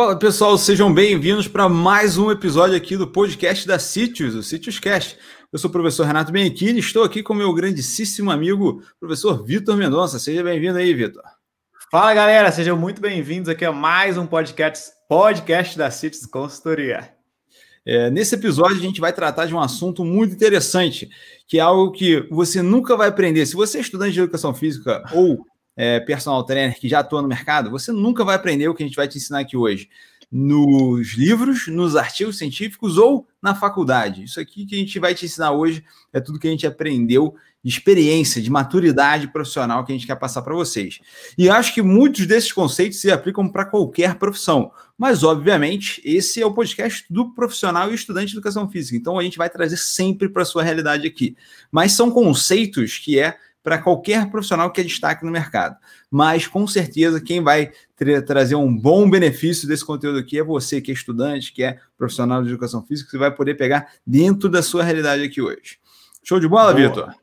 Fala 0.00 0.18
pessoal, 0.18 0.56
sejam 0.56 0.90
bem-vindos 0.90 1.46
para 1.46 1.68
mais 1.68 2.16
um 2.16 2.30
episódio 2.30 2.74
aqui 2.74 2.96
do 2.96 3.06
podcast 3.06 3.68
da 3.68 3.78
Sítios, 3.78 4.34
o 4.34 4.42
Sítios 4.42 4.78
Cast. 4.78 5.18
Eu 5.52 5.58
sou 5.58 5.68
o 5.68 5.72
professor 5.72 6.06
Renato 6.06 6.32
Benechini, 6.32 6.80
estou 6.80 7.04
aqui 7.04 7.22
com 7.22 7.34
meu 7.34 7.52
grandíssimo 7.52 8.30
amigo, 8.30 8.82
professor 8.98 9.44
Vitor 9.44 9.76
Mendonça. 9.76 10.18
Seja 10.18 10.42
bem-vindo 10.42 10.78
aí, 10.78 10.94
Vitor. 10.94 11.22
Fala 11.90 12.14
galera, 12.14 12.50
sejam 12.50 12.78
muito 12.78 12.98
bem-vindos 12.98 13.50
aqui 13.50 13.62
a 13.62 13.72
mais 13.72 14.16
um 14.16 14.26
podcast, 14.26 14.90
podcast 15.06 15.76
da 15.76 15.90
Sítios 15.90 16.24
Consultoria. 16.24 17.12
É, 17.84 18.08
nesse 18.08 18.34
episódio, 18.36 18.78
a 18.78 18.82
gente 18.82 19.02
vai 19.02 19.12
tratar 19.12 19.44
de 19.44 19.54
um 19.54 19.60
assunto 19.60 20.02
muito 20.02 20.34
interessante, 20.34 21.10
que 21.46 21.58
é 21.58 21.60
algo 21.60 21.92
que 21.92 22.26
você 22.30 22.62
nunca 22.62 22.96
vai 22.96 23.10
aprender. 23.10 23.44
Se 23.44 23.54
você 23.54 23.76
é 23.76 23.80
estudante 23.82 24.14
de 24.14 24.20
educação 24.20 24.54
física 24.54 25.02
ou 25.12 25.44
é, 25.80 25.98
personal 25.98 26.44
trainer 26.44 26.78
que 26.78 26.86
já 26.86 26.98
atua 26.98 27.22
no 27.22 27.28
mercado, 27.28 27.70
você 27.70 27.90
nunca 27.90 28.22
vai 28.22 28.36
aprender 28.36 28.68
o 28.68 28.74
que 28.74 28.82
a 28.82 28.86
gente 28.86 28.96
vai 28.96 29.08
te 29.08 29.16
ensinar 29.16 29.38
aqui 29.38 29.56
hoje. 29.56 29.88
Nos 30.30 31.14
livros, 31.14 31.68
nos 31.68 31.96
artigos 31.96 32.36
científicos 32.36 32.98
ou 32.98 33.26
na 33.40 33.54
faculdade. 33.54 34.22
Isso 34.22 34.38
aqui 34.38 34.66
que 34.66 34.74
a 34.74 34.78
gente 34.78 34.98
vai 34.98 35.14
te 35.14 35.24
ensinar 35.24 35.52
hoje 35.52 35.82
é 36.12 36.20
tudo 36.20 36.38
que 36.38 36.46
a 36.46 36.50
gente 36.50 36.66
aprendeu 36.66 37.34
de 37.64 37.70
experiência, 37.70 38.42
de 38.42 38.50
maturidade 38.50 39.28
profissional 39.28 39.82
que 39.82 39.90
a 39.90 39.94
gente 39.94 40.06
quer 40.06 40.16
passar 40.16 40.42
para 40.42 40.54
vocês. 40.54 41.00
E 41.36 41.48
acho 41.48 41.72
que 41.72 41.80
muitos 41.80 42.26
desses 42.26 42.52
conceitos 42.52 43.00
se 43.00 43.10
aplicam 43.10 43.48
para 43.48 43.64
qualquer 43.64 44.16
profissão. 44.16 44.70
Mas, 44.98 45.24
obviamente, 45.24 46.02
esse 46.04 46.42
é 46.42 46.46
o 46.46 46.52
podcast 46.52 47.06
do 47.08 47.34
profissional 47.34 47.90
e 47.90 47.94
estudante 47.94 48.28
de 48.28 48.34
educação 48.34 48.68
física. 48.68 48.98
Então, 48.98 49.18
a 49.18 49.22
gente 49.22 49.38
vai 49.38 49.48
trazer 49.48 49.78
sempre 49.78 50.28
para 50.28 50.42
a 50.42 50.46
sua 50.46 50.62
realidade 50.62 51.06
aqui. 51.06 51.34
Mas 51.72 51.92
são 51.92 52.10
conceitos 52.10 52.98
que 52.98 53.18
é 53.18 53.38
para 53.62 53.78
qualquer 53.78 54.30
profissional 54.30 54.70
que 54.70 54.80
é 54.80 54.84
destaque 54.84 55.24
no 55.24 55.30
mercado. 55.30 55.76
Mas, 56.10 56.46
com 56.46 56.66
certeza, 56.66 57.20
quem 57.20 57.42
vai 57.42 57.70
tra 57.96 58.22
trazer 58.22 58.54
um 58.54 58.74
bom 58.74 59.08
benefício 59.08 59.68
desse 59.68 59.84
conteúdo 59.84 60.18
aqui 60.18 60.38
é 60.38 60.42
você 60.42 60.80
que 60.80 60.90
é 60.90 60.94
estudante, 60.94 61.52
que 61.52 61.62
é 61.62 61.78
profissional 61.96 62.42
de 62.42 62.48
educação 62.48 62.82
física, 62.82 63.06
que 63.06 63.12
você 63.12 63.18
vai 63.18 63.30
poder 63.30 63.54
pegar 63.54 63.88
dentro 64.06 64.48
da 64.48 64.62
sua 64.62 64.82
realidade 64.82 65.22
aqui 65.22 65.42
hoje. 65.42 65.78
Show 66.22 66.40
de 66.40 66.48
bola, 66.48 66.74
Vitor? 66.74 67.14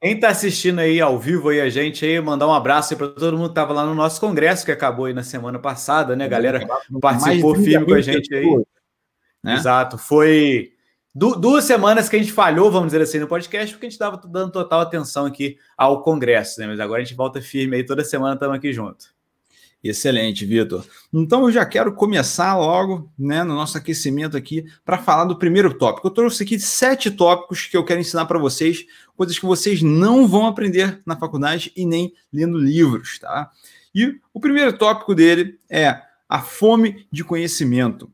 Quem 0.00 0.14
está 0.14 0.28
assistindo 0.28 0.80
aí 0.80 1.00
ao 1.00 1.18
vivo 1.18 1.48
aí 1.48 1.60
a 1.60 1.70
gente 1.70 2.04
aí, 2.04 2.20
mandar 2.20 2.46
um 2.46 2.52
abraço 2.52 2.94
para 2.96 3.08
todo 3.08 3.36
mundo 3.36 3.48
que 3.48 3.52
estava 3.52 3.72
lá 3.72 3.84
no 3.84 3.94
nosso 3.94 4.20
congresso, 4.20 4.64
que 4.64 4.70
acabou 4.70 5.06
aí 5.06 5.14
na 5.14 5.22
semana 5.22 5.58
passada, 5.58 6.14
né? 6.14 6.26
A 6.26 6.28
galera 6.28 6.66
participou 7.00 7.54
firme 7.54 7.86
com 7.86 7.94
a 7.94 8.00
gente 8.00 8.34
aí. 8.34 8.46
Né? 9.42 9.54
Exato. 9.54 9.96
Foi 9.96 10.72
du 11.16 11.34
duas 11.34 11.64
semanas 11.64 12.10
que 12.10 12.16
a 12.16 12.18
gente 12.18 12.30
falhou, 12.30 12.70
vamos 12.70 12.88
dizer 12.88 13.00
assim, 13.00 13.18
no 13.18 13.26
podcast, 13.26 13.72
porque 13.72 13.86
a 13.86 13.88
gente 13.88 13.94
estava 13.94 14.20
dando 14.28 14.52
total 14.52 14.80
atenção 14.80 15.24
aqui 15.24 15.56
ao 15.74 16.02
Congresso, 16.02 16.60
né? 16.60 16.66
Mas 16.66 16.78
agora 16.78 17.00
a 17.00 17.04
gente 17.04 17.16
volta 17.16 17.40
firme 17.40 17.74
aí, 17.76 17.86
toda 17.86 18.04
semana 18.04 18.34
estamos 18.34 18.54
aqui 18.54 18.70
junto. 18.70 19.06
Excelente, 19.82 20.44
Vitor. 20.44 20.84
Então 21.14 21.44
eu 21.44 21.52
já 21.52 21.64
quero 21.64 21.94
começar 21.94 22.54
logo, 22.58 23.10
né, 23.18 23.42
no 23.44 23.54
nosso 23.54 23.78
aquecimento 23.78 24.36
aqui, 24.36 24.66
para 24.84 24.98
falar 24.98 25.24
do 25.24 25.38
primeiro 25.38 25.72
tópico. 25.72 26.06
Eu 26.06 26.10
trouxe 26.10 26.42
aqui 26.42 26.58
sete 26.58 27.10
tópicos 27.10 27.66
que 27.66 27.76
eu 27.76 27.84
quero 27.84 28.00
ensinar 28.00 28.26
para 28.26 28.38
vocês, 28.38 28.84
coisas 29.16 29.38
que 29.38 29.46
vocês 29.46 29.80
não 29.80 30.28
vão 30.28 30.46
aprender 30.46 31.00
na 31.06 31.16
faculdade 31.16 31.72
e 31.74 31.86
nem 31.86 32.12
lendo 32.30 32.58
livros, 32.58 33.18
tá? 33.18 33.50
E 33.94 34.20
o 34.34 34.40
primeiro 34.40 34.76
tópico 34.76 35.14
dele 35.14 35.58
é 35.70 35.98
a 36.28 36.42
fome 36.42 37.06
de 37.10 37.24
conhecimento. 37.24 38.12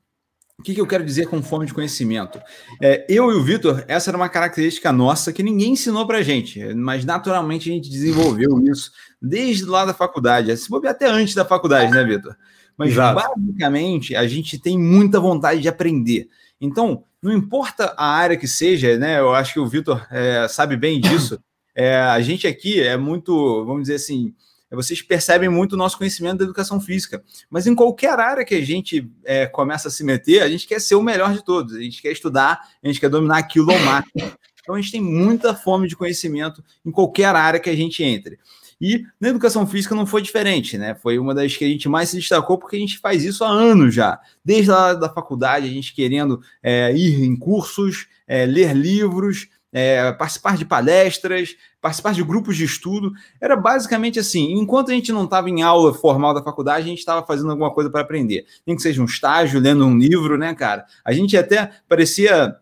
O 0.63 0.65
que, 0.65 0.75
que 0.75 0.81
eu 0.81 0.87
quero 0.87 1.05
dizer 1.05 1.27
com 1.27 1.43
fome 1.43 1.67
de 1.67 1.75
conhecimento? 1.75 2.41
É, 2.81 3.05
eu 3.09 3.33
e 3.33 3.35
o 3.35 3.43
Vitor, 3.43 3.85
essa 3.89 4.11
era 4.11 4.17
uma 4.17 4.29
característica 4.29 4.93
nossa 4.93 5.33
que 5.33 5.43
ninguém 5.43 5.73
ensinou 5.73 6.07
para 6.07 6.23
gente, 6.23 6.73
mas 6.73 7.05
naturalmente 7.05 7.69
a 7.69 7.73
gente 7.73 7.91
desenvolveu 7.91 8.63
isso 8.71 8.93
desde 9.21 9.65
lá 9.65 9.85
da 9.85 9.93
faculdade, 9.93 10.57
se 10.57 10.71
bobear 10.71 10.95
até 10.95 11.11
antes 11.11 11.35
da 11.35 11.45
faculdade, 11.45 11.91
né, 11.91 12.05
Vitor? 12.05 12.37
Mas 12.79 12.93
Exato. 12.93 13.21
basicamente 13.37 14.15
a 14.15 14.25
gente 14.29 14.57
tem 14.57 14.79
muita 14.79 15.19
vontade 15.19 15.61
de 15.61 15.69
aprender. 15.69 16.29
Então, 16.61 17.03
não 17.21 17.33
importa 17.33 17.93
a 17.97 18.07
área 18.07 18.37
que 18.37 18.47
seja, 18.47 18.97
né? 18.97 19.19
Eu 19.19 19.35
acho 19.35 19.55
que 19.55 19.61
o 19.61 19.67
Vitor 19.67 20.07
é, 20.13 20.47
sabe 20.47 20.77
bem 20.77 21.01
disso. 21.01 21.41
É, 21.75 21.97
a 21.97 22.21
gente 22.21 22.47
aqui 22.47 22.81
é 22.81 22.97
muito, 22.97 23.65
vamos 23.65 23.83
dizer 23.83 23.97
assim, 23.97 24.33
vocês 24.75 25.03
percebem 25.03 25.49
muito 25.49 25.75
o 25.75 25.77
nosso 25.77 25.99
conhecimento 25.99 26.39
da 26.39 26.45
educação 26.45 26.81
física. 26.81 27.23
Mas 27.51 27.67
em 27.67 27.75
qualquer 27.75 28.19
área 28.19 28.45
que 28.45 28.55
a 28.55 28.65
gente 28.65 29.11
é, 29.25 29.47
começa 29.47 29.89
a 29.89 29.91
se 29.91 30.03
meter, 30.03 30.43
a 30.43 30.49
gente 30.49 30.67
quer 30.67 30.81
ser 30.81 30.95
o 30.95 31.03
melhor 31.03 31.33
de 31.33 31.45
todos. 31.45 31.75
A 31.75 31.81
gente 31.81 32.01
quer 32.01 32.13
estudar, 32.13 32.61
a 32.83 32.87
gente 32.87 33.01
quer 33.01 33.09
dominar 33.09 33.39
aquilo 33.39 33.71
ao 33.71 33.79
máximo. 33.81 34.33
Então 34.63 34.75
a 34.75 34.81
gente 34.81 34.93
tem 34.93 35.03
muita 35.03 35.55
fome 35.55 35.89
de 35.89 35.97
conhecimento 35.97 36.63
em 36.87 36.91
qualquer 36.91 37.35
área 37.35 37.61
que 37.61 37.69
a 37.69 37.77
gente 37.77 38.03
entre. 38.03 38.39
E 38.81 39.05
na 39.21 39.29
educação 39.29 39.65
física 39.65 39.95
não 39.95 40.05
foi 40.05 40.23
diferente, 40.23 40.77
né? 40.77 40.97
Foi 40.97 41.17
uma 41.17 41.33
das 41.33 41.57
que 41.57 41.65
a 41.65 41.69
gente 41.69 41.89
mais 41.89 42.09
se 42.09 42.17
destacou 42.17 42.59
porque 42.59 42.75
a 42.75 42.79
gente 42.81 42.99
faz 42.99 43.25
isso 43.25 43.45
há 43.45 43.49
anos 43.49 43.95
já. 43.95 44.21
Desde 44.45 44.71
lá 44.71 44.93
da 44.93 45.09
faculdade, 45.09 45.69
a 45.69 45.71
gente 45.71 45.95
querendo 45.95 46.41
é, 46.61 46.93
ir 46.93 47.23
em 47.23 47.37
cursos, 47.37 48.09
é, 48.27 48.45
ler 48.45 48.75
livros, 48.75 49.47
é, 49.73 50.13
participar 50.13 50.57
de 50.57 50.65
palestras, 50.65 51.57
participar 51.81 52.13
de 52.13 52.23
grupos 52.23 52.57
de 52.57 52.65
estudo. 52.65 53.13
Era 53.41 53.57
basicamente 53.57 54.19
assim: 54.19 54.53
enquanto 54.53 54.91
a 54.91 54.95
gente 54.95 55.11
não 55.11 55.25
estava 55.25 55.49
em 55.49 55.63
aula 55.63 55.95
formal 55.95 56.35
da 56.35 56.43
faculdade, 56.43 56.85
a 56.85 56.89
gente 56.89 56.99
estava 56.99 57.27
fazendo 57.27 57.51
alguma 57.51 57.73
coisa 57.73 57.89
para 57.89 58.03
aprender. 58.03 58.45
Nem 58.67 58.77
que 58.77 58.83
seja 58.83 59.01
um 59.01 59.07
estágio, 59.07 59.61
lendo 59.61 59.87
um 59.87 59.97
livro, 59.97 60.37
né, 60.37 60.55
cara? 60.55 60.85
A 61.05 61.13
gente 61.13 61.37
até 61.37 61.71
parecia 61.89 62.55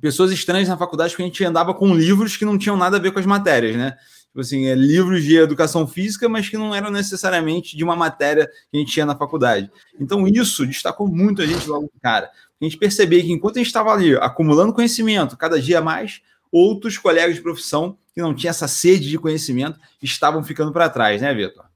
pessoas 0.00 0.32
estranhas 0.32 0.68
na 0.68 0.76
faculdade 0.76 1.10
porque 1.10 1.24
a 1.24 1.26
gente 1.26 1.44
andava 1.44 1.74
com 1.74 1.94
livros 1.94 2.36
que 2.36 2.44
não 2.44 2.56
tinham 2.56 2.76
nada 2.76 2.96
a 2.96 3.00
ver 3.00 3.12
com 3.12 3.18
as 3.18 3.26
matérias, 3.26 3.76
né? 3.76 3.96
Tipo 4.28 4.40
assim, 4.40 4.66
é, 4.66 4.74
livros 4.74 5.24
de 5.24 5.36
educação 5.36 5.86
física, 5.86 6.28
mas 6.28 6.48
que 6.48 6.56
não 6.56 6.74
eram 6.74 6.90
necessariamente 6.90 7.76
de 7.76 7.82
uma 7.82 7.96
matéria 7.96 8.46
que 8.70 8.76
a 8.76 8.78
gente 8.78 8.92
tinha 8.92 9.06
na 9.06 9.16
faculdade. 9.16 9.70
Então, 9.98 10.28
isso 10.28 10.64
destacou 10.64 11.08
muito 11.08 11.42
a 11.42 11.46
gente 11.46 11.66
logo, 11.68 11.90
cara. 12.00 12.30
A 12.60 12.64
gente 12.64 12.76
percebia 12.76 13.22
que 13.22 13.32
enquanto 13.32 13.56
a 13.56 13.58
gente 13.58 13.66
estava 13.66 13.92
ali 13.92 14.14
acumulando 14.16 14.72
conhecimento 14.72 15.36
cada 15.36 15.60
dia 15.60 15.80
mais, 15.80 16.20
outros 16.52 16.98
colegas 16.98 17.36
de 17.36 17.42
profissão 17.42 17.96
que 18.14 18.20
não 18.20 18.34
tinham 18.34 18.50
essa 18.50 18.66
sede 18.66 19.08
de 19.08 19.18
conhecimento 19.18 19.78
estavam 20.02 20.42
ficando 20.42 20.72
para 20.72 20.88
trás, 20.88 21.22
né, 21.22 21.32
Vitor? 21.34 21.67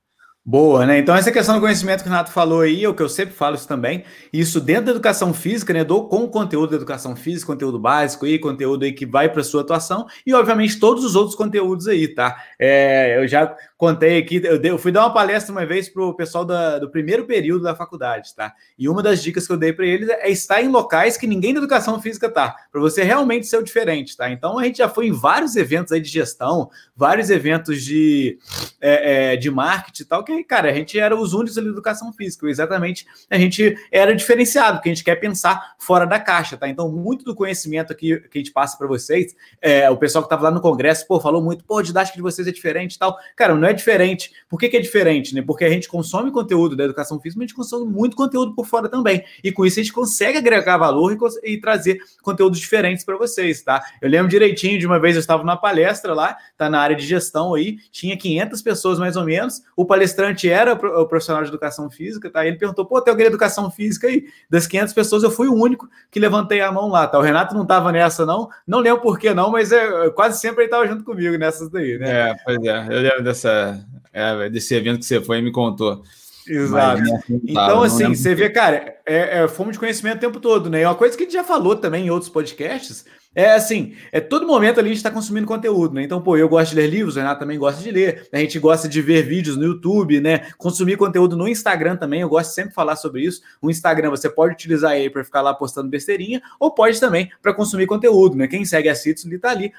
Boa, 0.44 0.84
né? 0.84 0.98
Então, 0.98 1.14
essa 1.14 1.30
questão 1.30 1.54
do 1.54 1.60
conhecimento 1.60 2.02
que 2.02 2.08
o 2.08 2.10
Renato 2.10 2.32
falou 2.32 2.62
aí, 2.62 2.82
é 2.82 2.88
o 2.88 2.94
que 2.94 3.02
eu 3.02 3.08
sempre 3.08 3.32
falo 3.32 3.54
isso 3.54 3.68
também, 3.68 4.02
isso 4.32 4.60
dentro 4.60 4.86
da 4.86 4.90
educação 4.90 5.32
física, 5.32 5.72
né? 5.72 5.84
Dou 5.84 6.08
com 6.08 6.26
conteúdo 6.26 6.70
da 6.70 6.76
educação 6.76 7.14
física, 7.14 7.46
conteúdo 7.46 7.78
básico 7.78 8.26
e 8.26 8.40
conteúdo 8.40 8.84
aí 8.84 8.92
que 8.92 9.06
vai 9.06 9.28
para 9.28 9.44
sua 9.44 9.60
atuação, 9.60 10.04
e 10.26 10.34
obviamente 10.34 10.80
todos 10.80 11.04
os 11.04 11.14
outros 11.14 11.36
conteúdos 11.36 11.86
aí, 11.86 12.08
tá? 12.08 12.42
É, 12.58 13.22
eu 13.22 13.28
já 13.28 13.54
contei 13.76 14.18
aqui, 14.18 14.40
eu, 14.44 14.58
dei, 14.58 14.72
eu, 14.72 14.78
fui 14.78 14.90
dar 14.90 15.02
uma 15.02 15.14
palestra 15.14 15.52
uma 15.52 15.64
vez 15.64 15.88
para 15.88 16.02
o 16.02 16.12
pessoal 16.12 16.44
da, 16.44 16.80
do 16.80 16.90
primeiro 16.90 17.24
período 17.24 17.62
da 17.62 17.76
faculdade, 17.76 18.34
tá? 18.34 18.52
E 18.76 18.88
uma 18.88 19.00
das 19.00 19.22
dicas 19.22 19.46
que 19.46 19.52
eu 19.52 19.56
dei 19.56 19.72
para 19.72 19.86
eles 19.86 20.08
é 20.08 20.28
estar 20.28 20.60
em 20.60 20.68
locais 20.68 21.16
que 21.16 21.26
ninguém 21.26 21.54
da 21.54 21.58
educação 21.58 22.00
física 22.00 22.28
tá, 22.28 22.56
para 22.72 22.80
você 22.80 23.04
realmente 23.04 23.46
ser 23.46 23.58
o 23.58 23.62
diferente, 23.62 24.16
tá? 24.16 24.28
Então 24.28 24.58
a 24.58 24.64
gente 24.64 24.78
já 24.78 24.88
foi 24.88 25.06
em 25.06 25.12
vários 25.12 25.54
eventos 25.54 25.92
aí 25.92 26.00
de 26.00 26.08
gestão, 26.08 26.68
vários 26.96 27.30
eventos 27.30 27.80
de, 27.82 28.38
é, 28.80 29.34
é, 29.34 29.36
de 29.36 29.48
marketing 29.48 30.02
e 30.02 30.06
tal, 30.06 30.24
que, 30.24 30.31
cara, 30.44 30.70
a 30.70 30.74
gente 30.74 30.98
era 30.98 31.16
os 31.16 31.32
únicos 31.32 31.58
ali 31.58 31.66
da 31.66 31.72
educação 31.72 32.12
física, 32.12 32.48
exatamente 32.48 33.06
a 33.28 33.38
gente 33.38 33.76
era 33.90 34.14
diferenciado, 34.14 34.78
porque 34.78 34.90
a 34.90 34.94
gente 34.94 35.04
quer 35.04 35.16
pensar 35.16 35.74
fora 35.78 36.06
da 36.06 36.18
caixa, 36.18 36.56
tá? 36.56 36.68
Então, 36.68 36.90
muito 36.90 37.24
do 37.24 37.34
conhecimento 37.34 37.92
aqui 37.92 38.18
que 38.30 38.38
a 38.38 38.40
gente 38.40 38.52
passa 38.52 38.76
para 38.76 38.86
vocês, 38.86 39.34
é, 39.60 39.90
o 39.90 39.96
pessoal 39.96 40.22
que 40.22 40.26
estava 40.26 40.44
lá 40.44 40.50
no 40.50 40.60
congresso, 40.60 41.06
pô, 41.06 41.20
falou 41.20 41.42
muito, 41.42 41.64
pô, 41.64 41.78
a 41.78 41.82
didática 41.82 42.16
de 42.16 42.22
vocês 42.22 42.46
é 42.46 42.52
diferente 42.52 42.94
e 42.94 42.98
tal. 42.98 43.16
Cara, 43.36 43.54
não 43.54 43.66
é 43.66 43.72
diferente. 43.72 44.32
Por 44.48 44.58
que, 44.58 44.68
que, 44.68 44.76
é 44.76 44.80
diferente? 44.80 45.34
Né? 45.34 45.42
Porque 45.42 45.64
a 45.64 45.70
gente 45.70 45.88
consome 45.88 46.30
conteúdo 46.30 46.76
da 46.76 46.84
educação 46.84 47.20
física, 47.20 47.38
mas 47.38 47.44
a 47.44 47.48
gente 47.48 47.56
consome 47.56 47.90
muito 47.90 48.16
conteúdo 48.16 48.54
por 48.54 48.66
fora 48.66 48.88
também. 48.88 49.24
E 49.42 49.50
com 49.50 49.66
isso 49.66 49.80
a 49.80 49.82
gente 49.82 49.92
consegue 49.92 50.38
agregar 50.38 50.76
valor 50.76 51.12
e, 51.12 51.52
e 51.52 51.60
trazer 51.60 51.98
conteúdos 52.22 52.58
diferentes 52.58 53.04
para 53.04 53.16
vocês, 53.16 53.62
tá? 53.62 53.82
Eu 54.00 54.08
lembro 54.08 54.28
direitinho 54.28 54.78
de 54.78 54.86
uma 54.86 55.00
vez 55.00 55.16
eu 55.16 55.20
estava 55.20 55.42
numa 55.42 55.56
palestra 55.56 56.14
lá, 56.14 56.36
tá 56.56 56.68
na 56.70 56.80
área 56.80 56.96
de 56.96 57.06
gestão 57.06 57.54
aí, 57.54 57.78
tinha 57.90 58.16
500 58.16 58.62
pessoas 58.62 58.98
mais 58.98 59.16
ou 59.16 59.24
menos. 59.24 59.62
O 59.76 59.84
palestrante 59.84 60.21
era 60.48 60.74
o 60.74 61.06
profissional 61.06 61.42
de 61.42 61.48
educação 61.48 61.90
física, 61.90 62.30
tá? 62.30 62.46
Ele 62.46 62.56
perguntou: 62.56 62.84
pô, 62.84 63.00
tem 63.00 63.10
alguém 63.10 63.26
de 63.26 63.30
educação 63.30 63.70
física 63.70 64.06
aí? 64.06 64.26
Das 64.48 64.66
500 64.66 64.94
pessoas, 64.94 65.22
eu 65.22 65.30
fui 65.30 65.48
o 65.48 65.54
único 65.54 65.88
que 66.10 66.20
levantei 66.20 66.60
a 66.60 66.70
mão 66.70 66.88
lá, 66.88 67.06
tá? 67.06 67.18
O 67.18 67.22
Renato 67.22 67.54
não 67.54 67.62
estava 67.62 67.90
nessa, 67.92 68.26
não. 68.26 68.48
Não 68.66 68.80
lembro 68.80 69.02
por 69.02 69.18
que 69.18 69.32
não, 69.34 69.50
mas 69.50 69.72
é, 69.72 70.10
quase 70.10 70.40
sempre 70.40 70.62
ele 70.62 70.66
estava 70.66 70.86
junto 70.86 71.04
comigo 71.04 71.36
nessas 71.36 71.68
daí, 71.68 71.98
né? 71.98 72.30
É, 72.30 72.36
pois 72.44 72.58
é. 72.64 72.86
Eu 72.90 73.00
lembro 73.00 73.22
dessa, 73.24 73.84
é, 74.12 74.50
desse 74.50 74.74
evento 74.74 74.98
que 74.98 75.04
você 75.04 75.20
foi 75.20 75.38
e 75.38 75.42
me 75.42 75.52
contou. 75.52 76.02
Exato. 76.46 77.02
então, 77.44 77.82
assim, 77.82 78.14
você 78.14 78.34
vê, 78.34 78.50
cara, 78.50 78.96
é, 79.06 79.42
é 79.42 79.48
fome 79.48 79.72
de 79.72 79.78
conhecimento 79.78 80.16
o 80.16 80.20
tempo 80.20 80.40
todo, 80.40 80.68
né? 80.68 80.82
É 80.82 80.88
uma 80.88 80.94
coisa 80.94 81.16
que 81.16 81.22
a 81.22 81.26
gente 81.26 81.34
já 81.34 81.44
falou 81.44 81.76
também 81.76 82.06
em 82.06 82.10
outros 82.10 82.30
podcasts, 82.30 83.04
é 83.34 83.52
assim, 83.52 83.94
é 84.10 84.20
todo 84.20 84.46
momento 84.46 84.78
ali 84.78 84.88
a 84.88 84.92
gente 84.92 84.98
está 84.98 85.10
consumindo 85.10 85.46
conteúdo, 85.46 85.94
né? 85.94 86.02
Então, 86.02 86.20
pô, 86.20 86.36
eu 86.36 86.48
gosto 86.48 86.70
de 86.70 86.76
ler 86.76 86.88
livros, 86.88 87.16
o 87.16 87.18
Renato 87.18 87.40
também 87.40 87.58
gosta 87.58 87.82
de 87.82 87.90
ler, 87.90 88.28
a 88.32 88.38
gente 88.38 88.58
gosta 88.58 88.88
de 88.88 89.02
ver 89.02 89.22
vídeos 89.22 89.56
no 89.56 89.64
YouTube, 89.64 90.20
né? 90.20 90.46
Consumir 90.56 90.96
conteúdo 90.96 91.36
no 91.36 91.48
Instagram 91.48 91.96
também, 91.96 92.20
eu 92.20 92.28
gosto 92.28 92.52
sempre 92.52 92.70
de 92.70 92.74
falar 92.74 92.96
sobre 92.96 93.22
isso. 93.22 93.42
O 93.60 93.70
Instagram 93.70 94.10
você 94.10 94.30
pode 94.30 94.54
utilizar 94.54 94.92
aí 94.92 95.10
para 95.10 95.24
ficar 95.24 95.42
lá 95.42 95.52
postando 95.52 95.88
besteirinha, 95.88 96.40
ou 96.58 96.72
pode 96.72 96.98
também 97.00 97.30
para 97.40 97.52
consumir 97.52 97.86
conteúdo, 97.86 98.36
né? 98.36 98.46
Quem 98.46 98.64
segue 98.64 98.88
a 98.88 98.94
Citos 98.94 99.24
ele 99.24 99.38
tá 99.38 99.50
ali 99.50 99.72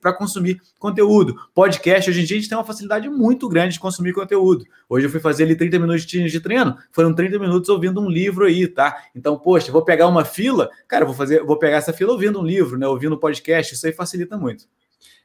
para 0.00 0.12
consumir 0.12 0.60
conteúdo. 0.78 1.36
Podcast, 1.54 2.10
hoje 2.10 2.22
em 2.22 2.24
dia 2.24 2.36
a 2.36 2.40
gente 2.40 2.48
tem 2.48 2.56
uma 2.56 2.64
facilidade 2.64 3.08
muito 3.08 3.48
grande 3.48 3.74
de 3.74 3.80
consumir 3.80 4.12
conteúdo. 4.12 4.64
Hoje 4.88 5.06
eu 5.06 5.10
fui 5.10 5.20
fazer 5.20 5.44
ali 5.44 5.56
30 5.56 5.78
minutos 5.78 6.04
de 6.04 6.40
treino, 6.40 6.76
foram 6.92 7.14
30 7.14 7.38
minutos 7.38 7.68
ouvindo 7.68 8.00
um 8.00 8.08
livro 8.08 8.44
aí 8.44 8.60
tá? 8.70 9.02
Então, 9.14 9.38
poxa, 9.38 9.70
vou 9.72 9.82
pegar 9.82 10.06
uma 10.06 10.24
fila, 10.24 10.70
cara, 10.88 11.04
vou 11.04 11.14
fazer, 11.14 11.42
vou 11.44 11.58
pegar 11.58 11.76
essa 11.76 11.92
fila 11.92 12.12
ouvindo 12.12 12.40
um 12.40 12.44
livro, 12.44 12.78
né? 12.78 12.86
Ouvindo 12.90 13.16
podcast, 13.18 13.74
isso 13.74 13.86
aí 13.86 13.92
facilita 13.92 14.36
muito. 14.36 14.66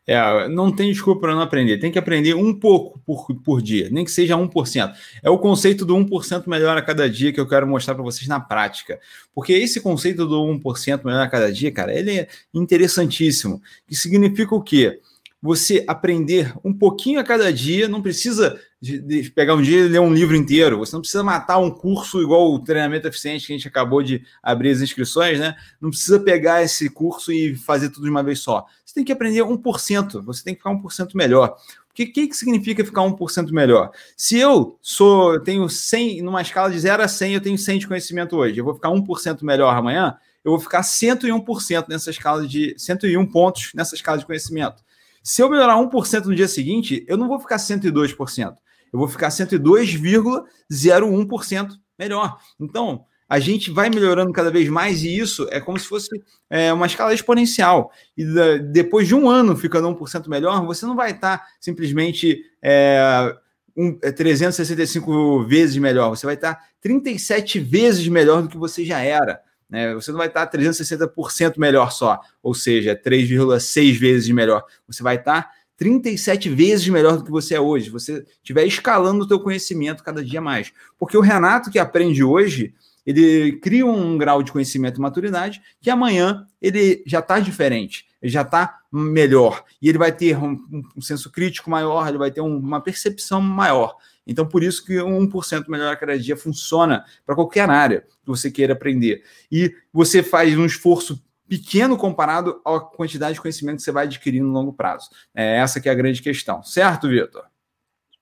É, 0.07 0.47
não 0.47 0.71
tem 0.71 0.91
desculpa 0.91 1.21
para 1.21 1.33
não 1.33 1.41
aprender. 1.41 1.79
Tem 1.79 1.91
que 1.91 1.97
aprender 1.97 2.35
um 2.35 2.53
pouco 2.53 2.99
por, 2.99 3.27
por 3.43 3.61
dia, 3.61 3.89
nem 3.91 4.05
que 4.05 4.11
seja 4.11 4.35
1%. 4.35 4.93
É 5.23 5.29
o 5.29 5.39
conceito 5.39 5.83
do 5.83 5.95
1% 5.95 6.43
melhor 6.47 6.77
a 6.77 6.81
cada 6.81 7.09
dia 7.09 7.33
que 7.33 7.39
eu 7.39 7.47
quero 7.47 7.65
mostrar 7.65 7.95
para 7.95 8.03
vocês 8.03 8.27
na 8.27 8.39
prática. 8.39 8.99
Porque 9.33 9.53
esse 9.53 9.81
conceito 9.81 10.27
do 10.27 10.43
1% 10.43 11.03
melhor 11.03 11.21
a 11.21 11.27
cada 11.27 11.51
dia, 11.51 11.71
cara, 11.71 11.93
ele 11.93 12.19
é 12.19 12.27
interessantíssimo. 12.53 13.61
Que 13.87 13.95
significa 13.95 14.53
o 14.53 14.61
quê? 14.61 14.99
Você 15.41 15.83
aprender 15.87 16.53
um 16.63 16.73
pouquinho 16.73 17.19
a 17.19 17.23
cada 17.23 17.53
dia, 17.53 17.87
não 17.87 18.01
precisa 18.01 18.59
de, 18.81 18.99
de 18.99 19.31
pegar 19.31 19.55
um 19.55 19.61
dia 19.61 19.81
e 19.81 19.87
ler 19.87 19.99
um 19.99 20.13
livro 20.13 20.35
inteiro. 20.35 20.77
Você 20.79 20.93
não 20.93 21.01
precisa 21.01 21.23
matar 21.23 21.57
um 21.57 21.69
curso 21.69 22.21
igual 22.21 22.51
o 22.51 22.59
treinamento 22.59 23.07
eficiente 23.07 23.45
que 23.45 23.53
a 23.53 23.55
gente 23.55 23.67
acabou 23.67 24.01
de 24.01 24.23
abrir 24.41 24.71
as 24.71 24.81
inscrições, 24.81 25.39
né? 25.39 25.55
Não 25.79 25.89
precisa 25.89 26.19
pegar 26.19 26.63
esse 26.63 26.89
curso 26.89 27.31
e 27.31 27.55
fazer 27.55 27.89
tudo 27.89 28.03
de 28.03 28.09
uma 28.09 28.23
vez 28.23 28.39
só. 28.39 28.65
Você 28.85 28.95
tem 28.95 29.03
que 29.03 29.11
aprender 29.11 29.41
1%, 29.41 30.23
você 30.23 30.43
tem 30.43 30.53
que 30.53 30.59
ficar 30.59 30.71
1% 30.71 31.15
melhor. 31.15 31.55
O 31.89 31.93
que, 31.95 32.07
que, 32.07 32.33
significa 32.33 32.83
ficar 32.83 33.01
1% 33.01 33.51
melhor? 33.51 33.91
Se 34.17 34.37
eu 34.37 34.77
sou, 34.81 35.39
tenho 35.39 35.69
100, 35.69 36.21
numa 36.21 36.41
escala 36.41 36.69
de 36.69 36.77
0 36.77 37.01
a 37.01 37.07
100, 37.07 37.33
eu 37.35 37.41
tenho 37.41 37.57
100 37.57 37.79
de 37.79 37.87
conhecimento 37.87 38.35
hoje, 38.35 38.59
eu 38.59 38.65
vou 38.65 38.73
ficar 38.73 38.89
1% 38.89 39.43
melhor 39.43 39.73
amanhã, 39.73 40.17
eu 40.43 40.51
vou 40.51 40.59
ficar 40.59 40.81
101% 40.81 41.85
nessa 41.87 42.11
escala 42.11 42.45
de 42.45 42.75
101 42.77 43.25
pontos 43.27 43.71
nessa 43.73 43.95
escala 43.95 44.17
de 44.17 44.25
conhecimento. 44.25 44.83
Se 45.25 45.41
eu 45.41 45.49
melhorar 45.49 45.75
1% 45.75 46.25
no 46.25 46.35
dia 46.35 46.47
seguinte, 46.47 47.03
eu 47.07 47.17
não 47.17 47.27
vou 47.27 47.39
ficar 47.39 47.57
102% 47.57 48.55
eu 48.95 48.99
vou 48.99 49.07
ficar 49.09 49.29
102,01% 49.29 51.69
melhor. 51.99 52.39
Então, 52.59 53.05
a 53.27 53.39
gente 53.39 53.71
vai 53.71 53.89
melhorando 53.89 54.31
cada 54.31 54.49
vez 54.49 54.69
mais 54.69 55.03
e 55.03 55.17
isso 55.17 55.45
é 55.51 55.59
como 55.59 55.77
se 55.77 55.85
fosse 55.85 56.07
é, 56.49 56.71
uma 56.71 56.85
escala 56.85 57.13
exponencial. 57.13 57.91
E 58.17 58.23
depois 58.71 59.05
de 59.07 59.13
um 59.13 59.29
ano 59.29 59.57
ficando 59.57 59.89
1% 59.89 60.29
melhor, 60.29 60.65
você 60.65 60.85
não 60.85 60.95
vai 60.95 61.11
estar 61.11 61.45
simplesmente 61.59 62.41
é, 62.63 63.35
um, 63.75 63.99
é, 64.01 64.13
365 64.13 65.43
vezes 65.43 65.75
melhor, 65.77 66.09
você 66.09 66.25
vai 66.25 66.35
estar 66.35 66.57
37 66.79 67.59
vezes 67.59 68.07
melhor 68.07 68.43
do 68.43 68.47
que 68.47 68.57
você 68.57 68.85
já 68.85 69.01
era. 69.01 69.41
Né? 69.69 69.93
Você 69.93 70.11
não 70.11 70.17
vai 70.17 70.27
estar 70.27 70.49
360% 70.49 71.57
melhor 71.57 71.91
só, 71.91 72.19
ou 72.41 72.53
seja, 72.53 72.95
3,6 72.95 73.97
vezes 73.97 74.29
melhor. 74.29 74.63
Você 74.87 75.01
vai 75.01 75.15
estar 75.15 75.49
37 75.77 76.49
vezes 76.49 76.87
melhor 76.87 77.17
do 77.17 77.23
que 77.23 77.31
você 77.31 77.55
é 77.55 77.59
hoje. 77.59 77.89
Você 77.89 78.25
estiver 78.37 78.65
escalando 78.65 79.23
o 79.23 79.27
teu 79.27 79.39
conhecimento 79.39 80.03
cada 80.03 80.23
dia 80.23 80.41
mais. 80.41 80.71
Porque 80.97 81.17
o 81.17 81.21
Renato 81.21 81.69
que 81.69 81.79
aprende 81.79 82.23
hoje, 82.23 82.73
ele 83.05 83.53
cria 83.59 83.85
um 83.85 84.17
grau 84.17 84.41
de 84.41 84.51
conhecimento 84.51 84.97
e 84.97 85.01
maturidade 85.01 85.61
que 85.81 85.89
amanhã 85.89 86.47
ele 86.61 87.03
já 87.05 87.19
está 87.19 87.39
diferente, 87.39 88.05
ele 88.21 88.31
já 88.31 88.41
está 88.41 88.79
melhor. 88.91 89.63
E 89.81 89.89
ele 89.89 89.97
vai 89.97 90.11
ter 90.11 90.37
um, 90.37 90.63
um, 90.95 91.01
senso 91.01 91.31
crítico 91.31 91.69
maior, 91.69 92.07
ele 92.07 92.17
vai 92.17 92.31
ter 92.31 92.41
um, 92.41 92.57
uma 92.57 92.81
percepção 92.81 93.41
maior. 93.41 93.95
Então, 94.25 94.47
por 94.47 94.63
isso 94.63 94.83
que 94.85 94.93
1% 94.93 95.65
melhor 95.67 95.93
a 95.93 95.95
cada 95.95 96.17
dia 96.17 96.35
funciona 96.35 97.05
para 97.25 97.35
qualquer 97.35 97.69
área 97.69 98.01
que 98.01 98.27
você 98.27 98.49
queira 98.49 98.73
aprender. 98.73 99.23
E 99.51 99.73
você 99.93 100.23
faz 100.23 100.57
um 100.57 100.65
esforço 100.65 101.23
pequeno 101.47 101.97
comparado 101.97 102.59
à 102.65 102.79
quantidade 102.79 103.35
de 103.35 103.41
conhecimento 103.41 103.77
que 103.77 103.83
você 103.83 103.91
vai 103.91 104.05
adquirir 104.05 104.41
no 104.41 104.51
longo 104.51 104.73
prazo. 104.73 105.09
É 105.33 105.57
essa 105.57 105.79
que 105.79 105.87
é 105.87 105.91
a 105.91 105.95
grande 105.95 106.21
questão, 106.21 106.63
certo, 106.63 107.07
Vitor? 107.07 107.43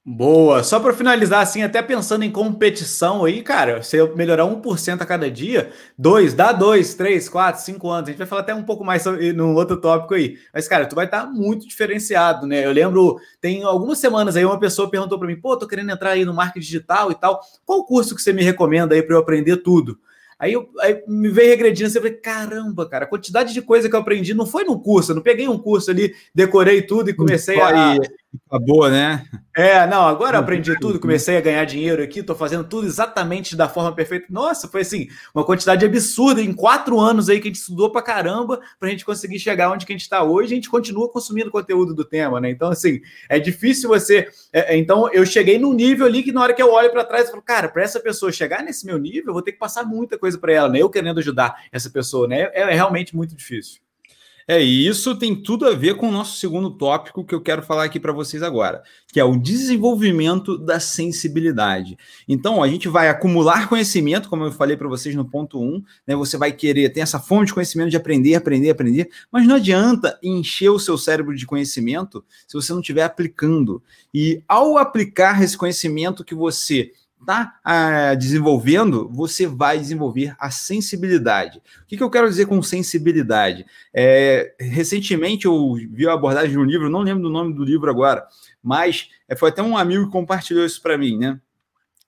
Boa. 0.06 0.62
Só 0.64 0.82
para 0.82 0.94
finalizar, 0.94 1.42
assim, 1.42 1.64
até 1.64 1.82
pensando 1.82 2.26
em 2.26 2.32
competição 2.32 3.24
aí, 3.24 3.42
cara, 3.42 3.82
se 3.82 3.96
eu 3.96 4.14
melhorar 4.18 4.44
1% 4.44 5.02
a 5.02 5.06
cada 5.06 5.32
dia, 5.32 5.72
dois, 5.98 6.34
dá 6.34 6.52
dois, 6.52 6.94
três, 6.94 7.30
quatro, 7.30 7.62
cinco 7.62 7.90
anos. 7.90 8.10
A 8.10 8.12
gente 8.12 8.18
vai 8.18 8.28
falar 8.28 8.42
até 8.42 8.54
um 8.54 8.64
pouco 8.64 8.84
mais 8.84 9.02
sobre, 9.02 9.32
no 9.32 9.54
outro 9.56 9.78
tópico 9.80 10.14
aí. 10.14 10.38
Mas, 10.54 10.68
cara, 10.68 10.86
tu 10.86 10.94
vai 10.94 11.06
estar 11.06 11.22
tá 11.22 11.32
muito 11.32 11.66
diferenciado, 11.66 12.46
né? 12.46 12.66
Eu 12.66 12.74
lembro, 12.74 13.18
tem 13.40 13.64
algumas 13.64 13.98
semanas 13.98 14.36
aí, 14.36 14.44
uma 14.44 14.60
pessoa 14.60 14.92
perguntou 14.92 15.18
para 15.18 15.28
mim, 15.28 15.40
pô, 15.40 15.56
tô 15.56 15.66
querendo 15.66 15.92
entrar 15.92 16.10
aí 16.12 16.26
no 16.26 16.34
marketing 16.34 16.60
digital 16.66 17.10
e 17.10 17.16
tal. 17.16 17.40
Qual 17.66 17.86
curso 17.86 18.14
que 18.14 18.22
você 18.22 18.34
me 18.34 18.44
recomenda 18.44 18.96
aí 18.96 19.02
para 19.02 19.16
eu 19.16 19.20
aprender 19.20 19.56
tudo? 19.58 19.98
Aí, 20.38 20.52
eu, 20.52 20.70
aí 20.82 21.02
me 21.08 21.30
veio 21.30 21.52
regredindo, 21.52 21.88
assim, 21.88 22.00
eu 22.00 22.02
falei, 22.02 22.18
caramba, 22.18 22.90
cara, 22.90 23.06
a 23.06 23.08
quantidade 23.08 23.54
de 23.54 23.62
coisa 23.62 23.88
que 23.88 23.96
eu 23.96 24.00
aprendi 24.02 24.34
não 24.34 24.46
foi 24.46 24.66
no 24.66 24.78
curso, 24.78 25.12
eu 25.12 25.16
não 25.16 25.22
peguei 25.22 25.48
um 25.48 25.58
curso 25.58 25.90
ali, 25.90 26.14
decorei 26.36 26.82
tudo 26.82 27.10
e 27.10 27.14
comecei 27.14 27.62
a, 27.62 27.96
Acabou, 28.48 28.90
né? 28.90 29.26
É, 29.56 29.86
não, 29.86 30.08
agora 30.08 30.38
eu 30.38 30.42
aprendi 30.42 30.78
tudo, 30.80 31.00
comecei 31.00 31.38
a 31.38 31.42
ganhar 31.42 31.64
dinheiro 31.66 32.02
aqui, 32.02 32.20
estou 32.20 32.36
fazendo 32.36 32.64
tudo 32.64 32.88
exatamente 32.88 33.56
da 33.56 33.70
forma 33.70 33.94
perfeita. 33.94 34.26
Nossa, 34.30 34.68
foi 34.68 34.82
assim, 34.82 35.08
uma 35.34 35.44
quantidade 35.44 35.86
absurda 35.86 36.42
em 36.42 36.52
quatro 36.52 37.00
anos 37.00 37.30
aí 37.30 37.40
que 37.40 37.48
a 37.48 37.52
gente 37.52 37.60
estudou 37.60 37.92
pra 37.92 38.02
caramba 38.02 38.60
para 38.80 38.88
a 38.88 38.92
gente 38.92 39.06
conseguir 39.06 39.38
chegar 39.38 39.72
onde 39.72 39.86
que 39.86 39.94
a 39.94 39.96
gente 39.96 40.02
está 40.02 40.24
hoje, 40.24 40.54
a 40.54 40.56
gente 40.56 40.70
continua 40.70 41.10
consumindo 41.10 41.52
conteúdo 41.52 41.94
do 41.94 42.04
tema, 42.04 42.42
né? 42.42 42.50
Então, 42.50 42.70
assim, 42.72 43.02
é 43.30 43.40
difícil 43.40 43.90
você. 43.90 44.28
É, 44.52 44.74
é 44.74 44.78
então, 44.78 45.12
eu 45.12 45.26
cheguei 45.26 45.60
num 45.60 45.74
nível 45.74 46.06
ali 46.08 46.24
que 46.24 46.32
na 46.32 46.42
hora 46.42 46.54
que 46.54 46.62
eu 46.62 46.72
olho 46.72 46.92
para 46.92 47.04
trás, 47.04 47.26
eu 47.26 47.32
falo, 47.32 47.44
cara, 47.44 47.70
para 47.70 47.84
essa 47.84 48.00
pessoa 48.00 48.32
chegar 48.32 48.64
nesse 48.64 48.86
meu 48.86 48.98
nível, 48.98 49.28
eu 49.28 49.34
vou 49.34 49.44
ter 49.44 49.52
que 49.52 49.60
passar 49.60 49.84
muita 49.84 50.18
coisa 50.18 50.38
para 50.40 50.54
ela, 50.54 50.70
né? 50.70 50.80
Eu 50.80 50.90
querendo 50.90 51.20
ajudar 51.20 51.64
essa 51.72 51.90
pessoa, 51.90 52.28
né? 52.28 52.50
É, 52.54 52.62
é 52.62 52.74
realmente 52.74 53.16
muito 53.16 53.36
difícil. 53.36 53.83
É, 54.48 54.62
e 54.64 54.88
isso 54.88 55.16
tem 55.16 55.36
tudo 55.36 55.66
a 55.66 55.74
ver 55.74 55.96
com 55.96 56.10
o 56.10 56.12
nosso 56.12 56.38
segundo 56.38 56.72
tópico 56.72 57.24
que 57.24 57.34
eu 57.34 57.42
quero 57.42 57.64
falar 57.64 57.86
aqui 57.86 58.00
para 58.00 58.12
vocês 58.12 58.44
agora, 58.44 58.84
que 59.12 59.20
é 59.20 59.24
o 59.24 59.38
desenvolvimento 59.38 60.58
da 60.58 60.80
sensibilidade. 60.80 61.98
Então, 62.28 62.62
a 62.62 62.68
gente 62.68 62.88
vai 62.90 63.10
acumular 63.10 63.68
conhecimento, 63.70 64.30
como 64.30 64.44
eu 64.44 64.52
falei 64.52 64.76
para 64.76 64.88
vocês 64.88 65.16
no 65.16 65.26
ponto 65.26 65.60
1, 65.60 65.64
um, 65.64 65.84
né? 66.06 66.16
Você 66.16 66.38
vai 66.38 66.52
querer 66.52 66.90
ter 66.90 67.00
essa 67.00 67.20
fonte 67.20 67.48
de 67.48 67.54
conhecimento 67.54 67.90
de 67.90 67.98
aprender, 67.98 68.36
aprender, 68.36 68.70
aprender, 68.70 69.10
mas 69.32 69.48
não 69.48 69.56
adianta 69.56 70.20
encher 70.22 70.70
o 70.70 70.80
seu 70.80 70.98
cérebro 70.98 71.36
de 71.36 71.46
conhecimento 71.46 72.24
se 72.48 72.54
você 72.54 72.74
não 72.74 72.82
estiver 72.82 73.04
aplicando. 73.04 73.82
E 74.14 74.42
ao 74.48 74.78
aplicar 74.78 75.42
esse 75.42 75.58
conhecimento 75.58 76.24
que 76.24 76.36
você 76.36 76.92
está 77.24 77.56
ah, 77.64 78.14
desenvolvendo, 78.16 79.10
você 79.12 79.48
vai 79.48 79.78
desenvolver 79.80 80.36
a 80.38 80.52
sensibilidade. 80.52 81.58
O 81.82 81.86
que, 81.88 81.98
que 81.98 82.04
eu 82.04 82.10
quero 82.10 82.30
dizer 82.30 82.46
com 82.46 82.62
sensibilidade? 82.62 83.66
É, 83.94 84.54
recentemente 84.60 85.46
eu 85.46 85.74
vi 85.92 86.08
a 86.08 86.14
abordagem 86.14 86.52
de 86.52 86.58
um 86.58 86.64
livro, 86.64 86.90
não 86.90 87.02
lembro 87.02 87.24
do 87.24 87.30
nome 87.30 87.54
do 87.54 87.64
livro 87.64 87.90
agora, 87.90 88.26
mas 88.62 89.10
é, 89.28 89.36
foi 89.36 89.50
até 89.50 89.62
um 89.64 89.78
amigo 89.78 90.06
que 90.06 90.12
compartilhou 90.12 90.66
isso 90.66 90.82
para 90.82 90.98
mim, 90.98 91.18
né? 91.18 91.40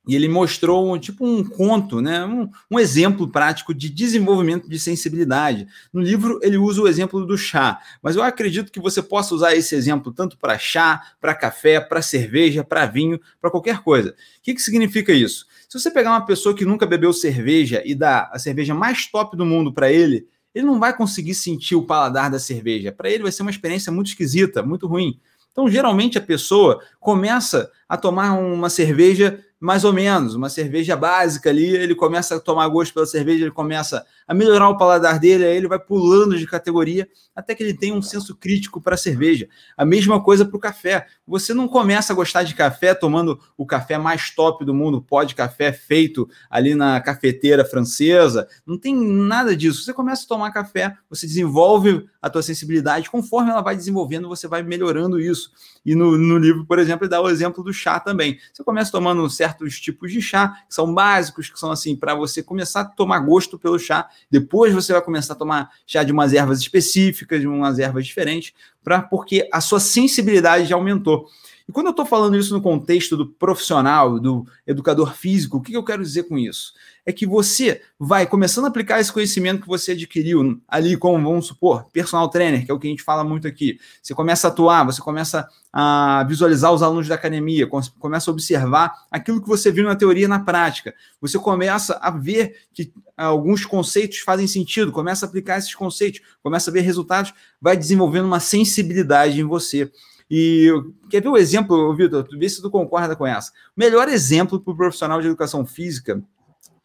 E 0.08 0.16
ele 0.16 0.28
mostrou 0.28 0.98
tipo 1.00 1.26
um 1.26 1.44
conto, 1.44 2.02
né? 2.02 2.24
Um, 2.26 2.50
um, 2.72 2.80
exemplo 2.80 3.28
prático 3.28 3.74
de 3.74 3.90
desenvolvimento 3.90 4.70
de 4.70 4.80
sensibilidade. 4.80 5.68
No 5.92 6.02
livro 6.02 6.40
ele 6.44 6.58
usa 6.58 6.82
o 6.82 6.88
exemplo 6.88 7.26
do 7.26 7.38
chá, 7.38 7.80
mas 8.02 8.16
eu 8.16 8.24
acredito 8.24 8.72
que 8.72 8.80
você 8.80 9.02
possa 9.02 9.34
usar 9.34 9.56
esse 9.56 9.76
exemplo 9.76 10.12
tanto 10.14 10.38
para 10.38 10.58
chá, 10.58 11.02
para 11.20 11.34
café, 11.34 11.80
para 11.80 12.02
cerveja, 12.02 12.64
para 12.64 12.86
vinho, 12.86 13.20
para 13.42 13.52
qualquer 13.52 13.82
coisa. 13.82 14.12
O 14.12 14.14
que, 14.44 14.54
que 14.54 14.62
significa 14.62 15.12
isso? 15.12 15.46
Se 15.68 15.80
você 15.80 15.90
pegar 15.90 16.12
uma 16.12 16.26
pessoa 16.26 16.56
que 16.56 16.66
nunca 16.66 16.86
bebeu 16.86 17.12
cerveja 17.12 17.82
e 17.86 17.96
dar 17.96 18.30
a 18.32 18.40
cerveja 18.40 18.74
mais 18.74 19.08
top 19.08 19.36
do 19.36 19.46
mundo 19.46 19.74
para 19.74 19.92
ele, 19.92 20.28
ele 20.54 20.66
não 20.66 20.80
vai 20.80 20.96
conseguir 20.96 21.36
sentir 21.36 21.76
o 21.76 21.84
paladar 21.84 22.32
da 22.32 22.40
cerveja. 22.40 22.92
Para 22.92 23.10
ele 23.10 23.24
vai 23.24 23.32
ser 23.32 23.42
uma 23.42 23.52
experiência 23.52 23.92
muito 23.92 24.08
esquisita, 24.08 24.64
muito 24.64 24.88
ruim. 24.88 25.20
Então, 25.52 25.70
geralmente 25.70 26.18
a 26.18 26.22
pessoa 26.22 26.82
começa 27.00 27.72
a 27.88 27.96
tomar 27.96 28.34
uma 28.34 28.70
cerveja 28.70 29.44
mais 29.60 29.84
ou 29.84 29.94
menos, 29.94 30.36
uma 30.36 30.50
cerveja 30.50 30.96
básica 30.96 31.50
ali, 31.50 31.66
ele 31.66 31.96
começa 31.96 32.36
a 32.36 32.40
tomar 32.40 32.68
gosto 32.68 32.94
pela 32.94 33.06
cerveja, 33.06 33.44
ele 33.46 33.52
começa 33.52 34.06
a 34.28 34.34
melhorar 34.34 34.70
o 34.70 34.78
paladar 34.78 35.20
dele, 35.20 35.46
aí 35.46 35.56
ele 35.56 35.68
vai 35.68 35.80
pulando 35.80 36.38
de 36.38 36.46
categoria 36.46 37.08
até 37.36 37.56
que 37.56 37.64
ele 37.64 37.74
tenha 37.74 37.94
um 37.94 38.02
senso 38.02 38.36
crítico 38.36 38.82
para 38.82 38.96
a 38.96 38.98
cerveja. 38.98 39.48
A 39.78 39.86
mesma 39.86 40.22
coisa 40.22 40.46
para 40.46 40.58
o 40.58 40.60
café. 40.60 41.08
Você 41.28 41.54
não 41.54 41.68
começa 41.68 42.14
a 42.14 42.16
gostar 42.16 42.44
de 42.44 42.54
café 42.54 42.94
tomando 42.94 43.40
o 43.58 43.66
café 43.66 43.98
mais 43.98 44.30
top 44.30 44.64
do 44.64 44.74
mundo, 44.74 45.02
pó 45.02 45.24
de 45.24 45.34
café 45.34 45.74
feito 45.74 46.30
ali 46.50 46.76
na 46.76 47.02
cafeteira 47.02 47.66
francesa, 47.66 48.48
não 48.66 48.78
tem 48.78 48.96
nada 48.96 49.56
disso. 49.56 49.84
Você 49.84 49.94
começa 49.94 50.24
a 50.24 50.28
tomar 50.28 50.52
café, 50.52 50.96
você 51.10 51.26
desenvolve 51.26 52.08
a 52.22 52.30
tua 52.30 52.42
sensibilidade, 52.42 53.10
conforme 53.10 53.52
ela 53.52 53.62
vai 53.62 53.76
desenvolvendo, 53.76 54.28
você 54.28 54.48
vai 54.48 54.64
melhorando 54.64 55.20
isso. 55.20 55.52
E 55.86 55.94
no, 55.94 56.18
no 56.18 56.38
livro, 56.38 56.66
por 56.66 56.80
exemplo, 56.80 57.06
ele 57.06 57.12
dá 57.12 57.22
o 57.22 57.30
exemplo 57.30 57.64
do 57.64 57.72
chá 57.72 58.00
também. 58.00 58.40
Você 58.52 58.64
começa 58.64 58.92
tomando 58.92 59.30
certos 59.30 59.80
tipos 59.80 60.12
de 60.12 60.22
chá, 60.22 60.64
que 60.68 60.74
são 60.74 60.92
básicos, 60.92 61.50
que 61.50 61.60
são 61.60 61.72
assim, 61.72 61.96
para 61.96 62.16
você 62.16 62.42
começar 62.42 62.82
a 62.82 62.86
tomar 62.86 63.20
gosto 63.20 63.60
pelo 63.60 63.78
chá. 63.78 64.10
Depois 64.30 64.74
você 64.74 64.92
vai 64.92 65.02
começar 65.02 65.34
a 65.34 65.36
tomar 65.36 65.70
chá 65.86 66.04
de 66.04 66.12
umas 66.12 66.34
ervas 66.34 66.60
específicas, 66.60 67.42
de 67.42 67.48
umas 67.48 67.78
ervas 67.78 68.06
diferentes, 68.06 68.54
pra, 68.86 69.02
porque 69.02 69.50
a 69.52 69.60
sua 69.60 69.80
sensibilidade 69.80 70.66
já 70.66 70.76
aumentou. 70.76 71.28
E 71.68 71.72
quando 71.72 71.88
eu 71.88 71.92
estou 71.92 72.06
falando 72.06 72.38
isso 72.38 72.54
no 72.54 72.62
contexto 72.62 73.18
do 73.18 73.26
profissional, 73.26 74.20
do 74.20 74.46
educador 74.68 75.14
físico, 75.16 75.58
o 75.58 75.62
que 75.62 75.74
eu 75.74 75.84
quero 75.84 76.04
dizer 76.04 76.24
com 76.24 76.38
isso? 76.38 76.74
É 77.06 77.14
que 77.14 77.28
você 77.28 77.82
vai 78.00 78.26
começando 78.26 78.66
a 78.66 78.68
aplicar 78.68 79.00
esse 79.00 79.14
conhecimento 79.14 79.62
que 79.62 79.68
você 79.68 79.92
adquiriu 79.92 80.60
ali, 80.68 80.98
como 80.98 81.24
vamos 81.24 81.46
supor, 81.46 81.86
personal 81.94 82.28
trainer, 82.30 82.66
que 82.66 82.72
é 82.72 82.74
o 82.74 82.80
que 82.80 82.88
a 82.88 82.90
gente 82.90 83.04
fala 83.04 83.24
muito 83.24 83.48
aqui. 83.48 83.80
Você 84.02 84.16
começa 84.16 84.48
a 84.48 84.50
atuar, 84.50 84.84
você 84.84 85.00
começa 85.00 85.48
a 85.72 86.26
visualizar 86.28 86.74
os 86.74 86.82
alunos 86.82 87.08
da 87.08 87.14
academia, 87.14 87.70
começa 88.00 88.32
a 88.32 88.34
observar 88.34 88.92
aquilo 89.12 89.40
que 89.40 89.48
você 89.48 89.72
viu 89.72 89.84
na 89.84 89.96
teoria 89.96 90.28
na 90.28 90.40
prática. 90.40 90.96
Você 91.22 91.38
começa 91.38 92.00
a 92.02 92.10
ver 92.10 92.56
que 92.74 92.92
alguns 93.16 93.66
conceitos 93.66 94.20
fazem 94.20 94.48
sentido, 94.48 94.92
começa 94.92 95.26
a 95.26 95.30
aplicar 95.30 95.60
esses 95.60 95.76
conceitos, 95.76 96.22
começa 96.42 96.72
a 96.72 96.74
ver 96.74 96.82
resultados, 96.82 97.34
vai 97.62 97.78
desenvolvendo 97.78 98.26
uma 98.26 98.40
sensibilidade 98.40 99.40
em 99.40 99.44
você. 99.44 99.92
E 100.28 100.72
quer 101.08 101.22
ver 101.22 101.30
o 101.30 101.38
exemplo, 101.38 101.96
Vitor? 101.96 102.28
Vê 102.36 102.50
se 102.50 102.60
tu 102.60 102.72
concorda 102.72 103.16
com 103.16 103.28
essa. 103.28 103.52
O 103.78 103.80
melhor 103.80 104.08
exemplo 104.10 104.60
para 104.60 104.74
o 104.74 104.76
profissional 104.76 105.22
de 105.22 105.28
educação 105.28 105.64
física 105.68 106.20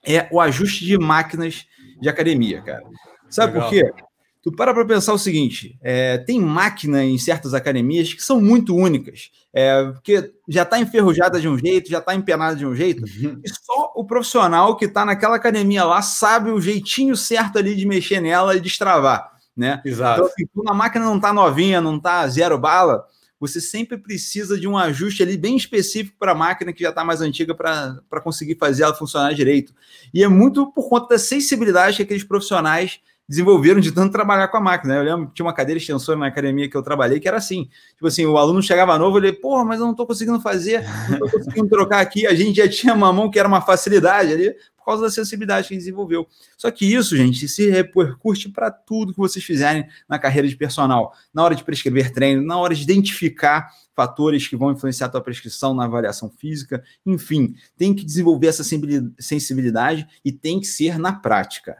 é 0.04 0.28
o 0.30 0.40
ajuste 0.40 0.84
de 0.84 0.98
máquinas 0.98 1.66
de 2.00 2.08
academia, 2.08 2.62
cara. 2.62 2.82
Sabe 3.28 3.54
Legal. 3.54 3.68
por 3.68 3.74
quê? 3.74 4.04
Tu 4.42 4.50
para 4.52 4.72
para 4.72 4.86
pensar 4.86 5.12
o 5.12 5.18
seguinte: 5.18 5.78
é, 5.82 6.16
tem 6.18 6.40
máquina 6.40 7.04
em 7.04 7.18
certas 7.18 7.52
academias 7.52 8.14
que 8.14 8.22
são 8.22 8.40
muito 8.40 8.74
únicas, 8.74 9.30
é, 9.52 9.84
porque 9.84 10.32
já 10.48 10.62
está 10.62 10.78
enferrujada 10.80 11.38
de 11.38 11.46
um 11.46 11.58
jeito, 11.58 11.90
já 11.90 11.98
está 11.98 12.14
empenada 12.14 12.56
de 12.56 12.64
um 12.64 12.74
jeito, 12.74 13.02
uhum. 13.02 13.40
e 13.44 13.48
só 13.48 13.92
o 13.94 14.04
profissional 14.04 14.76
que 14.76 14.86
está 14.86 15.04
naquela 15.04 15.36
academia 15.36 15.84
lá 15.84 16.00
sabe 16.00 16.50
o 16.50 16.60
jeitinho 16.60 17.14
certo 17.16 17.58
ali 17.58 17.76
de 17.76 17.86
mexer 17.86 18.20
nela 18.20 18.56
e 18.56 18.60
destravar, 18.60 19.30
né? 19.54 19.82
Exato. 19.84 20.20
Então, 20.20 20.32
assim, 20.32 20.46
quando 20.54 20.70
a 20.70 20.74
máquina 20.74 21.04
não 21.04 21.16
está 21.16 21.34
novinha, 21.34 21.80
não 21.82 21.98
está 21.98 22.26
zero 22.26 22.56
bala, 22.56 23.04
você 23.40 23.58
sempre 23.58 23.96
precisa 23.96 24.60
de 24.60 24.68
um 24.68 24.76
ajuste 24.76 25.22
ali 25.22 25.38
bem 25.38 25.56
específico 25.56 26.16
para 26.18 26.32
a 26.32 26.34
máquina 26.34 26.74
que 26.74 26.82
já 26.82 26.90
está 26.90 27.02
mais 27.02 27.22
antiga 27.22 27.54
para 27.54 28.20
conseguir 28.22 28.56
fazer 28.56 28.82
ela 28.82 28.94
funcionar 28.94 29.32
direito. 29.32 29.74
E 30.12 30.22
é 30.22 30.28
muito 30.28 30.70
por 30.70 30.90
conta 30.90 31.14
da 31.14 31.18
sensibilidade 31.18 31.96
que 31.96 32.02
aqueles 32.02 32.22
profissionais 32.22 33.00
desenvolveram 33.26 33.80
de 33.80 33.92
tanto 33.92 34.12
trabalhar 34.12 34.48
com 34.48 34.56
a 34.56 34.60
máquina. 34.60 34.96
Eu 34.96 35.04
lembro 35.04 35.28
que 35.28 35.34
tinha 35.34 35.46
uma 35.46 35.54
cadeira 35.54 35.78
extensora 35.78 36.18
na 36.18 36.26
academia 36.26 36.68
que 36.68 36.76
eu 36.76 36.82
trabalhei 36.82 37.20
que 37.20 37.28
era 37.28 37.36
assim. 37.36 37.68
Tipo 37.94 38.08
assim, 38.08 38.26
o 38.26 38.36
aluno 38.36 38.60
chegava 38.60 38.98
novo, 38.98 39.18
ele, 39.18 39.32
porra, 39.32 39.64
mas 39.64 39.78
eu 39.78 39.84
não 39.84 39.92
estou 39.92 40.04
conseguindo 40.04 40.40
fazer, 40.40 40.84
não 41.08 41.26
estou 41.26 41.40
conseguindo 41.40 41.68
trocar 41.68 42.00
aqui. 42.00 42.26
A 42.26 42.34
gente 42.34 42.56
já 42.56 42.68
tinha 42.68 42.92
uma 42.92 43.12
mão 43.12 43.30
que 43.30 43.38
era 43.38 43.46
uma 43.46 43.60
facilidade 43.60 44.32
ali 44.32 44.54
causa 44.90 45.04
da 45.04 45.10
sensibilidade 45.10 45.68
que 45.68 45.76
desenvolveu. 45.76 46.26
Só 46.56 46.70
que 46.70 46.84
isso, 46.84 47.16
gente, 47.16 47.48
se 47.48 47.70
repercute 47.70 48.48
para 48.48 48.70
tudo 48.70 49.12
que 49.12 49.18
vocês 49.18 49.44
fizerem 49.44 49.86
na 50.08 50.18
carreira 50.18 50.48
de 50.48 50.56
personal, 50.56 51.12
na 51.32 51.42
hora 51.42 51.54
de 51.54 51.64
prescrever 51.64 52.12
treino, 52.12 52.42
na 52.42 52.58
hora 52.58 52.74
de 52.74 52.82
identificar 52.82 53.70
fatores 53.94 54.48
que 54.48 54.56
vão 54.56 54.72
influenciar 54.72 55.06
a 55.06 55.10
tua 55.10 55.20
prescrição 55.20 55.74
na 55.74 55.84
avaliação 55.84 56.30
física, 56.30 56.82
enfim, 57.04 57.54
tem 57.76 57.94
que 57.94 58.04
desenvolver 58.04 58.48
essa 58.48 58.64
sensibilidade 58.64 60.06
e 60.24 60.32
tem 60.32 60.58
que 60.58 60.66
ser 60.66 60.98
na 60.98 61.12
prática. 61.12 61.76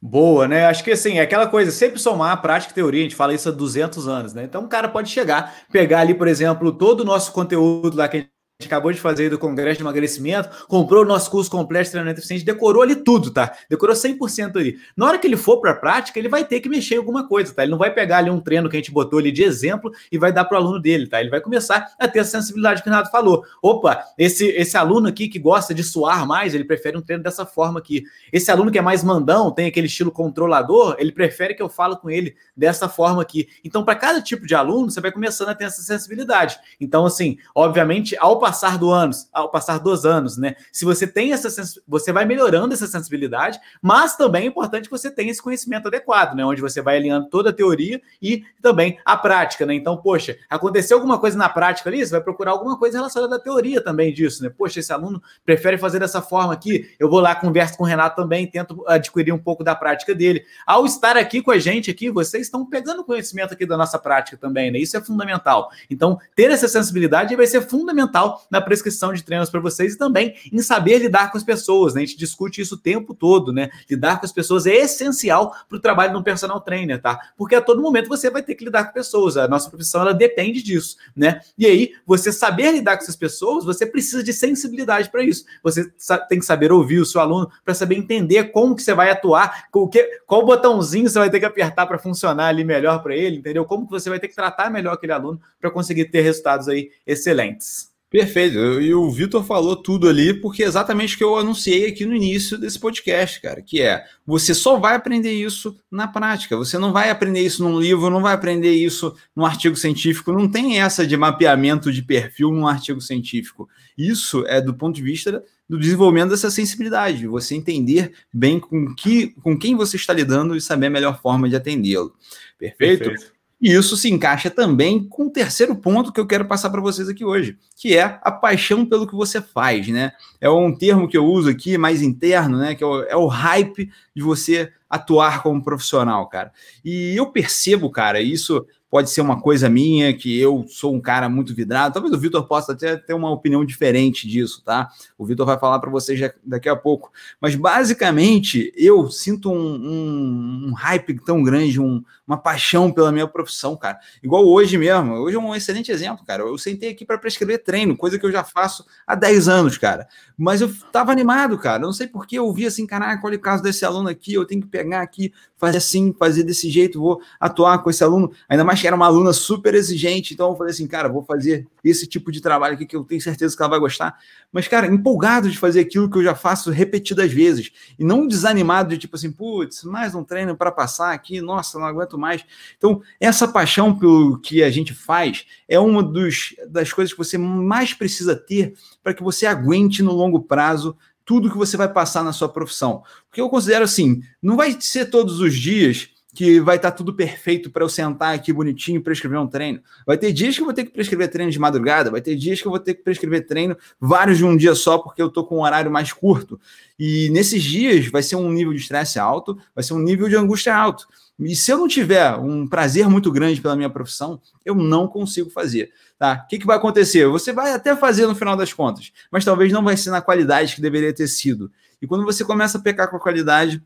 Boa, 0.00 0.46
né? 0.46 0.66
Acho 0.66 0.84
que 0.84 0.92
assim, 0.92 1.18
é 1.18 1.22
aquela 1.22 1.46
coisa, 1.46 1.70
sempre 1.70 1.98
somar 1.98 2.32
a 2.32 2.36
prática 2.36 2.72
e 2.72 2.74
teoria, 2.74 3.00
a 3.00 3.04
gente 3.04 3.16
fala 3.16 3.34
isso 3.34 3.48
há 3.48 3.52
200 3.52 4.06
anos, 4.06 4.34
né? 4.34 4.44
Então 4.44 4.64
o 4.64 4.68
cara 4.68 4.88
pode 4.88 5.08
chegar, 5.08 5.64
pegar 5.72 6.00
ali, 6.00 6.14
por 6.14 6.28
exemplo, 6.28 6.70
todo 6.70 7.00
o 7.00 7.04
nosso 7.04 7.32
conteúdo 7.32 7.96
lá 7.96 8.06
que 8.06 8.16
a 8.18 8.20
gente 8.20 8.35
gente 8.58 8.68
acabou 8.68 8.90
de 8.90 8.98
fazer 8.98 9.28
do 9.28 9.38
Congresso 9.38 9.76
de 9.76 9.82
Emagrecimento, 9.82 10.64
comprou 10.66 11.02
o 11.02 11.06
nosso 11.06 11.30
curso 11.30 11.50
completo 11.50 11.84
de 11.84 11.90
treinamento 11.90 12.20
eficiente, 12.20 12.42
decorou 12.42 12.82
ali 12.82 12.96
tudo, 12.96 13.30
tá? 13.30 13.54
Decorou 13.68 13.94
100% 13.94 14.56
ali. 14.56 14.78
Na 14.96 15.06
hora 15.06 15.18
que 15.18 15.26
ele 15.26 15.36
for 15.36 15.60
para 15.60 15.72
a 15.72 15.74
prática, 15.74 16.18
ele 16.18 16.28
vai 16.28 16.42
ter 16.42 16.60
que 16.60 16.68
mexer 16.68 16.94
em 16.94 16.98
alguma 16.98 17.28
coisa, 17.28 17.52
tá? 17.52 17.62
Ele 17.62 17.72
não 17.72 17.78
vai 17.78 17.92
pegar 17.92 18.18
ali 18.18 18.30
um 18.30 18.40
treino 18.40 18.70
que 18.70 18.76
a 18.76 18.80
gente 18.80 18.90
botou 18.90 19.18
ali 19.18 19.30
de 19.30 19.42
exemplo 19.42 19.92
e 20.10 20.16
vai 20.16 20.32
dar 20.32 20.46
para 20.46 20.58
o 20.58 20.62
aluno 20.62 20.80
dele, 20.80 21.06
tá? 21.06 21.20
Ele 21.20 21.28
vai 21.28 21.40
começar 21.40 21.94
a 21.98 22.08
ter 22.08 22.20
a 22.20 22.24
sensibilidade 22.24 22.82
que 22.82 22.88
o 22.88 22.90
Renato 22.90 23.10
falou. 23.10 23.44
Opa, 23.60 24.02
esse, 24.16 24.46
esse 24.46 24.74
aluno 24.74 25.06
aqui 25.06 25.28
que 25.28 25.38
gosta 25.38 25.74
de 25.74 25.84
suar 25.84 26.26
mais, 26.26 26.54
ele 26.54 26.64
prefere 26.64 26.96
um 26.96 27.02
treino 27.02 27.22
dessa 27.22 27.44
forma 27.44 27.78
aqui. 27.78 28.04
Esse 28.32 28.50
aluno 28.50 28.70
que 28.70 28.78
é 28.78 28.82
mais 28.82 29.04
mandão, 29.04 29.50
tem 29.50 29.66
aquele 29.66 29.86
estilo 29.86 30.10
controlador, 30.10 30.96
ele 30.98 31.12
prefere 31.12 31.54
que 31.54 31.62
eu 31.62 31.68
falo 31.68 31.98
com 31.98 32.08
ele 32.08 32.34
dessa 32.56 32.88
forma 32.88 33.20
aqui. 33.20 33.48
Então, 33.62 33.84
para 33.84 33.96
cada 33.96 34.22
tipo 34.22 34.46
de 34.46 34.54
aluno, 34.54 34.90
você 34.90 35.00
vai 35.00 35.12
começando 35.12 35.50
a 35.50 35.54
ter 35.54 35.64
essa 35.64 35.82
sensibilidade. 35.82 36.58
Então, 36.80 37.04
assim, 37.04 37.36
obviamente, 37.54 38.16
ao 38.18 38.45
passar 38.46 38.78
do 38.78 38.92
anos, 38.92 39.28
ao 39.32 39.50
passar 39.50 39.80
dos 39.80 40.06
anos, 40.06 40.36
né? 40.36 40.54
Se 40.70 40.84
você 40.84 41.04
tem 41.04 41.32
essa 41.32 41.48
você 41.86 42.12
vai 42.12 42.24
melhorando 42.24 42.72
essa 42.72 42.86
sensibilidade, 42.86 43.58
mas 43.82 44.14
também 44.16 44.44
é 44.44 44.46
importante 44.46 44.84
que 44.84 44.90
você 44.92 45.10
tenha 45.10 45.32
esse 45.32 45.42
conhecimento 45.42 45.88
adequado, 45.88 46.36
né? 46.36 46.44
Onde 46.44 46.62
você 46.62 46.80
vai 46.80 46.96
alinhando 46.96 47.28
toda 47.28 47.50
a 47.50 47.52
teoria 47.52 48.00
e 48.22 48.44
também 48.62 49.00
a 49.04 49.16
prática, 49.16 49.66
né? 49.66 49.74
Então, 49.74 49.96
poxa, 49.96 50.38
aconteceu 50.48 50.96
alguma 50.96 51.18
coisa 51.18 51.36
na 51.36 51.48
prática 51.48 51.90
ali, 51.90 52.06
você 52.06 52.12
vai 52.12 52.20
procurar 52.20 52.52
alguma 52.52 52.78
coisa 52.78 52.98
relacionada 52.98 53.34
à 53.34 53.38
teoria 53.40 53.82
também 53.82 54.14
disso, 54.14 54.44
né? 54.44 54.48
Poxa, 54.48 54.78
esse 54.78 54.92
aluno 54.92 55.20
prefere 55.44 55.76
fazer 55.76 55.98
dessa 55.98 56.22
forma 56.22 56.52
aqui, 56.52 56.94
eu 57.00 57.10
vou 57.10 57.18
lá, 57.18 57.34
converso 57.34 57.76
com 57.76 57.82
o 57.82 57.86
Renato 57.86 58.22
também, 58.22 58.46
tento 58.46 58.84
adquirir 58.86 59.32
um 59.32 59.38
pouco 59.38 59.64
da 59.64 59.74
prática 59.74 60.14
dele. 60.14 60.44
Ao 60.64 60.86
estar 60.86 61.16
aqui 61.16 61.42
com 61.42 61.50
a 61.50 61.58
gente 61.58 61.90
aqui, 61.90 62.10
vocês 62.10 62.44
estão 62.44 62.64
pegando 62.64 63.02
conhecimento 63.02 63.54
aqui 63.54 63.66
da 63.66 63.76
nossa 63.76 63.98
prática 63.98 64.36
também, 64.36 64.70
né? 64.70 64.78
Isso 64.78 64.96
é 64.96 65.00
fundamental. 65.00 65.68
Então, 65.90 66.20
ter 66.36 66.48
essa 66.52 66.68
sensibilidade 66.68 67.34
vai 67.34 67.46
ser 67.48 67.62
fundamental 67.62 68.35
na 68.50 68.60
prescrição 68.60 69.12
de 69.12 69.22
treinos 69.22 69.50
para 69.50 69.60
vocês 69.60 69.94
e 69.94 69.98
também 69.98 70.34
em 70.52 70.58
saber 70.58 70.98
lidar 70.98 71.30
com 71.30 71.38
as 71.38 71.44
pessoas. 71.44 71.94
Né? 71.94 72.02
A 72.02 72.04
gente 72.06 72.18
discute 72.18 72.60
isso 72.60 72.74
o 72.74 72.78
tempo 72.78 73.14
todo, 73.14 73.52
né? 73.52 73.70
Lidar 73.88 74.18
com 74.18 74.26
as 74.26 74.32
pessoas 74.32 74.66
é 74.66 74.74
essencial 74.74 75.54
para 75.68 75.76
o 75.76 75.80
trabalho 75.80 76.12
de 76.12 76.18
um 76.18 76.22
personal 76.22 76.60
trainer, 76.60 77.00
tá? 77.00 77.18
Porque 77.36 77.54
a 77.54 77.60
todo 77.60 77.82
momento 77.82 78.08
você 78.08 78.30
vai 78.30 78.42
ter 78.42 78.54
que 78.54 78.64
lidar 78.64 78.84
com 78.84 78.92
pessoas. 78.92 79.36
A 79.36 79.48
nossa 79.48 79.68
profissão 79.68 80.00
ela 80.02 80.14
depende 80.14 80.62
disso, 80.62 80.96
né? 81.14 81.40
E 81.56 81.66
aí, 81.66 81.92
você 82.06 82.32
saber 82.32 82.72
lidar 82.72 82.96
com 82.96 83.02
essas 83.02 83.16
pessoas, 83.16 83.64
você 83.64 83.86
precisa 83.86 84.22
de 84.22 84.32
sensibilidade 84.32 85.10
para 85.10 85.22
isso. 85.22 85.44
Você 85.62 85.90
tem 86.28 86.38
que 86.38 86.44
saber 86.44 86.72
ouvir 86.72 87.00
o 87.00 87.06
seu 87.06 87.20
aluno 87.20 87.50
para 87.64 87.74
saber 87.74 87.96
entender 87.96 88.44
como 88.44 88.74
que 88.74 88.82
você 88.82 88.94
vai 88.94 89.10
atuar, 89.10 89.68
qual, 89.70 89.88
que, 89.88 90.02
qual 90.26 90.44
botãozinho 90.44 91.08
você 91.08 91.18
vai 91.18 91.30
ter 91.30 91.40
que 91.40 91.46
apertar 91.46 91.86
para 91.86 91.98
funcionar 91.98 92.48
ali 92.48 92.64
melhor 92.64 93.02
para 93.02 93.14
ele, 93.14 93.36
entendeu? 93.38 93.64
Como 93.64 93.86
que 93.86 93.92
você 93.92 94.08
vai 94.08 94.20
ter 94.20 94.28
que 94.28 94.34
tratar 94.34 94.70
melhor 94.70 94.94
aquele 94.94 95.12
aluno 95.12 95.40
para 95.60 95.70
conseguir 95.70 96.06
ter 96.06 96.22
resultados 96.22 96.68
aí 96.68 96.90
excelentes. 97.06 97.95
Perfeito. 98.16 98.80
E 98.80 98.94
o 98.94 99.10
Vitor 99.10 99.44
falou 99.44 99.76
tudo 99.76 100.08
ali, 100.08 100.32
porque 100.32 100.64
é 100.64 100.66
exatamente 100.66 101.14
o 101.14 101.18
que 101.18 101.24
eu 101.24 101.36
anunciei 101.36 101.86
aqui 101.86 102.06
no 102.06 102.16
início 102.16 102.56
desse 102.56 102.78
podcast, 102.78 103.42
cara, 103.42 103.60
que 103.60 103.82
é 103.82 104.06
você 104.26 104.54
só 104.54 104.78
vai 104.78 104.94
aprender 104.94 105.32
isso 105.32 105.76
na 105.90 106.08
prática. 106.08 106.56
Você 106.56 106.78
não 106.78 106.94
vai 106.94 107.10
aprender 107.10 107.40
isso 107.40 107.62
num 107.62 107.78
livro, 107.78 108.08
não 108.08 108.22
vai 108.22 108.32
aprender 108.32 108.72
isso 108.72 109.14
num 109.36 109.44
artigo 109.44 109.76
científico. 109.76 110.32
Não 110.32 110.48
tem 110.48 110.80
essa 110.80 111.06
de 111.06 111.14
mapeamento 111.14 111.92
de 111.92 112.00
perfil 112.00 112.50
num 112.50 112.66
artigo 112.66 113.02
científico. 113.02 113.68
Isso 113.98 114.46
é 114.46 114.62
do 114.62 114.72
ponto 114.72 114.96
de 114.96 115.02
vista 115.02 115.44
do 115.68 115.78
desenvolvimento 115.78 116.30
dessa 116.30 116.50
sensibilidade, 116.50 117.26
você 117.26 117.54
entender 117.54 118.12
bem 118.32 118.58
com, 118.58 118.94
que, 118.94 119.34
com 119.42 119.58
quem 119.58 119.76
você 119.76 119.96
está 119.96 120.14
lidando 120.14 120.56
e 120.56 120.60
saber 120.60 120.86
a 120.86 120.90
melhor 120.90 121.20
forma 121.20 121.50
de 121.50 121.56
atendê-lo. 121.56 122.14
Perfeito? 122.58 123.10
Perfeito. 123.10 123.35
E 123.60 123.72
isso 123.72 123.96
se 123.96 124.10
encaixa 124.10 124.50
também 124.50 125.02
com 125.08 125.26
o 125.26 125.30
terceiro 125.30 125.74
ponto 125.74 126.12
que 126.12 126.20
eu 126.20 126.26
quero 126.26 126.44
passar 126.44 126.68
para 126.68 126.80
vocês 126.80 127.08
aqui 127.08 127.24
hoje, 127.24 127.56
que 127.74 127.96
é 127.96 128.18
a 128.22 128.30
paixão 128.30 128.84
pelo 128.84 129.06
que 129.06 129.14
você 129.14 129.40
faz, 129.40 129.88
né? 129.88 130.12
É 130.40 130.50
um 130.50 130.76
termo 130.76 131.08
que 131.08 131.16
eu 131.16 131.24
uso 131.24 131.48
aqui, 131.48 131.78
mais 131.78 132.02
interno, 132.02 132.58
né? 132.58 132.74
Que 132.74 132.84
é 132.84 132.86
o, 132.86 133.02
é 133.04 133.16
o 133.16 133.26
hype 133.26 133.90
de 134.14 134.22
você 134.22 134.70
atuar 134.90 135.42
como 135.42 135.64
profissional, 135.64 136.28
cara. 136.28 136.52
E 136.84 137.16
eu 137.16 137.32
percebo, 137.32 137.90
cara, 137.90 138.20
isso 138.20 138.64
pode 138.90 139.10
ser 139.10 139.20
uma 139.20 139.40
coisa 139.40 139.68
minha, 139.68 140.16
que 140.16 140.38
eu 140.38 140.64
sou 140.68 140.94
um 140.94 141.00
cara 141.00 141.28
muito 141.28 141.54
vidrado. 141.54 141.94
Talvez 141.94 142.14
o 142.14 142.18
Vitor 142.18 142.46
possa 142.46 142.72
até 142.72 142.96
ter 142.96 143.14
uma 143.14 143.30
opinião 143.30 143.64
diferente 143.64 144.28
disso, 144.28 144.62
tá? 144.64 144.88
O 145.18 145.26
Vitor 145.26 145.44
vai 145.44 145.58
falar 145.58 145.78
para 145.80 145.90
vocês 145.90 146.20
daqui 146.44 146.68
a 146.68 146.76
pouco. 146.76 147.10
Mas 147.40 147.54
basicamente, 147.54 148.72
eu 148.76 149.10
sinto 149.10 149.50
um, 149.50 149.74
um, 149.74 150.68
um 150.68 150.72
hype 150.72 151.20
tão 151.24 151.42
grande, 151.42 151.80
um, 151.80 152.02
uma 152.26 152.36
paixão 152.36 152.90
pela 152.90 153.12
minha 153.12 153.26
profissão, 153.28 153.76
cara. 153.76 153.98
Igual 154.22 154.46
hoje 154.46 154.76
mesmo. 154.76 155.14
Hoje 155.14 155.36
é 155.36 155.38
um 155.38 155.54
excelente 155.54 155.92
exemplo, 155.92 156.24
cara. 156.26 156.42
Eu 156.42 156.58
sentei 156.58 156.90
aqui 156.90 157.04
para 157.04 157.18
prescrever 157.18 157.62
treino, 157.62 157.96
coisa 157.96 158.18
que 158.18 158.26
eu 158.26 158.32
já 158.32 158.42
faço 158.42 158.84
há 159.06 159.14
10 159.14 159.48
anos, 159.48 159.78
cara. 159.78 160.08
Mas 160.36 160.60
eu 160.60 160.70
tava 160.90 161.12
animado, 161.12 161.56
cara. 161.56 161.82
Eu 161.82 161.86
não 161.86 161.92
sei 161.92 162.08
por 162.08 162.26
que 162.26 162.36
eu 162.36 162.52
vi 162.52 162.66
assim, 162.66 162.86
caraca, 162.86 163.24
olha 163.26 163.36
o 163.36 163.40
caso 163.40 163.62
desse 163.62 163.84
aluno 163.84 164.08
aqui, 164.08 164.34
eu 164.34 164.44
tenho 164.44 164.60
que 164.60 164.66
pegar 164.66 165.02
aqui, 165.02 165.32
fazer 165.56 165.78
assim, 165.78 166.14
fazer 166.18 166.42
desse 166.42 166.68
jeito, 166.68 167.00
vou 167.00 167.20
atuar 167.40 167.78
com 167.78 167.88
esse 167.88 168.02
aluno. 168.02 168.30
Ainda 168.48 168.64
mais 168.64 168.80
que 168.80 168.86
era 168.86 168.96
uma 168.96 169.06
aluna 169.06 169.32
super 169.32 169.74
exigente, 169.74 170.34
então 170.34 170.50
eu 170.50 170.56
falei 170.56 170.72
assim, 170.72 170.86
cara, 170.86 171.08
vou 171.08 171.22
fazer 171.22 171.66
esse 171.82 172.06
tipo 172.06 172.32
de 172.32 172.40
trabalho 172.40 172.74
aqui 172.74 172.84
que 172.84 172.96
eu 172.96 173.04
tenho 173.04 173.20
certeza 173.20 173.56
que 173.56 173.62
ela 173.62 173.70
vai 173.70 173.78
gostar. 173.78 174.18
Mas, 174.52 174.66
cara, 174.66 174.86
empolgado 174.86 175.48
de 175.48 175.56
fazer 175.56 175.80
aquilo 175.80 176.10
que 176.10 176.18
eu 176.18 176.22
já 176.22 176.34
faço 176.34 176.70
repetidas 176.70 177.32
vezes 177.32 177.70
e 177.98 178.04
não 178.04 178.26
desanimado 178.26 178.90
de 178.90 178.98
tipo 178.98 179.16
assim, 179.16 179.30
putz, 179.30 179.84
mais 179.84 180.14
um 180.14 180.24
treino 180.24 180.56
para 180.56 180.72
passar 180.72 181.12
aqui, 181.12 181.40
nossa, 181.40 181.78
não 181.78 181.86
aguento 181.86 182.15
mais. 182.18 182.44
Então, 182.76 183.02
essa 183.20 183.48
paixão 183.48 183.96
pelo 183.96 184.38
que 184.38 184.62
a 184.62 184.70
gente 184.70 184.94
faz 184.94 185.46
é 185.68 185.78
uma 185.78 186.02
dos, 186.02 186.54
das 186.68 186.92
coisas 186.92 187.12
que 187.12 187.18
você 187.18 187.38
mais 187.38 187.92
precisa 187.94 188.34
ter 188.34 188.74
para 189.02 189.14
que 189.14 189.22
você 189.22 189.46
aguente 189.46 190.02
no 190.02 190.12
longo 190.12 190.40
prazo 190.40 190.96
tudo 191.24 191.50
que 191.50 191.58
você 191.58 191.76
vai 191.76 191.92
passar 191.92 192.22
na 192.22 192.32
sua 192.32 192.48
profissão. 192.48 193.02
Porque 193.28 193.40
eu 193.40 193.50
considero 193.50 193.84
assim, 193.84 194.22
não 194.40 194.56
vai 194.56 194.76
ser 194.80 195.06
todos 195.06 195.40
os 195.40 195.54
dias 195.54 196.08
que 196.36 196.60
vai 196.60 196.76
estar 196.76 196.90
tá 196.90 196.96
tudo 196.96 197.14
perfeito 197.14 197.70
para 197.70 197.82
eu 197.82 197.88
sentar 197.88 198.34
aqui 198.34 198.52
bonitinho 198.52 198.98
e 198.98 199.02
prescrever 199.02 199.40
um 199.40 199.46
treino. 199.46 199.80
Vai 200.06 200.18
ter 200.18 200.32
dias 200.32 200.54
que 200.54 200.60
eu 200.60 200.66
vou 200.66 200.74
ter 200.74 200.84
que 200.84 200.90
prescrever 200.90 201.30
treino 201.30 201.50
de 201.50 201.58
madrugada, 201.58 202.10
vai 202.10 202.20
ter 202.20 202.36
dias 202.36 202.60
que 202.60 202.66
eu 202.66 202.70
vou 202.70 202.78
ter 202.78 202.92
que 202.92 203.02
prescrever 203.02 203.46
treino 203.46 203.74
vários 203.98 204.36
de 204.36 204.44
um 204.44 204.54
dia 204.54 204.74
só, 204.74 204.98
porque 204.98 205.20
eu 205.20 205.28
estou 205.28 205.46
com 205.46 205.56
um 205.56 205.62
horário 205.62 205.90
mais 205.90 206.12
curto. 206.12 206.60
E 206.98 207.30
nesses 207.30 207.62
dias 207.62 208.06
vai 208.08 208.22
ser 208.22 208.36
um 208.36 208.52
nível 208.52 208.74
de 208.74 208.80
estresse 208.80 209.18
alto, 209.18 209.58
vai 209.74 209.82
ser 209.82 209.94
um 209.94 209.98
nível 209.98 210.28
de 210.28 210.36
angústia 210.36 210.76
alto. 210.76 211.08
E 211.38 211.54
se 211.54 211.70
eu 211.70 211.78
não 211.78 211.86
tiver 211.86 212.34
um 212.36 212.66
prazer 212.66 213.08
muito 213.08 213.30
grande 213.30 213.60
pela 213.60 213.76
minha 213.76 213.90
profissão, 213.90 214.40
eu 214.64 214.74
não 214.74 215.06
consigo 215.06 215.50
fazer. 215.50 215.92
Tá? 216.18 216.42
O 216.44 216.48
que, 216.48 216.58
que 216.58 216.66
vai 216.66 216.76
acontecer? 216.76 217.26
Você 217.26 217.52
vai 217.52 217.72
até 217.72 217.94
fazer 217.94 218.26
no 218.26 218.34
final 218.34 218.56
das 218.56 218.72
contas, 218.72 219.12
mas 219.30 219.44
talvez 219.44 219.70
não 219.70 219.84
vai 219.84 219.96
ser 219.96 220.10
na 220.10 220.22
qualidade 220.22 220.74
que 220.74 220.80
deveria 220.80 221.12
ter 221.12 221.28
sido. 221.28 221.70
E 222.00 222.06
quando 222.06 222.24
você 222.24 222.44
começa 222.44 222.78
a 222.78 222.80
pecar 222.80 223.10
com 223.10 223.16
a 223.16 223.20
qualidade, 223.20 223.82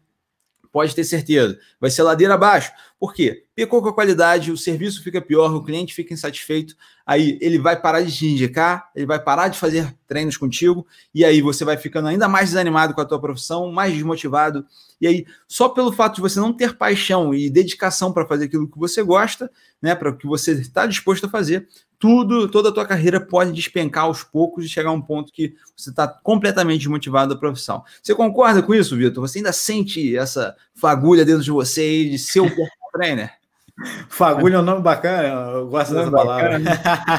pode 0.72 0.94
ter 0.94 1.04
certeza. 1.04 1.58
Vai 1.80 1.90
ser 1.90 2.02
ladeira 2.02 2.34
abaixo. 2.34 2.72
Por 2.98 3.12
quê? 3.12 3.44
Pecou 3.54 3.82
com 3.82 3.88
a 3.88 3.92
qualidade, 3.92 4.52
o 4.52 4.56
serviço 4.56 5.02
fica 5.02 5.20
pior, 5.20 5.52
o 5.54 5.62
cliente 5.62 5.92
fica 5.92 6.14
insatisfeito, 6.14 6.74
aí 7.04 7.36
ele 7.40 7.58
vai 7.58 7.78
parar 7.78 8.00
de 8.00 8.10
te 8.10 8.26
indicar, 8.26 8.90
ele 8.94 9.06
vai 9.06 9.18
parar 9.18 9.48
de 9.48 9.58
fazer 9.58 9.92
treinos 10.06 10.36
contigo, 10.36 10.86
e 11.14 11.24
aí 11.24 11.42
você 11.42 11.64
vai 11.64 11.76
ficando 11.76 12.08
ainda 12.08 12.28
mais 12.28 12.50
desanimado 12.50 12.94
com 12.94 13.00
a 13.00 13.04
tua 13.04 13.20
profissão, 13.20 13.70
mais 13.70 13.92
desmotivado. 13.92 14.64
E 15.00 15.06
aí, 15.06 15.26
só 15.48 15.68
pelo 15.68 15.92
fato 15.92 16.16
de 16.16 16.20
você 16.20 16.38
não 16.38 16.52
ter 16.52 16.76
paixão 16.76 17.34
e 17.34 17.50
dedicação 17.50 18.12
para 18.12 18.26
fazer 18.26 18.44
aquilo 18.44 18.68
que 18.68 18.78
você 18.78 19.02
gosta, 19.02 19.50
né, 19.82 19.94
para 19.94 20.10
o 20.10 20.16
que 20.16 20.26
você 20.26 20.52
está 20.52 20.86
disposto 20.86 21.26
a 21.26 21.28
fazer, 21.28 21.66
tudo, 21.98 22.48
toda 22.48 22.70
a 22.70 22.72
tua 22.72 22.86
carreira 22.86 23.20
pode 23.20 23.52
despencar 23.52 24.04
aos 24.04 24.22
poucos 24.22 24.64
e 24.64 24.68
chegar 24.68 24.88
a 24.88 24.94
um 24.94 25.02
ponto 25.02 25.30
que 25.30 25.54
você 25.76 25.90
está 25.90 26.08
completamente 26.08 26.78
desmotivado 26.78 27.34
da 27.34 27.38
profissão. 27.38 27.84
Você 28.02 28.14
concorda 28.14 28.62
com 28.62 28.74
isso, 28.74 28.96
Vitor? 28.96 29.26
Você 29.26 29.38
ainda 29.38 29.52
sente 29.52 30.16
essa 30.16 30.56
fagulha 30.74 31.26
dentro 31.26 31.42
de 31.42 31.50
você 31.50 32.08
de 32.08 32.18
ser 32.18 32.40
o 32.40 32.50
trainer? 32.92 33.30
Fagulha 34.08 34.56
é 34.56 34.58
um 34.58 34.62
nome 34.62 34.82
bacana, 34.82 35.52
eu 35.52 35.68
gosto 35.68 35.94
dessa 35.94 36.10
palavra. 36.10 36.60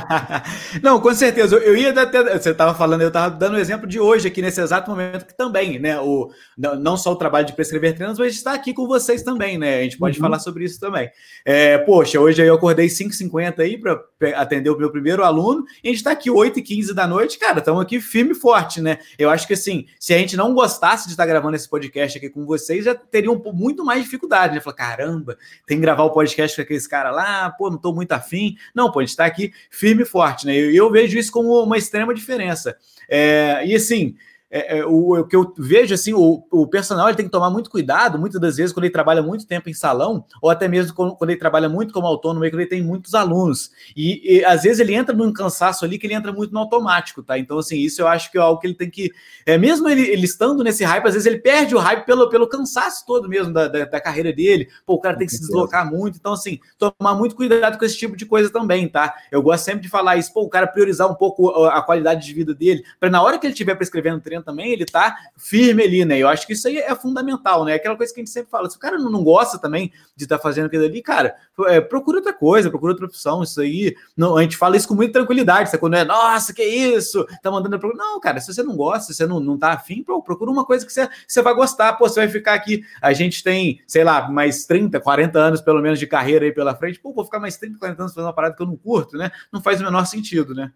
não, 0.81 0.99
com 0.99 1.13
certeza. 1.13 1.55
Eu 1.55 1.75
ia 1.75 1.89
até. 1.89 2.37
Você 2.37 2.51
estava 2.51 2.73
falando, 2.73 3.01
eu 3.01 3.07
estava 3.07 3.35
dando 3.35 3.53
o 3.53 3.55
um 3.57 3.59
exemplo 3.59 3.87
de 3.87 3.99
hoje, 3.99 4.27
aqui 4.27 4.41
nesse 4.41 4.61
exato 4.61 4.89
momento, 4.89 5.25
que 5.25 5.35
também, 5.35 5.79
né? 5.79 5.99
O, 5.99 6.31
não 6.57 6.95
só 6.95 7.11
o 7.11 7.15
trabalho 7.15 7.47
de 7.47 7.53
prescrever 7.53 7.95
treinos, 7.95 8.19
mas 8.19 8.33
estar 8.33 8.53
aqui 8.53 8.73
com 8.73 8.87
vocês 8.87 9.23
também, 9.23 9.57
né? 9.57 9.79
A 9.79 9.83
gente 9.83 9.97
pode 9.97 10.17
uhum. 10.17 10.25
falar 10.25 10.39
sobre 10.39 10.63
isso 10.65 10.79
também. 10.79 11.09
É, 11.45 11.77
poxa, 11.79 12.19
hoje 12.19 12.41
eu 12.41 12.53
acordei 12.53 12.87
5h50 12.87 13.59
aí 13.59 13.77
para 13.77 13.99
atender 14.35 14.69
o 14.69 14.77
meu 14.77 14.91
primeiro 14.91 15.23
aluno, 15.23 15.65
e 15.83 15.87
a 15.87 15.91
gente 15.91 15.97
está 15.97 16.11
aqui 16.11 16.29
8h15 16.29 16.93
da 16.93 17.07
noite, 17.07 17.39
cara, 17.39 17.59
estamos 17.59 17.81
aqui 17.81 17.99
firme 17.99 18.31
e 18.31 18.35
forte, 18.35 18.81
né? 18.81 18.99
Eu 19.17 19.29
acho 19.29 19.47
que 19.47 19.53
assim, 19.53 19.85
se 19.99 20.13
a 20.13 20.17
gente 20.17 20.37
não 20.37 20.53
gostasse 20.53 21.05
de 21.07 21.13
estar 21.13 21.25
gravando 21.25 21.55
esse 21.55 21.69
podcast 21.69 22.17
aqui 22.17 22.29
com 22.29 22.45
vocês, 22.45 22.85
já 22.85 22.93
teriam 22.93 23.41
muito 23.53 23.83
mais 23.83 24.03
dificuldade, 24.03 24.53
né? 24.53 24.61
Falar, 24.61 24.75
caramba, 24.75 25.37
tem 25.65 25.77
que 25.77 25.81
gravar 25.81 26.03
o 26.03 26.11
podcast 26.11 26.50
podcast 26.51 26.55
com 26.55 26.62
aqueles 26.62 26.88
caras 26.88 27.15
lá, 27.15 27.50
pô, 27.50 27.70
não 27.70 27.77
tô 27.77 27.93
muito 27.93 28.12
afim. 28.12 28.58
Não, 28.75 28.91
pô, 28.91 29.00
a 29.00 29.05
gente 29.05 29.15
tá 29.15 29.25
aqui 29.25 29.53
firme 29.70 30.03
e 30.03 30.05
forte, 30.05 30.46
né? 30.46 30.53
E 30.53 30.75
eu, 30.75 30.86
eu, 30.86 30.91
vejo 30.91 31.17
isso 31.17 31.31
como 31.31 31.63
uma 31.63 31.77
extrema 31.77 32.13
diferença. 32.13 32.77
É, 33.10 33.63
e 33.65 33.75
assim, 33.75 34.15
é, 34.51 34.79
é, 34.79 34.86
o, 34.86 35.20
o, 35.20 35.25
que 35.25 35.36
eu 35.36 35.53
vejo 35.58 35.93
assim, 35.93 36.13
o, 36.13 36.43
o 36.51 36.67
personal 36.67 37.08
ele 37.08 37.15
tem 37.15 37.25
que 37.25 37.31
tomar 37.31 37.50
muito 37.50 37.70
cuidado, 37.70 38.20
muitas 38.20 38.39
das 38.39 38.58
vezes, 38.58 38.74
quando 38.74 38.84
ele 38.84 38.93
trabalha 38.93 39.22
muito 39.22 39.48
tempo 39.48 39.70
em 39.70 39.74
salão, 39.74 40.25
ou 40.41 40.50
até 40.50 40.67
mesmo 40.67 40.93
quando, 40.93 41.15
quando 41.15 41.29
ele 41.29 41.39
trabalha 41.39 41.70
muito 41.70 41.93
como 41.93 42.05
autônomo, 42.05 42.41
quando 42.41 42.60
ele 42.60 42.70
tem 42.70 42.84
muitos 42.84 43.15
alunos. 43.15 43.72
E, 43.96 44.39
e, 44.39 44.46
às 44.46 44.63
vezes 44.63 44.81
ele 44.81 44.93
entra 44.93 45.15
num 45.15 45.31
cansaço 45.31 45.86
ali 45.86 45.98
que 45.98 46.05
ele 46.05 46.13
entra 46.13 46.34
muito 46.34 46.53
no 46.53 46.60
automático, 46.60 47.24
tá? 47.24 47.39
Então, 47.39 47.58
assim, 47.58 47.77
isso 47.77 48.01
eu 48.01 48.08
acho 48.10 48.29
que 48.29 48.38
é 48.38 48.41
algo 48.41 48.60
que 48.60 48.67
ele 48.67 48.75
tem 48.75 48.89
que. 48.89 49.12
É, 49.46 49.58
mesmo 49.58 49.88
ele, 49.88 50.01
ele 50.01 50.25
estando 50.25 50.63
nesse 50.63 50.84
hype, 50.84 51.08
às 51.08 51.13
vezes 51.13 51.25
ele 51.25 51.39
perde 51.39 51.74
o 51.74 51.79
hype 51.79 52.05
pelo, 52.05 52.29
pelo 52.29 52.48
cansaço 52.48 53.05
todo 53.05 53.29
mesmo 53.29 53.53
da, 53.53 53.70
da, 53.70 53.86
da 53.86 54.01
carreira 54.01 54.34
dele. 54.34 54.67
Pô, 54.86 54.96
o 54.96 55.00
cara 55.00 55.17
tem 55.17 55.27
que 55.27 55.34
se 55.34 55.39
deslocar 55.39 55.89
muito. 55.89 56.17
Então, 56.17 56.34
assim, 56.34 56.60
tomar 56.77 57.15
muito 57.15 57.36
cuidado 57.36 57.77
com 57.77 57.86
esse 57.86 57.98
tipo 57.98 58.17
de 58.17 58.25
coisa 58.25 58.50
também, 58.50 58.89
tá? 58.89 59.15
Eu 59.31 59.41
gosto 59.41 59.63
sempre 59.63 59.84
de 59.84 59.89
falar 59.89 60.17
isso, 60.17 60.34
pô, 60.34 60.41
o 60.41 60.50
cara 60.50 60.67
priorizar 60.67 61.10
um 61.10 61.15
pouco 61.15 61.50
a 61.65 61.81
qualidade 61.81 62.25
de 62.25 62.34
vida 62.34 62.53
dele, 62.53 62.84
para 63.00 63.10
na 63.10 63.22
hora 63.22 63.39
que 63.39 63.46
ele 63.46 63.53
estiver 63.53 63.75
prescrevendo 63.75 64.20
treino 64.20 64.40
também, 64.43 64.71
ele 64.71 64.86
tá 64.86 65.15
firme 65.38 65.83
ali, 65.83 66.05
né? 66.05 66.17
Eu 66.17 66.27
acho 66.27 66.45
que 66.45 66.53
isso 66.53 66.67
aí 66.67 66.77
é 66.77 66.95
fundamental, 66.95 67.65
né? 67.65 67.74
Aquela 67.74 67.95
coisa 67.95 68.13
que 68.13 68.19
a 68.19 68.24
gente 68.24 68.31
sempre 68.31 68.50
fala, 68.50 68.69
se 68.69 68.77
o 68.77 68.79
cara 68.79 68.98
não, 68.98 69.24
gosta 69.24 69.60
também 69.60 69.91
de 70.15 70.24
estar 70.24 70.38
tá 70.38 70.41
fazendo 70.41 70.65
aquilo 70.65 70.86
ali, 70.86 71.01
cara, 71.01 71.36
é, 71.67 71.79
procura 71.79 72.17
outra 72.17 72.33
coisa, 72.33 72.69
procura 72.69 72.93
outra 72.93 73.05
opção, 73.05 73.43
isso 73.43 73.62
aí, 73.62 73.95
não, 74.15 74.38
a 74.38 74.41
gente 74.41 74.57
fala 74.57 74.75
isso 74.75 74.88
com 74.88 74.95
muita 74.95 75.13
tranquilidade, 75.13 75.69
sabe? 75.69 75.79
Quando 75.79 75.95
é, 75.95 76.03
nossa, 76.03 76.53
que 76.53 76.63
isso, 76.63 77.25
tá 77.41 77.51
mandando. 77.51 77.79
Não, 77.95 78.19
cara, 78.19 78.39
se 78.39 78.53
você 78.53 78.63
não 78.63 78.75
gosta, 78.75 79.12
se 79.12 79.17
você 79.17 79.25
não, 79.25 79.39
não 79.39 79.57
tá 79.57 79.74
afim, 79.74 80.03
procura 80.03 80.51
uma 80.51 80.65
coisa 80.65 80.86
que 80.86 80.91
você, 80.91 81.10
você 81.27 81.41
vai 81.41 81.53
gostar, 81.53 81.93
pô, 81.93 82.07
você 82.07 82.21
vai 82.21 82.29
ficar 82.29 82.53
aqui, 82.53 82.83
a 83.01 83.13
gente 83.13 83.43
tem, 83.43 83.81
sei 83.88 84.03
lá, 84.03 84.29
mais 84.29 84.65
30, 84.65 85.00
40 85.00 85.39
anos 85.39 85.62
pelo 85.62 85.81
menos 85.81 86.00
de 86.00 86.07
carreira 86.07 86.46
aí 86.46 86.51
pela 86.51 86.75
frente, 86.75 87.00
pô, 87.00 87.13
vou 87.13 87.25
ficar 87.25 87.39
mais 87.39 87.57
30, 87.57 87.77
40 87.77 88.01
anos 88.01 88.13
fazendo 88.13 88.27
uma 88.27 88.33
parada 88.33 88.55
que 88.55 88.61
eu 88.61 88.68
não 88.68 88.77
curto, 88.77 89.18
né? 89.18 89.31
Não 89.51 89.61
faz 89.61 89.79
o 89.81 89.83
menor 89.83 90.05
sentido, 90.05 90.53
né? 90.53 90.72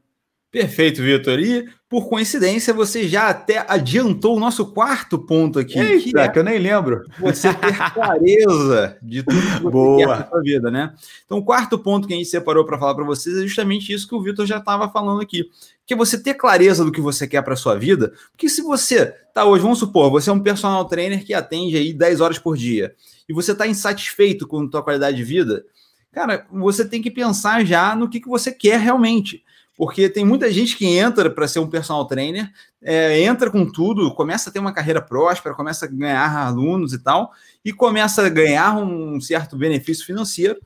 Perfeito, 0.56 1.02
Vitor. 1.02 1.38
E, 1.38 1.68
por 1.90 2.08
coincidência, 2.08 2.74
você 2.74 3.10
já 3.10 3.28
até 3.28 3.66
adiantou 3.68 4.38
o 4.38 4.40
nosso 4.40 4.66
quarto 4.68 5.20
ponto 5.20 5.60
aqui. 5.60 5.78
Eita, 5.78 6.02
que, 6.02 6.18
é 6.18 6.28
que 6.30 6.40
eu 6.40 6.46
nem 6.46 6.58
lembro. 6.58 7.04
Você 7.20 7.54
ter 7.54 7.76
clareza 7.92 8.98
de 9.02 9.22
tudo 9.22 9.42
que 9.42 9.64
você 9.64 9.70
Boa. 9.70 9.98
quer 9.98 10.08
na 10.08 10.30
sua 10.30 10.42
vida, 10.42 10.72
né? 10.72 10.94
Então, 11.26 11.40
o 11.40 11.44
quarto 11.44 11.78
ponto 11.78 12.08
que 12.08 12.14
a 12.14 12.16
gente 12.16 12.30
separou 12.30 12.64
para 12.64 12.80
falar 12.80 12.96
para 12.96 13.04
vocês 13.04 13.36
é 13.36 13.42
justamente 13.42 13.92
isso 13.92 14.08
que 14.08 14.16
o 14.16 14.22
Vitor 14.22 14.46
já 14.46 14.60
estava 14.60 14.88
falando 14.88 15.20
aqui. 15.20 15.44
Que 15.86 15.94
é 15.94 15.98
você 15.98 16.18
ter 16.18 16.36
clareza 16.36 16.86
do 16.86 16.92
que 16.92 17.02
você 17.02 17.28
quer 17.28 17.42
para 17.42 17.58
sua 17.58 17.78
vida. 17.78 18.14
Porque 18.32 18.48
se 18.48 18.62
você 18.62 19.08
tá 19.34 19.44
hoje, 19.44 19.62
vamos 19.62 19.80
supor, 19.80 20.10
você 20.10 20.30
é 20.30 20.34
um 20.34 20.40
personal 20.40 20.86
trainer 20.86 21.26
que 21.26 21.34
atende 21.34 21.76
aí 21.76 21.92
10 21.92 22.22
horas 22.22 22.40
por 22.40 22.56
dia 22.56 22.96
e 23.28 23.34
você 23.34 23.52
está 23.52 23.68
insatisfeito 23.68 24.48
com 24.48 24.62
a 24.62 24.72
sua 24.72 24.82
qualidade 24.82 25.18
de 25.18 25.24
vida, 25.26 25.66
cara, 26.14 26.48
você 26.50 26.88
tem 26.88 27.02
que 27.02 27.12
pensar 27.12 27.66
já 27.66 27.94
no 27.94 28.08
que, 28.08 28.22
que 28.22 28.30
você 28.30 28.54
quer 28.54 28.80
realmente 28.80 29.44
porque 29.76 30.10
tem 30.10 30.26
muita 30.26 30.50
gente 30.52 30.78
que 30.78 30.86
entra 30.86 31.30
para 31.30 31.48
ser 31.48 31.60
um 31.60 31.70
personal 31.70 32.06
trainer, 32.06 32.50
é, 32.82 33.22
entra 33.22 33.52
com 33.52 33.70
tudo, 33.70 34.14
começa 34.14 34.50
a 34.50 34.54
ter 34.54 34.60
uma 34.60 34.74
carreira 34.74 35.02
próspera, 35.02 35.54
começa 35.54 35.86
a 35.86 35.90
ganhar 35.90 36.48
alunos 36.48 36.94
e 36.94 37.00
tal, 37.00 37.32
e 37.64 37.74
começa 37.74 38.26
a 38.26 38.30
ganhar 38.30 38.78
um 38.78 39.20
certo 39.20 39.58
benefício 39.58 40.06
financeiro. 40.06 40.58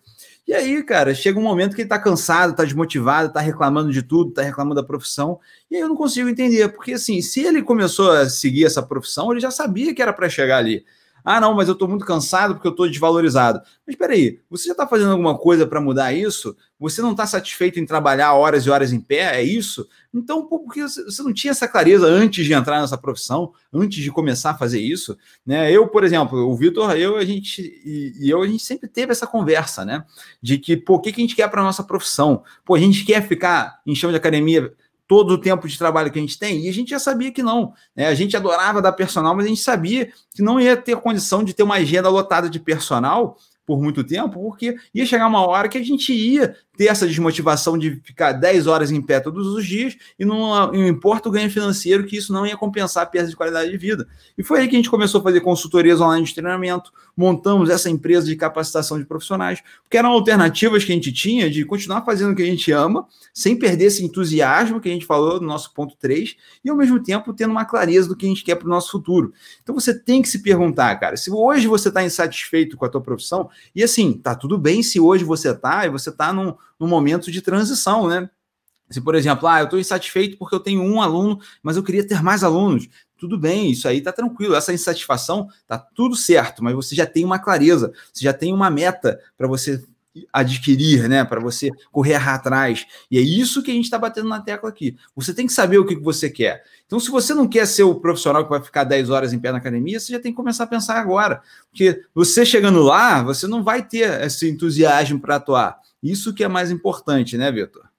E 0.47 0.53
aí, 0.53 0.81
cara, 0.83 1.13
chega 1.13 1.39
um 1.39 1.43
momento 1.43 1.75
que 1.75 1.81
ele 1.81 1.85
está 1.85 1.99
cansado, 1.99 2.51
está 2.51 2.63
desmotivado, 2.63 3.27
está 3.27 3.39
reclamando 3.39 3.91
de 3.91 4.01
tudo, 4.01 4.29
está 4.29 4.41
reclamando 4.41 4.81
da 4.81 4.87
profissão, 4.87 5.39
e 5.69 5.75
aí 5.75 5.81
eu 5.81 5.87
não 5.87 5.95
consigo 5.95 6.29
entender, 6.29 6.69
porque 6.69 6.93
assim, 6.93 7.21
se 7.21 7.41
ele 7.41 7.61
começou 7.61 8.11
a 8.11 8.29
seguir 8.29 8.65
essa 8.65 8.81
profissão, 8.81 9.31
ele 9.31 9.39
já 9.39 9.51
sabia 9.51 9.93
que 9.93 10.01
era 10.01 10.13
para 10.13 10.29
chegar 10.29 10.57
ali. 10.57 10.83
Ah, 11.23 11.39
não, 11.39 11.53
mas 11.53 11.67
eu 11.67 11.73
estou 11.73 11.87
muito 11.87 12.05
cansado 12.05 12.55
porque 12.55 12.67
eu 12.67 12.71
estou 12.71 12.87
desvalorizado. 12.87 13.59
Mas 13.85 13.93
espera 13.93 14.13
aí, 14.13 14.39
você 14.49 14.65
já 14.67 14.71
está 14.71 14.87
fazendo 14.87 15.11
alguma 15.11 15.37
coisa 15.37 15.67
para 15.67 15.81
mudar 15.81 16.13
isso? 16.13 16.55
Você 16.79 17.01
não 17.01 17.11
está 17.11 17.27
satisfeito 17.27 17.79
em 17.79 17.85
trabalhar 17.85 18.33
horas 18.33 18.65
e 18.65 18.69
horas 18.69 18.93
em 18.93 19.01
pé? 19.01 19.35
É 19.35 19.43
isso? 19.43 19.87
Então, 20.13 20.45
por 20.45 20.71
que 20.71 20.81
você 20.81 21.21
não 21.21 21.33
tinha 21.33 21.51
essa 21.51 21.67
clareza 21.67 22.07
antes 22.07 22.45
de 22.45 22.53
entrar 22.53 22.79
nessa 22.79 22.97
profissão, 22.97 23.53
antes 23.71 24.01
de 24.01 24.09
começar 24.09 24.51
a 24.51 24.57
fazer 24.57 24.79
isso? 24.79 25.17
Né? 25.45 25.71
Eu, 25.71 25.87
por 25.87 26.03
exemplo, 26.03 26.39
o 26.49 26.55
Vitor, 26.55 26.91
eu, 26.95 27.17
a 27.17 27.25
gente 27.25 27.61
e, 27.61 28.13
e, 28.25 28.29
eu, 28.29 28.41
a 28.41 28.47
gente 28.47 28.63
sempre 28.63 28.87
teve 28.87 29.11
essa 29.11 29.27
conversa, 29.27 29.83
né? 29.83 30.03
De 30.41 30.57
que, 30.57 30.77
pô, 30.77 30.95
o 30.95 30.99
que, 30.99 31.11
que 31.11 31.21
a 31.21 31.23
gente 31.23 31.35
quer 31.35 31.49
para 31.49 31.61
nossa 31.61 31.83
profissão? 31.83 32.43
Pô, 32.65 32.75
a 32.75 32.79
gente 32.79 33.03
quer 33.05 33.27
ficar 33.27 33.81
em 33.85 33.93
chão 33.93 34.09
de 34.09 34.17
academia 34.17 34.73
todo 35.09 35.31
o 35.31 35.37
tempo 35.39 35.67
de 35.67 35.75
trabalho 35.75 36.11
que 36.11 36.19
a 36.19 36.21
gente 36.21 36.37
tem, 36.37 36.65
e 36.65 36.69
a 36.69 36.71
gente 36.71 36.91
já 36.91 36.99
sabia 36.99 37.31
que 37.31 37.41
não. 37.41 37.73
Né? 37.95 38.05
A 38.05 38.13
gente 38.13 38.37
adorava 38.37 38.79
dar 38.79 38.91
personal, 38.91 39.35
mas 39.35 39.47
a 39.47 39.49
gente 39.49 39.59
sabia 39.59 40.11
que 40.35 40.43
não 40.43 40.61
ia 40.61 40.77
ter 40.77 40.95
condição 40.97 41.43
de 41.43 41.51
ter 41.51 41.63
uma 41.63 41.77
agenda 41.77 42.07
lotada 42.09 42.47
de 42.47 42.59
personal 42.59 43.35
por 43.65 43.81
muito 43.81 44.03
tempo, 44.03 44.39
porque 44.39 44.75
ia 44.93 45.07
chegar 45.07 45.25
uma 45.25 45.43
hora 45.47 45.67
que 45.67 45.79
a 45.79 45.83
gente 45.83 46.13
ia 46.13 46.55
ter 46.79 46.85
essa 46.85 47.05
desmotivação 47.05 47.77
de 47.77 47.99
ficar 48.05 48.31
10 48.31 48.65
horas 48.65 48.89
em 48.89 49.01
pé 49.01 49.19
todos 49.19 49.47
os 49.47 49.65
dias 49.65 49.97
e 50.17 50.23
não, 50.23 50.71
não 50.71 50.87
importa 50.87 51.27
o 51.27 51.31
ganho 51.31 51.51
financeiro, 51.51 52.05
que 52.05 52.15
isso 52.15 52.31
não 52.31 52.47
ia 52.47 52.55
compensar 52.55 53.03
a 53.03 53.05
perda 53.05 53.27
de 53.27 53.35
qualidade 53.35 53.69
de 53.69 53.75
vida. 53.75 54.07
E 54.37 54.43
foi 54.43 54.61
aí 54.61 54.67
que 54.69 54.77
a 54.77 54.79
gente 54.79 54.89
começou 54.89 55.19
a 55.19 55.23
fazer 55.25 55.41
consultorias 55.41 55.99
online 55.99 56.25
de 56.25 56.33
treinamento, 56.33 56.93
montamos 57.17 57.69
essa 57.69 57.89
empresa 57.89 58.27
de 58.27 58.35
capacitação 58.37 58.97
de 58.97 59.03
profissionais, 59.03 59.61
porque 59.83 59.97
eram 59.97 60.11
alternativas 60.11 60.85
que 60.85 60.93
a 60.93 60.95
gente 60.95 61.11
tinha 61.11 61.49
de 61.49 61.65
continuar 61.65 62.05
fazendo 62.05 62.31
o 62.31 62.35
que 62.35 62.43
a 62.43 62.45
gente 62.45 62.71
ama, 62.71 63.05
sem 63.33 63.59
perder 63.59 63.87
esse 63.87 64.05
entusiasmo 64.05 64.79
que 64.79 64.87
a 64.87 64.93
gente 64.93 65.05
falou 65.05 65.41
no 65.41 65.47
nosso 65.47 65.73
ponto 65.73 65.97
3, 65.99 66.37
e 66.63 66.69
ao 66.69 66.77
mesmo 66.77 67.03
tempo 67.03 67.33
tendo 67.33 67.51
uma 67.51 67.65
clareza 67.65 68.07
do 68.07 68.15
que 68.15 68.25
a 68.25 68.29
gente 68.29 68.41
quer 68.41 68.55
para 68.55 68.67
o 68.67 68.69
nosso 68.69 68.89
futuro. 68.89 69.33
Então 69.61 69.75
você 69.75 69.93
tem 69.93 70.21
que 70.21 70.29
se 70.29 70.41
perguntar, 70.41 70.95
cara, 70.95 71.17
se 71.17 71.29
hoje 71.29 71.67
você 71.67 71.89
está 71.89 72.01
insatisfeito 72.01 72.77
com 72.77 72.85
a 72.85 72.89
tua 72.89 73.01
profissão, 73.01 73.49
e 73.75 73.83
assim, 73.83 74.13
tá 74.13 74.33
tudo 74.33 74.57
bem 74.57 74.81
se 74.81 74.97
hoje 74.97 75.25
você 75.25 75.51
está 75.51 75.85
e 75.85 75.89
você 75.89 76.09
está 76.09 76.31
num 76.31 76.55
no 76.79 76.87
momento 76.87 77.31
de 77.31 77.41
transição, 77.41 78.07
né? 78.07 78.29
Se, 78.89 78.99
por 78.99 79.13
exemplo, 79.13 79.47
ah, 79.47 79.59
eu 79.59 79.65
estou 79.65 79.79
insatisfeito 79.79 80.37
porque 80.37 80.55
eu 80.55 80.59
tenho 80.59 80.81
um 80.81 81.01
aluno, 81.01 81.39
mas 81.61 81.77
eu 81.77 81.83
queria 81.83 82.05
ter 82.07 82.23
mais 82.23 82.43
alunos. 82.43 82.87
Tudo 83.17 83.37
bem, 83.37 83.69
isso 83.71 83.87
aí 83.87 83.99
está 83.99 84.11
tranquilo. 84.11 84.55
Essa 84.55 84.73
insatisfação 84.73 85.47
está 85.61 85.77
tudo 85.77 86.15
certo, 86.15 86.63
mas 86.63 86.73
você 86.73 86.95
já 86.95 87.05
tem 87.05 87.23
uma 87.23 87.37
clareza, 87.37 87.91
você 88.11 88.23
já 88.23 88.33
tem 88.33 88.53
uma 88.53 88.69
meta 88.69 89.19
para 89.37 89.47
você 89.47 89.83
adquirir, 90.33 91.07
né? 91.07 91.23
Para 91.23 91.39
você 91.39 91.69
correr 91.91 92.15
atrás. 92.15 92.85
E 93.11 93.17
é 93.17 93.21
isso 93.21 93.61
que 93.61 93.69
a 93.69 93.73
gente 93.73 93.85
está 93.85 93.97
batendo 93.97 94.27
na 94.27 94.41
tecla 94.41 94.69
aqui. 94.69 94.97
Você 95.15 95.33
tem 95.33 95.45
que 95.45 95.53
saber 95.53 95.77
o 95.77 95.85
que 95.85 95.95
você 95.95 96.29
quer. 96.29 96.63
Então, 96.85 96.99
se 96.99 97.11
você 97.11 97.33
não 97.33 97.47
quer 97.47 97.67
ser 97.67 97.83
o 97.83 97.95
profissional 97.95 98.43
que 98.43 98.49
vai 98.49 98.61
ficar 98.61 98.83
10 98.83 99.09
horas 99.09 99.33
em 99.33 99.39
pé 99.39 99.51
na 99.51 99.59
academia, 99.59 99.99
você 99.99 100.13
já 100.13 100.19
tem 100.19 100.31
que 100.31 100.35
começar 100.35 100.63
a 100.63 100.67
pensar 100.67 100.99
agora. 100.99 101.41
Porque 101.69 102.01
você 102.13 102.45
chegando 102.45 102.81
lá, 102.81 103.21
você 103.21 103.45
não 103.45 103.63
vai 103.63 103.85
ter 103.85 104.23
esse 104.23 104.49
entusiasmo 104.49 105.19
para 105.19 105.35
atuar. 105.35 105.79
Isso 106.01 106.33
que 106.33 106.43
é 106.43 106.47
mais 106.47 106.71
importante, 106.71 107.37
né, 107.37 107.51
Vitor? 107.51 107.89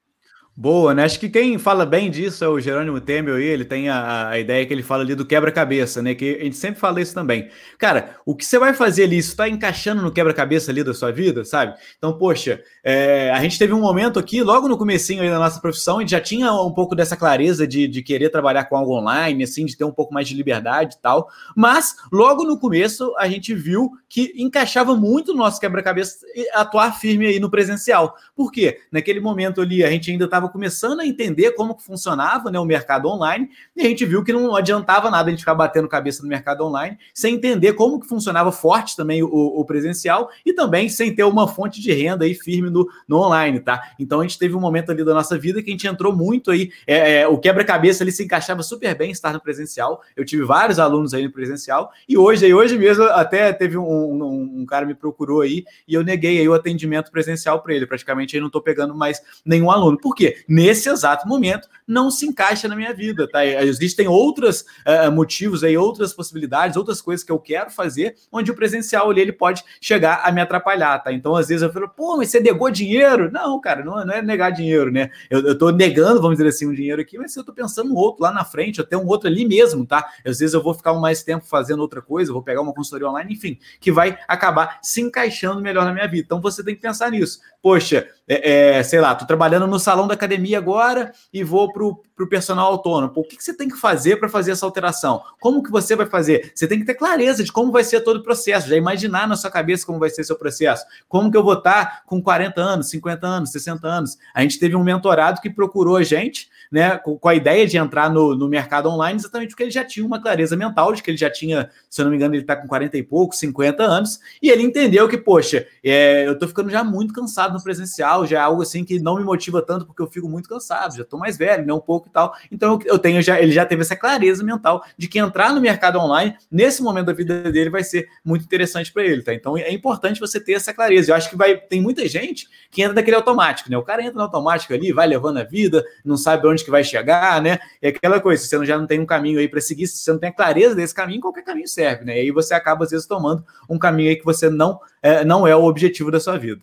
Boa, 0.57 0.93
né? 0.93 1.05
Acho 1.05 1.19
que 1.19 1.31
quem 1.31 1.57
fala 1.59 1.87
bem 1.87 2.11
disso 2.11 2.45
é 2.45 2.49
o 2.49 2.61
Jerônimo 2.61 3.01
Temel 3.01 3.37
aí, 3.37 3.45
ele 3.45 3.65
tem 3.65 3.89
a, 3.89 4.29
a 4.29 4.39
ideia 4.39 4.67
que 4.67 4.75
ele 4.75 4.83
fala 4.83 5.03
ali 5.03 5.15
do 5.15 5.25
quebra-cabeça, 5.25 6.03
né? 6.03 6.15
Que 6.15 6.37
a 6.39 6.45
gente 6.45 6.57
sempre 6.57 6.79
fala 6.79 7.01
isso 7.01 7.15
também. 7.15 7.49
Cara, 7.79 8.17
o 8.27 8.37
que 8.37 8.45
você 8.45 8.59
vai 8.59 8.75
fazer 8.75 9.05
ali, 9.05 9.17
isso 9.17 9.35
tá 9.35 9.49
encaixando 9.49 10.03
no 10.03 10.13
quebra-cabeça 10.13 10.71
ali 10.71 10.85
da 10.85 10.93
sua 10.93 11.11
vida, 11.13 11.47
sabe? 11.47 11.79
Então, 11.97 12.19
poxa, 12.19 12.63
é, 12.83 13.31
a 13.31 13.41
gente 13.43 13.59
teve 13.59 13.73
um 13.73 13.81
momento 13.81 14.19
aqui, 14.19 14.43
logo 14.43 14.69
no 14.69 14.79
comecinho 14.79 15.23
aí 15.23 15.31
da 15.31 15.39
nossa 15.39 15.61
profissão, 15.61 15.99
a 15.99 16.01
gente 16.01 16.11
já 16.11 16.21
tinha 16.21 16.53
um 16.53 16.73
pouco 16.73 16.95
dessa 16.95 17.17
clareza 17.17 17.67
de, 17.67 17.87
de 17.87 18.03
querer 18.03 18.31
trabalhar 18.31 18.65
com 18.65 18.77
algo 18.77 18.97
online, 18.97 19.45
assim, 19.45 19.67
de 19.67 19.77
ter 19.77 19.85
um 19.85 19.93
pouco 19.93 20.15
mais 20.15 20.29
de 20.29 20.35
liberdade 20.35 20.97
e 20.97 20.99
tal, 20.99 21.29
mas 21.55 21.97
logo 22.11 22.45
no 22.45 22.59
começo 22.59 23.15
a 23.19 23.29
gente 23.29 23.55
viu 23.55 23.91
que 24.09 24.33
encaixava 24.37 24.95
muito 24.97 25.33
no 25.33 25.39
nosso 25.39 25.61
quebra-cabeça 25.61 26.27
atuar 26.55 26.99
firme 26.99 27.27
aí 27.27 27.39
no 27.39 27.51
presencial. 27.51 28.17
Por 28.35 28.51
quê? 28.51 28.79
Naquele 28.91 29.21
momento 29.21 29.61
ali 29.61 29.85
a 29.85 29.91
gente 29.91 30.11
ainda 30.11 30.25
estava 30.25 30.49
começando 30.49 31.01
a 31.01 31.07
entender 31.07 31.53
como 31.53 31.77
que 31.77 31.85
funcionava 31.85 32.51
né, 32.51 32.59
o 32.59 32.65
mercado 32.65 33.09
online, 33.09 33.51
e 33.77 33.83
a 33.83 33.85
gente 33.85 34.05
viu 34.07 34.25
que 34.25 34.33
não 34.33 34.57
adiantava 34.57 35.11
nada 35.11 35.29
a 35.29 35.31
gente 35.31 35.41
ficar 35.41 35.55
batendo 35.55 35.89
cabeça 35.89 36.23
no 36.23 36.29
mercado 36.29 36.65
online, 36.65 36.99
sem 37.15 37.35
entender 37.35 37.75
como 37.75 38.01
que 38.01 38.07
funcionava 38.07 38.51
forte 38.51 38.97
também 38.97 39.23
o, 39.23 39.29
o 39.29 39.65
presencial, 39.65 40.31
e 40.47 40.53
também 40.53 40.89
sem 40.89 41.15
ter 41.15 41.25
uma 41.25 41.47
fonte 41.47 41.81
de 41.81 41.93
renda 41.93 42.25
aí 42.25 42.35
firme 42.35 42.70
no, 42.71 42.89
no 43.07 43.19
online, 43.19 43.61
tá? 43.61 43.93
Então 43.99 44.21
a 44.21 44.23
gente 44.23 44.39
teve 44.39 44.55
um 44.55 44.61
momento 44.61 44.91
ali 44.91 45.05
da 45.05 45.15
nossa 45.15 45.39
vida 45.39 45.63
que 45.63 45.71
a 45.71 45.73
gente 45.73 45.87
entrou 45.87 46.15
muito 46.15 46.51
aí, 46.51 46.71
é, 46.87 47.21
é, 47.21 47.29
o 47.29 47.39
quebra-cabeça 47.39 48.05
ali 48.05 48.13
se 48.13 48.25
encaixava 48.25 48.63
super 48.63 48.95
bem 48.97 49.11
estar 49.11 49.33
no 49.33 49.41
presencial, 49.41 50.03
eu 50.17 50.25
tive 50.25 50.45
vários 50.45 50.79
alunos 50.79 51.15
aí 51.15 51.25
no 51.25 51.33
presencial, 51.33 51.91
e 52.09 52.17
hoje, 52.17 52.47
aí, 52.47 52.55
hoje 52.55 52.79
mesmo 52.79 53.05
até 53.05 53.53
teve 53.53 53.77
um, 53.77 53.83
um, 53.83 54.61
um 54.61 54.67
cara 54.67 54.87
me 54.87 54.95
procurou 54.95 55.41
aí, 55.41 55.65
e 55.87 55.95
eu 55.95 56.03
neguei 56.03 56.39
aí 56.39 56.49
o 56.49 56.55
atendimento 56.55 57.11
presencial 57.11 57.63
para 57.63 57.75
ele, 57.75 57.87
praticamente 57.87 58.37
aí 58.37 58.41
não 58.41 58.49
estou 58.49 58.63
pegando 58.63 58.95
mais 58.95 59.21
nenhum 59.45 59.71
aluno. 59.71 59.99
Por 59.99 60.15
quê? 60.15 60.31
nesse 60.49 60.89
exato 60.89 61.27
momento 61.29 61.69
não 61.87 62.11
se 62.11 62.27
encaixa 62.27 62.69
na 62.69 62.77
minha 62.77 62.95
vida, 62.95 63.29
tá? 63.29 63.45
Existem 63.45 64.07
outros 64.07 64.61
uh, 64.61 65.11
motivos 65.11 65.65
aí, 65.65 65.77
outras 65.77 66.13
possibilidades, 66.13 66.77
outras 66.77 67.01
coisas 67.01 67.25
que 67.25 67.33
eu 67.33 67.39
quero 67.39 67.71
fazer, 67.71 68.15
onde 68.31 68.51
o 68.51 68.55
presencial 68.55 69.11
ali 69.11 69.21
ele 69.21 69.33
pode 69.33 69.65
chegar 69.81 70.23
a 70.25 70.31
me 70.31 70.41
atrapalhar, 70.41 70.99
tá? 71.01 71.13
Então, 71.13 71.35
às 71.35 71.49
vezes 71.49 71.63
eu 71.63 71.73
falo, 71.73 71.89
pô, 71.89 72.17
mas 72.17 72.31
você 72.31 72.41
negou 72.61 72.71
dinheiro? 72.71 73.31
Não, 73.33 73.59
cara, 73.61 73.83
não, 73.83 74.05
não 74.05 74.15
é 74.15 74.21
negar 74.21 74.51
dinheiro, 74.51 74.91
né? 74.91 75.11
Eu, 75.31 75.41
eu 75.41 75.59
tô 75.59 75.71
negando, 75.71 76.21
vamos 76.21 76.37
dizer 76.37 76.49
assim, 76.49 76.67
um 76.67 76.75
dinheiro 76.75 77.01
aqui, 77.01 77.17
mas 77.17 77.35
eu 77.35 77.43
tô 77.43 77.53
pensando 77.53 77.91
um 77.91 77.97
outro 77.97 78.23
lá 78.23 78.31
na 78.31 78.45
frente, 78.45 78.83
tenho 78.85 79.03
um 79.03 79.07
outro 79.07 79.29
ali 79.29 79.47
mesmo, 79.47 79.87
tá? 79.87 80.07
Às 80.25 80.39
vezes 80.39 80.53
eu 80.53 80.63
vou 80.63 80.75
ficar 80.75 80.93
mais 80.95 81.23
tempo 81.23 81.45
fazendo 81.47 81.81
outra 81.81 82.03
coisa, 82.03 82.33
vou 82.33 82.43
pegar 82.43 82.61
uma 82.61 82.75
consultoria 82.75 83.09
online, 83.09 83.33
enfim, 83.33 83.59
que 83.81 83.91
vai 83.91 84.19
acabar 84.29 84.79
se 84.83 85.01
encaixando 85.01 85.63
melhor 85.63 85.85
na 85.85 85.93
minha 85.93 86.07
vida. 86.07 86.25
Então, 86.25 86.41
você 86.41 86.63
tem 86.63 86.75
que 86.75 86.83
pensar 86.83 87.11
nisso. 87.11 87.41
Poxa, 87.63 88.09
é, 88.27 88.79
é, 88.79 88.83
sei 88.83 89.01
lá, 89.01 89.15
tô 89.15 89.27
trabalhando 89.27 89.67
no 89.67 89.79
salão 89.79 90.07
da 90.07 90.15
academia 90.15 90.57
agora 90.57 91.13
e 91.33 91.45
vou 91.45 91.73
para 91.73 91.85
o 91.85 92.29
personal 92.29 92.69
autônomo. 92.69 93.13
O 93.17 93.25
que, 93.25 93.37
que 93.37 93.45
você 93.45 93.53
tem 93.53 93.69
que 93.69 93.77
fazer 93.77 94.17
para 94.17 94.29
fazer 94.29 94.53
essa 94.53 94.65
alteração? 94.65 95.23
Como 95.41 95.63
que 95.63 95.71
você 95.71 95.97
vai 95.97 96.07
fazer? 96.07 96.53
Você 96.55 96.67
tem 96.67 96.79
que 96.79 96.87
ter 96.87 96.95
clareza 96.95 97.45
de 97.45 97.53
como 97.53 97.71
vai 97.73 97.85
ser 97.85 98.01
todo 98.01 98.19
o 98.19 98.23
processo, 98.23 98.69
já 98.69 98.77
imaginar 98.77 99.27
na 99.27 99.37
sua 99.37 99.51
cabeça 99.51 99.85
como 99.85 99.99
vai 99.99 100.09
ser 100.09 100.25
seu 100.25 100.37
processo. 100.37 100.87
Como 101.09 101.31
que 101.31 101.37
eu 101.37 101.43
vou 101.43 101.55
estar 101.55 102.05
com 102.07 102.23
40 102.23 102.61
anos, 102.61 102.89
50 102.89 103.27
anos, 103.27 103.51
60 103.51 103.87
anos? 103.87 104.17
A 104.33 104.43
gente 104.43 104.59
teve 104.59 104.77
um 104.77 104.85
mentorado 104.85 105.41
que 105.41 105.51
procurou 105.51 105.97
a 105.97 106.03
gente 106.03 106.49
né, 106.71 106.97
com, 106.99 107.19
com 107.19 107.29
a 107.29 107.35
ideia 107.35 107.67
de 107.67 107.77
entrar 107.77 108.09
no, 108.09 108.37
no, 108.37 108.49
mercado 108.49 108.89
online, 108.89 109.19
exatamente 109.19 109.49
porque 109.49 109.65
ele 109.65 109.71
já 109.73 109.85
tinha 109.85 110.07
uma 110.07 110.23
clareza 110.23 110.57
mental 110.57 110.93
de 110.93 111.03
que 111.03 111.11
ele 111.11 111.19
já 111.19 111.29
tinha, 111.29 111.69
se 111.89 112.01
eu 112.01 112.05
não 112.05 112.11
me 112.11 112.17
engano, 112.17 112.35
ele 112.35 112.43
está 112.43 112.55
com 112.55 112.69
40 112.69 112.97
e 112.97 113.03
pouco, 113.03 113.35
50 113.35 113.83
anos, 113.83 114.21
e 114.41 114.51
ele 114.51 114.63
entendeu 114.63 115.09
que, 115.09 115.19
poxa, 115.19 115.67
é, 115.83 116.27
eu 116.29 116.35
estou 116.35 116.49
ficando 116.49 116.71
já 116.71 116.85
muito 116.85 117.13
cansado 117.13 117.50
no 117.53 117.63
presencial, 117.63 118.27
já 118.27 118.39
é 118.39 118.41
algo 118.41 118.63
assim 118.63 118.85
que 118.85 118.99
não 118.99 119.17
me 119.17 119.25
motiva 119.25 119.63
tanto 119.63 119.87
porque 119.87 120.03
eu 120.03 120.07
fico 120.07 120.29
muito 120.29 120.49
cansado, 120.49 120.97
já 120.97 121.03
estou 121.03 121.19
mais 121.19 121.37
velho, 121.37 121.65
né, 121.67 121.73
um 121.73 121.81
pouco 121.81 122.09
e 122.09 122.11
tal. 122.11 122.35
Então 122.51 122.79
eu 122.85 122.99
tenho 122.99 123.21
já, 123.23 123.41
ele 123.41 123.53
já 123.53 123.65
teve 123.65 123.83
essa 123.83 123.97
clareza 123.97 124.43
mental 124.45 124.85
de 124.97 125.09
que 125.09 125.19
entrar 125.19 125.53
no 125.53 125.61
mercado 125.61 125.99
online, 125.99 126.37
nesse 126.51 126.83
momento 126.83 127.07
da 127.07 127.13
vida 127.13 127.51
dele, 127.51 127.71
vai 127.71 127.85
ser 127.85 128.09
muito 128.25 128.45
interessante 128.45 128.93
para 128.93 129.05
ele, 129.05 129.23
tá? 129.23 129.35
Então 129.35 129.57
é 129.57 129.73
importante 129.73 130.21
você 130.21 130.41
ter 130.41 130.53
essa 130.53 130.73
clareza. 130.73 131.13
Eu 131.13 131.17
acho 131.17 131.29
que 131.29 131.37
vai, 131.37 131.57
tem 131.57 131.81
muita 131.81 132.07
gente 132.09 132.49
que 132.71 132.83
entra 132.83 132.95
daquele 132.95 133.17
automático, 133.17 133.71
né? 133.71 133.77
O 133.77 133.83
cara 133.83 134.03
entra 134.03 134.15
no 134.15 134.23
automático 134.23 134.73
ali, 134.73 134.93
vai 134.93 135.07
levando 135.07 135.39
a 135.39 135.45
vida, 135.45 135.85
não 136.05 136.17
sabe 136.17 136.47
onde 136.47 136.65
que 136.65 136.71
vai 136.71 136.85
chegar, 136.85 137.41
né? 137.43 137.59
É 137.81 137.89
aquela 137.89 138.21
coisa, 138.21 138.45
você 138.45 138.65
já 138.65 138.79
não 138.79 138.87
tem 138.87 139.01
um 139.01 139.07
caminho 139.07 139.39
aí 139.39 139.49
para 139.49 139.61
seguir, 139.61 139.87
se 139.87 139.99
você 139.99 140.13
não 140.13 140.19
tem 140.19 140.31
a 140.31 140.33
clareza 140.33 140.75
desse 140.75 140.95
caminho, 140.95 141.21
qualquer 141.21 141.43
caminho 141.43 141.69
serve, 141.69 142.05
né? 142.05 142.17
E 142.17 142.21
aí 142.21 142.31
você 142.31 142.55
acaba, 142.55 142.85
às 142.85 142.91
vezes, 142.91 143.07
tomando 143.07 143.45
um 143.69 143.79
caminho 143.79 144.11
aí 144.11 144.17
que 144.17 144.25
você 144.25 144.49
não 144.49 144.81
é, 145.03 145.25
não 145.25 145.47
é 145.47 145.55
o 145.57 145.65
objetivo 145.65 146.11
da 146.11 146.21
sua 146.21 146.39
vida. 146.39 146.63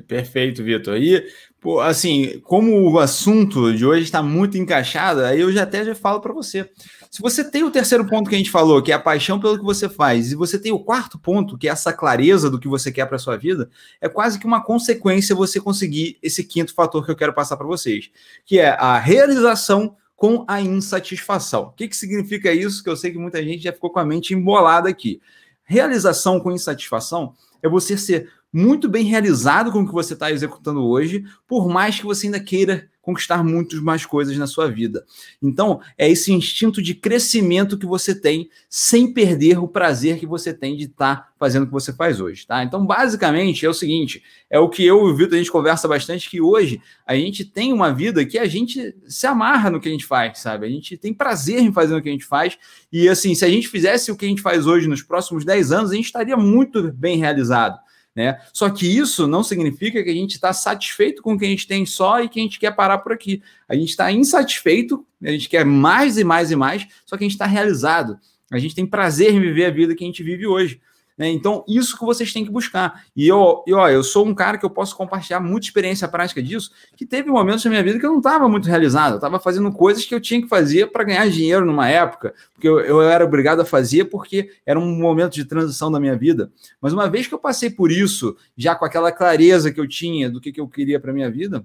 Perfeito, 0.00 0.62
Vitor. 0.62 0.96
E, 0.96 1.24
pô, 1.60 1.80
assim, 1.80 2.40
como 2.40 2.90
o 2.90 2.98
assunto 2.98 3.72
de 3.72 3.86
hoje 3.86 4.02
está 4.02 4.22
muito 4.22 4.58
encaixado, 4.58 5.20
aí 5.20 5.40
eu 5.40 5.52
já 5.52 5.62
até 5.62 5.84
já 5.84 5.94
falo 5.94 6.20
para 6.20 6.32
você. 6.32 6.68
Se 7.10 7.22
você 7.22 7.48
tem 7.48 7.62
o 7.62 7.70
terceiro 7.70 8.04
ponto 8.04 8.28
que 8.28 8.34
a 8.34 8.38
gente 8.38 8.50
falou, 8.50 8.82
que 8.82 8.90
é 8.90 8.94
a 8.94 8.98
paixão 8.98 9.38
pelo 9.38 9.56
que 9.56 9.64
você 9.64 9.88
faz, 9.88 10.32
e 10.32 10.34
você 10.34 10.58
tem 10.58 10.72
o 10.72 10.80
quarto 10.80 11.16
ponto, 11.16 11.56
que 11.56 11.68
é 11.68 11.70
essa 11.70 11.92
clareza 11.92 12.50
do 12.50 12.58
que 12.58 12.66
você 12.66 12.90
quer 12.90 13.06
para 13.06 13.18
sua 13.18 13.36
vida, 13.36 13.70
é 14.00 14.08
quase 14.08 14.38
que 14.38 14.46
uma 14.46 14.64
consequência 14.64 15.34
você 15.34 15.60
conseguir 15.60 16.18
esse 16.20 16.42
quinto 16.42 16.74
fator 16.74 17.04
que 17.04 17.12
eu 17.12 17.16
quero 17.16 17.32
passar 17.32 17.56
para 17.56 17.66
vocês, 17.66 18.10
que 18.44 18.58
é 18.58 18.70
a 18.70 18.98
realização 18.98 19.96
com 20.16 20.44
a 20.48 20.60
insatisfação. 20.60 21.64
O 21.64 21.70
que, 21.72 21.86
que 21.86 21.96
significa 21.96 22.52
isso? 22.52 22.82
Que 22.82 22.90
eu 22.90 22.96
sei 22.96 23.12
que 23.12 23.18
muita 23.18 23.42
gente 23.42 23.62
já 23.62 23.72
ficou 23.72 23.90
com 23.90 24.00
a 24.00 24.04
mente 24.04 24.34
embolada 24.34 24.88
aqui. 24.88 25.20
Realização 25.64 26.40
com 26.40 26.50
insatisfação 26.50 27.34
é 27.62 27.68
você 27.68 27.96
ser 27.96 28.28
muito 28.54 28.88
bem 28.88 29.04
realizado 29.04 29.72
com 29.72 29.82
o 29.82 29.86
que 29.86 29.92
você 29.92 30.14
está 30.14 30.30
executando 30.30 30.86
hoje, 30.86 31.24
por 31.48 31.68
mais 31.68 31.98
que 31.98 32.06
você 32.06 32.26
ainda 32.26 32.38
queira 32.38 32.88
conquistar 33.04 33.44
muitas 33.44 33.80
mais 33.80 34.06
coisas 34.06 34.36
na 34.38 34.46
sua 34.46 34.70
vida. 34.70 35.04
Então, 35.42 35.80
é 35.98 36.08
esse 36.08 36.32
instinto 36.32 36.80
de 36.80 36.94
crescimento 36.94 37.76
que 37.76 37.84
você 37.84 38.18
tem, 38.18 38.48
sem 38.68 39.12
perder 39.12 39.58
o 39.58 39.68
prazer 39.68 40.18
que 40.18 40.26
você 40.26 40.54
tem 40.54 40.74
de 40.74 40.84
estar 40.84 41.16
tá 41.16 41.28
fazendo 41.38 41.64
o 41.64 41.66
que 41.66 41.72
você 41.72 41.92
faz 41.92 42.18
hoje, 42.18 42.46
tá? 42.46 42.64
Então, 42.64 42.86
basicamente, 42.86 43.66
é 43.66 43.68
o 43.68 43.74
seguinte, 43.74 44.22
é 44.48 44.58
o 44.58 44.70
que 44.70 44.86
eu 44.86 45.06
e 45.06 45.10
o 45.10 45.14
Vitor, 45.14 45.34
a 45.34 45.38
gente 45.38 45.50
conversa 45.50 45.86
bastante, 45.86 46.30
que 46.30 46.40
hoje 46.40 46.80
a 47.06 47.14
gente 47.14 47.44
tem 47.44 47.72
uma 47.72 47.92
vida 47.92 48.24
que 48.24 48.38
a 48.38 48.46
gente 48.46 48.96
se 49.06 49.26
amarra 49.26 49.68
no 49.68 49.80
que 49.80 49.88
a 49.88 49.92
gente 49.92 50.06
faz, 50.06 50.38
sabe? 50.38 50.64
A 50.64 50.70
gente 50.70 50.96
tem 50.96 51.12
prazer 51.12 51.60
em 51.60 51.72
fazer 51.72 51.94
o 51.94 52.00
que 52.00 52.08
a 52.08 52.12
gente 52.12 52.24
faz, 52.24 52.56
e 52.90 53.06
assim, 53.06 53.34
se 53.34 53.44
a 53.44 53.50
gente 53.50 53.68
fizesse 53.68 54.10
o 54.10 54.16
que 54.16 54.24
a 54.24 54.28
gente 54.28 54.40
faz 54.40 54.64
hoje 54.66 54.88
nos 54.88 55.02
próximos 55.02 55.44
10 55.44 55.72
anos, 55.72 55.90
a 55.90 55.94
gente 55.94 56.06
estaria 56.06 56.36
muito 56.36 56.90
bem 56.92 57.18
realizado. 57.18 57.83
Né? 58.14 58.40
Só 58.52 58.70
que 58.70 58.86
isso 58.86 59.26
não 59.26 59.42
significa 59.42 60.02
que 60.02 60.10
a 60.10 60.14
gente 60.14 60.32
está 60.32 60.52
satisfeito 60.52 61.20
com 61.20 61.34
o 61.34 61.38
que 61.38 61.44
a 61.44 61.48
gente 61.48 61.66
tem 61.66 61.84
só 61.84 62.22
e 62.22 62.28
que 62.28 62.38
a 62.38 62.42
gente 62.42 62.60
quer 62.60 62.70
parar 62.70 62.98
por 62.98 63.12
aqui. 63.12 63.42
A 63.68 63.74
gente 63.74 63.90
está 63.90 64.12
insatisfeito, 64.12 65.04
a 65.22 65.30
gente 65.30 65.48
quer 65.48 65.64
mais 65.64 66.16
e 66.16 66.22
mais 66.22 66.50
e 66.50 66.56
mais, 66.56 66.86
só 67.04 67.16
que 67.16 67.24
a 67.24 67.26
gente 67.26 67.34
está 67.34 67.46
realizado. 67.46 68.18
A 68.52 68.58
gente 68.58 68.74
tem 68.74 68.86
prazer 68.86 69.34
em 69.34 69.40
viver 69.40 69.64
a 69.64 69.70
vida 69.70 69.96
que 69.96 70.04
a 70.04 70.06
gente 70.06 70.22
vive 70.22 70.46
hoje. 70.46 70.80
Né? 71.16 71.30
Então, 71.30 71.64
isso 71.68 71.96
que 71.96 72.04
vocês 72.04 72.32
têm 72.32 72.44
que 72.44 72.50
buscar. 72.50 73.04
E 73.14 73.28
eu, 73.28 73.62
e, 73.66 73.72
ó, 73.72 73.88
eu 73.88 74.02
sou 74.02 74.26
um 74.26 74.34
cara 74.34 74.58
que 74.58 74.66
eu 74.66 74.70
posso 74.70 74.96
compartilhar 74.96 75.40
muita 75.40 75.66
experiência 75.66 76.08
prática 76.08 76.42
disso, 76.42 76.70
que 76.96 77.06
teve 77.06 77.30
momentos 77.30 77.64
na 77.64 77.70
minha 77.70 77.82
vida 77.82 77.98
que 77.98 78.06
eu 78.06 78.10
não 78.10 78.18
estava 78.18 78.48
muito 78.48 78.68
realizado. 78.68 79.12
Eu 79.12 79.16
estava 79.16 79.38
fazendo 79.38 79.70
coisas 79.72 80.04
que 80.04 80.14
eu 80.14 80.20
tinha 80.20 80.42
que 80.42 80.48
fazer 80.48 80.90
para 80.90 81.04
ganhar 81.04 81.28
dinheiro 81.28 81.64
numa 81.64 81.88
época, 81.88 82.34
porque 82.52 82.68
eu, 82.68 82.80
eu 82.80 83.00
era 83.00 83.24
obrigado 83.24 83.60
a 83.60 83.64
fazer 83.64 84.06
porque 84.06 84.50
era 84.66 84.78
um 84.78 84.96
momento 84.96 85.34
de 85.34 85.44
transição 85.44 85.90
da 85.90 86.00
minha 86.00 86.16
vida. 86.16 86.50
Mas 86.80 86.92
uma 86.92 87.08
vez 87.08 87.26
que 87.26 87.34
eu 87.34 87.38
passei 87.38 87.70
por 87.70 87.92
isso, 87.92 88.36
já 88.56 88.74
com 88.74 88.84
aquela 88.84 89.12
clareza 89.12 89.72
que 89.72 89.80
eu 89.80 89.88
tinha 89.88 90.28
do 90.28 90.40
que, 90.40 90.52
que 90.52 90.60
eu 90.60 90.68
queria 90.68 90.98
para 90.98 91.12
minha 91.12 91.30
vida, 91.30 91.64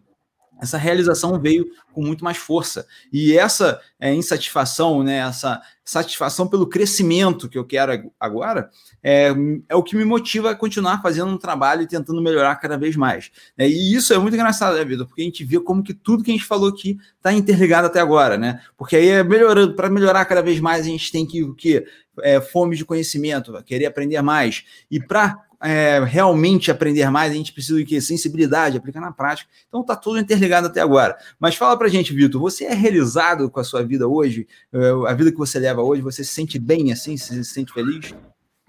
essa 0.60 0.78
realização 0.78 1.39
veio 1.39 1.67
com 1.93 2.02
muito 2.02 2.24
mais 2.24 2.38
força. 2.38 2.86
E 3.12 3.38
essa 3.38 3.80
é, 4.00 4.13
insatisfação, 4.13 5.04
né, 5.04 5.17
essa 5.19 5.62
satisfação 5.84 6.48
pelo 6.48 6.67
crescimento 6.67 7.50
que 7.50 7.58
eu 7.58 7.65
quero 7.65 8.12
agora, 8.19 8.69
é, 9.02 9.34
é 9.67 9.76
o 9.76 9.82
que 9.82 9.95
me 9.95 10.06
motiva 10.06 10.52
a 10.52 10.56
continuar 10.56 11.02
fazendo 11.02 11.32
um 11.32 11.38
trabalho 11.38 11.82
e 11.82 11.88
tentando 11.88 12.22
melhorar 12.22 12.56
cada 12.58 12.78
vez 12.78 12.95
mais. 12.95 13.32
É, 13.58 13.67
e 13.67 13.95
isso 13.95 14.13
é 14.13 14.17
muito 14.17 14.36
engraçado, 14.36 14.76
né, 14.76 14.86
vida? 14.86 15.06
Porque 15.06 15.22
a 15.22 15.26
gente 15.26 15.43
vê 15.43 15.60
como 15.60 15.82
que 15.82 15.93
tudo 15.93 16.24
que 16.24 16.30
a 16.30 16.34
gente 16.34 16.45
falou 16.45 16.69
aqui 16.69 16.98
está 17.17 17.34
interligado 17.34 17.88
até 17.88 18.00
agora, 18.00 18.38
né? 18.38 18.62
Porque 18.78 18.95
aí 18.95 19.08
é 19.08 19.24
melhorando, 19.24 19.76
para 19.76 19.89
melhorar 19.89 20.26
cada 20.26 20.41
vez 20.41 20.60
mais, 20.60 20.86
a 20.86 20.89
gente 20.89 21.12
tem 21.12 21.26
que 21.26 21.43
o 21.43 21.56
quê? 21.56 21.86
É, 22.22 22.41
fome 22.41 22.76
de 22.76 22.84
conhecimento, 22.84 23.63
querer 23.63 23.86
aprender 23.86 24.22
mais. 24.22 24.63
E 24.91 25.00
para 25.00 25.41
é, 25.62 26.00
realmente 26.04 26.72
aprender 26.72 27.10
mais, 27.10 27.32
a 27.32 27.36
gente 27.36 27.54
precisa 27.54 27.78
de 27.78 27.86
quê? 27.86 28.00
Sensibilidade, 28.00 28.78
aplicar 28.78 29.02
na 29.02 29.12
prática. 29.12 29.50
Então 29.67 29.84
tá 29.84 29.95
tudo 29.95 30.19
interligado 30.19 30.67
até 30.67 30.82
agora. 30.82 31.17
Mas 31.39 31.56
fala 31.56 31.78
pra 31.78 31.88
gente, 31.88 32.13
Vitor, 32.13 32.39
você 32.39 32.65
é 32.65 32.74
realizado 32.74 33.50
com 33.50 33.60
a 33.60 33.63
sua 33.63 33.84
vida 33.84 34.08
hoje? 34.08 34.48
É, 34.72 34.91
a 35.08 35.13
vida 35.13 35.32
que 35.32 35.38
você 35.38 35.60
leva 35.60 35.82
hoje, 35.82 36.02
você 36.02 36.24
se 36.24 36.34
sente 36.34 36.58
bem 36.58 36.91
assim? 36.91 37.17
Se 37.17 37.43
sente 37.43 37.74
feliz? 37.74 38.13